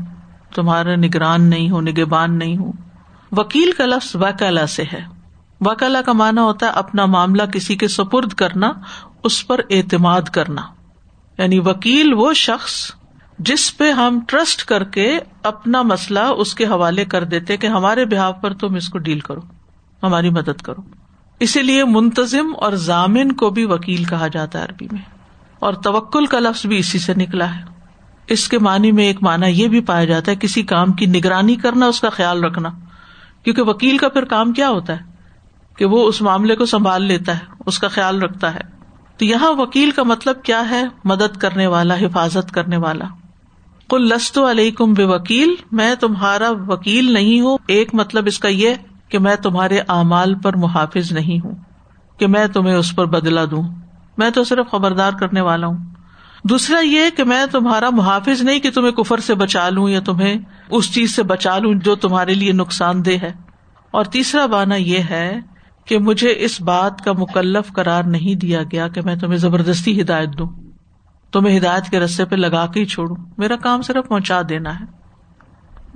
تمہارا 0.56 0.96
نگران 0.96 1.44
نہیں 1.44 1.70
ہوں 1.70 1.82
نگبان 1.82 2.38
نہیں 2.38 2.58
ہوں۔ 2.58 2.72
وکیل 3.32 3.72
کا 3.72 3.86
لفظ 3.86 4.16
وکلا 4.16 4.68
سے 4.68 4.84
ہے۔ 4.94 5.02
وکلا 5.62 6.02
کا 6.02 6.14
مانا 6.14 6.44
ہوتا 6.44 6.66
ہے 6.66 6.72
اپنا 6.72 7.06
معاملہ 7.06 7.44
کسی 7.44 7.76
کے 7.76 7.88
سپرد 7.88 8.34
کرنا، 8.34 8.72
اس 9.24 9.48
پر 9.48 9.62
اعتماد 9.70 10.22
کرنا۔ 10.22 10.62
یعنی 11.38 11.60
وکیل 11.60 12.14
وہ 12.14 12.34
شخص 12.34 12.92
جس 13.40 13.78
پہ 13.78 13.92
ہم 13.92 14.20
ٹرسٹ 14.28 14.66
کر 14.66 14.84
کے 14.84 15.20
اپنا 15.44 15.82
مسئلہ 15.82 16.20
اس 16.20 16.56
کے 16.56 16.66
حوالے 16.66 17.06
کر 17.06 17.24
دیتے 17.24 17.58
کہ 17.58 17.68
ہمارے 17.68 18.06
بہاو 18.06 18.34
پر 18.34 18.54
تم 18.54 18.76
اس 18.76 18.90
کو 18.90 18.98
ڈیل 18.98 19.20
کرو، 19.20 19.42
ہماری 20.04 20.30
مدد 20.30 20.62
کرو۔ 20.62 20.82
اسی 21.40 21.62
لیے 21.62 21.84
منتظم 21.84 22.54
اور 22.62 22.74
ضامن 22.74 23.32
کو 23.32 23.50
بھی 23.50 23.66
وکیل 23.66 24.04
کہا 24.04 24.28
جاتا 24.28 24.60
ہے 24.60 24.64
عربی 24.64 24.88
میں۔ 24.92 25.02
اور 25.60 25.74
توکل 25.74 26.26
کا 26.26 26.40
لفظ 26.40 26.66
بھی 26.66 26.78
اسی 26.78 27.00
سے 27.00 27.14
نکلا 27.14 27.56
ہے۔ 27.56 27.73
اس 28.28 28.48
کے 28.48 28.60
معنی 28.60 28.92
میں 28.92 29.04
ایک 29.04 29.24
معنی 29.24 29.48
یہ 29.48 29.68
بھی 29.68 29.80
پایا 29.80 30.06
جاتا 30.06 30.32
ہے 30.32 30.36
کسی 30.36 30.62
کام 30.62 30.94
کی 30.94 31.06
نگرانی 31.06 31.56
کرنا، 31.56 31.86
اس 31.86 32.02
کا 32.02 32.10
خیال 32.10 32.44
رکھنا۔ 32.44 32.70
کیونکہ 33.44 33.62
وکیل 33.62 33.98
کا 33.98 34.10
پھر 34.10 34.26
کام 34.26 34.52
کیا 34.52 34.70
ہوتا 34.70 34.94
ہے؟ 34.94 35.00
کہ 35.78 35.86
وہ 35.86 36.08
اس 36.08 36.22
معاملے 36.22 36.56
کو 36.56 36.66
سنبھال 36.66 37.04
لیتا 37.04 37.36
ہے، 37.36 37.40
اس 37.66 37.80
کا 37.80 37.88
خیال 37.88 38.22
رکھتا 38.22 38.56
ہے۔ 38.56 38.60
تو 39.18 39.26
یہاں 39.26 39.52
وکیل 39.52 39.92
کا 39.92 40.04
مطلب 40.04 40.44
کیا 40.44 40.70
ہے؟ 40.70 40.84
مدد 41.06 41.38
کرنے 41.38 41.68
والا، 41.68 41.96
حفاظت 41.96 42.52
کرنے 42.52 42.78
والا۔ 42.78 43.06
کل 43.90 44.02
لست 44.02 44.38
علیہ 44.38 44.72
کم 44.72 44.94
بے 44.94 45.04
وکیل 45.04 45.56
میں 45.72 45.96
تمہارا 45.96 46.50
وکیل 46.68 47.14
نہیں 47.14 47.42
ہوں۔ 47.42 47.58
ایک 47.68 47.90
مطلب 47.94 48.24
اس 48.26 48.40
کا 48.40 48.48
یہ 48.48 48.74
کہ 49.10 49.20
میں 49.20 49.36
تمہارے 49.36 49.80
اعمال 49.80 50.36
پر 50.36 50.56
محافظ 50.56 51.12
نہیں 51.12 51.46
ہوں، 51.46 51.56
کہ 52.18 52.28
میں 52.28 52.48
تمہیں 52.48 52.76
اس 52.76 52.96
پر 52.96 53.06
بدلا 53.06 53.46
دوں۔ 53.52 53.64
میں 54.18 54.30
تو 54.30 54.44
صرف 54.44 54.72
خبردار 54.72 55.12
کرنے 55.12 55.42
والا 55.42 55.68
ہوں۔ 55.68 55.93
دوسرا 56.44 56.80
یہ 56.80 57.10
کہ 57.18 57.24
میں 57.24 57.46
تمہارا 57.52 57.90
محافظ 57.90 58.42
نہیں 58.42 58.60
کہ 58.60 58.72
تمہیں 58.72 58.92
کفر 58.92 59.18
سے 59.18 59.36
بچا 59.36 59.70
لوں 59.70 59.90
یا 59.90 60.00
تمہیں 60.00 60.36
اس 60.70 60.94
چیز 60.94 61.16
سے 61.16 61.24
بچا 61.24 61.58
لوں 61.58 61.74
جو 61.74 61.96
تمہارے 61.96 62.34
لیے 62.34 62.52
نقصان 62.52 63.06
دہ 63.06 63.12
ہے۔ 63.22 63.32
اور 63.92 64.06
تیسرا 64.06 64.46
بانا 64.46 64.76
یہ 64.76 65.00
ہے 65.10 65.40
کہ 65.86 65.98
مجھے 65.98 66.34
اس 66.38 66.62
بات 66.62 67.02
کا 67.04 67.12
مکلف 67.14 67.74
قرار 67.74 68.04
نہیں 68.04 68.36
دیا 68.36 68.64
گیا 68.64 68.88
کہ 68.88 69.02
میں 69.02 69.16
تمہیں 69.16 69.38
زبردستی 69.38 70.02
ہدایت 70.02 70.30
دوں۔ 70.38 70.50
تمہیں 71.32 71.60
ہدایت 71.60 71.90
کے 71.90 72.00
رستے 72.00 72.26
پہ 72.26 72.36
لگا 72.36 72.68
کے 72.68 72.80
ہی 72.80 72.86
چھوڑوں۔ 72.86 73.16
میرا 73.38 73.56
کام 73.56 73.82
صرف 73.82 74.08
پہنچا 74.08 74.42
دینا 74.50 74.80
ہے۔ 74.80 74.86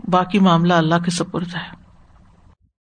باقی 0.07 0.39
معاملہ 0.39 0.73
اللہ 0.73 0.95
کے 1.05 1.11
سپرد 1.11 1.55
ہے۔ 1.55 1.76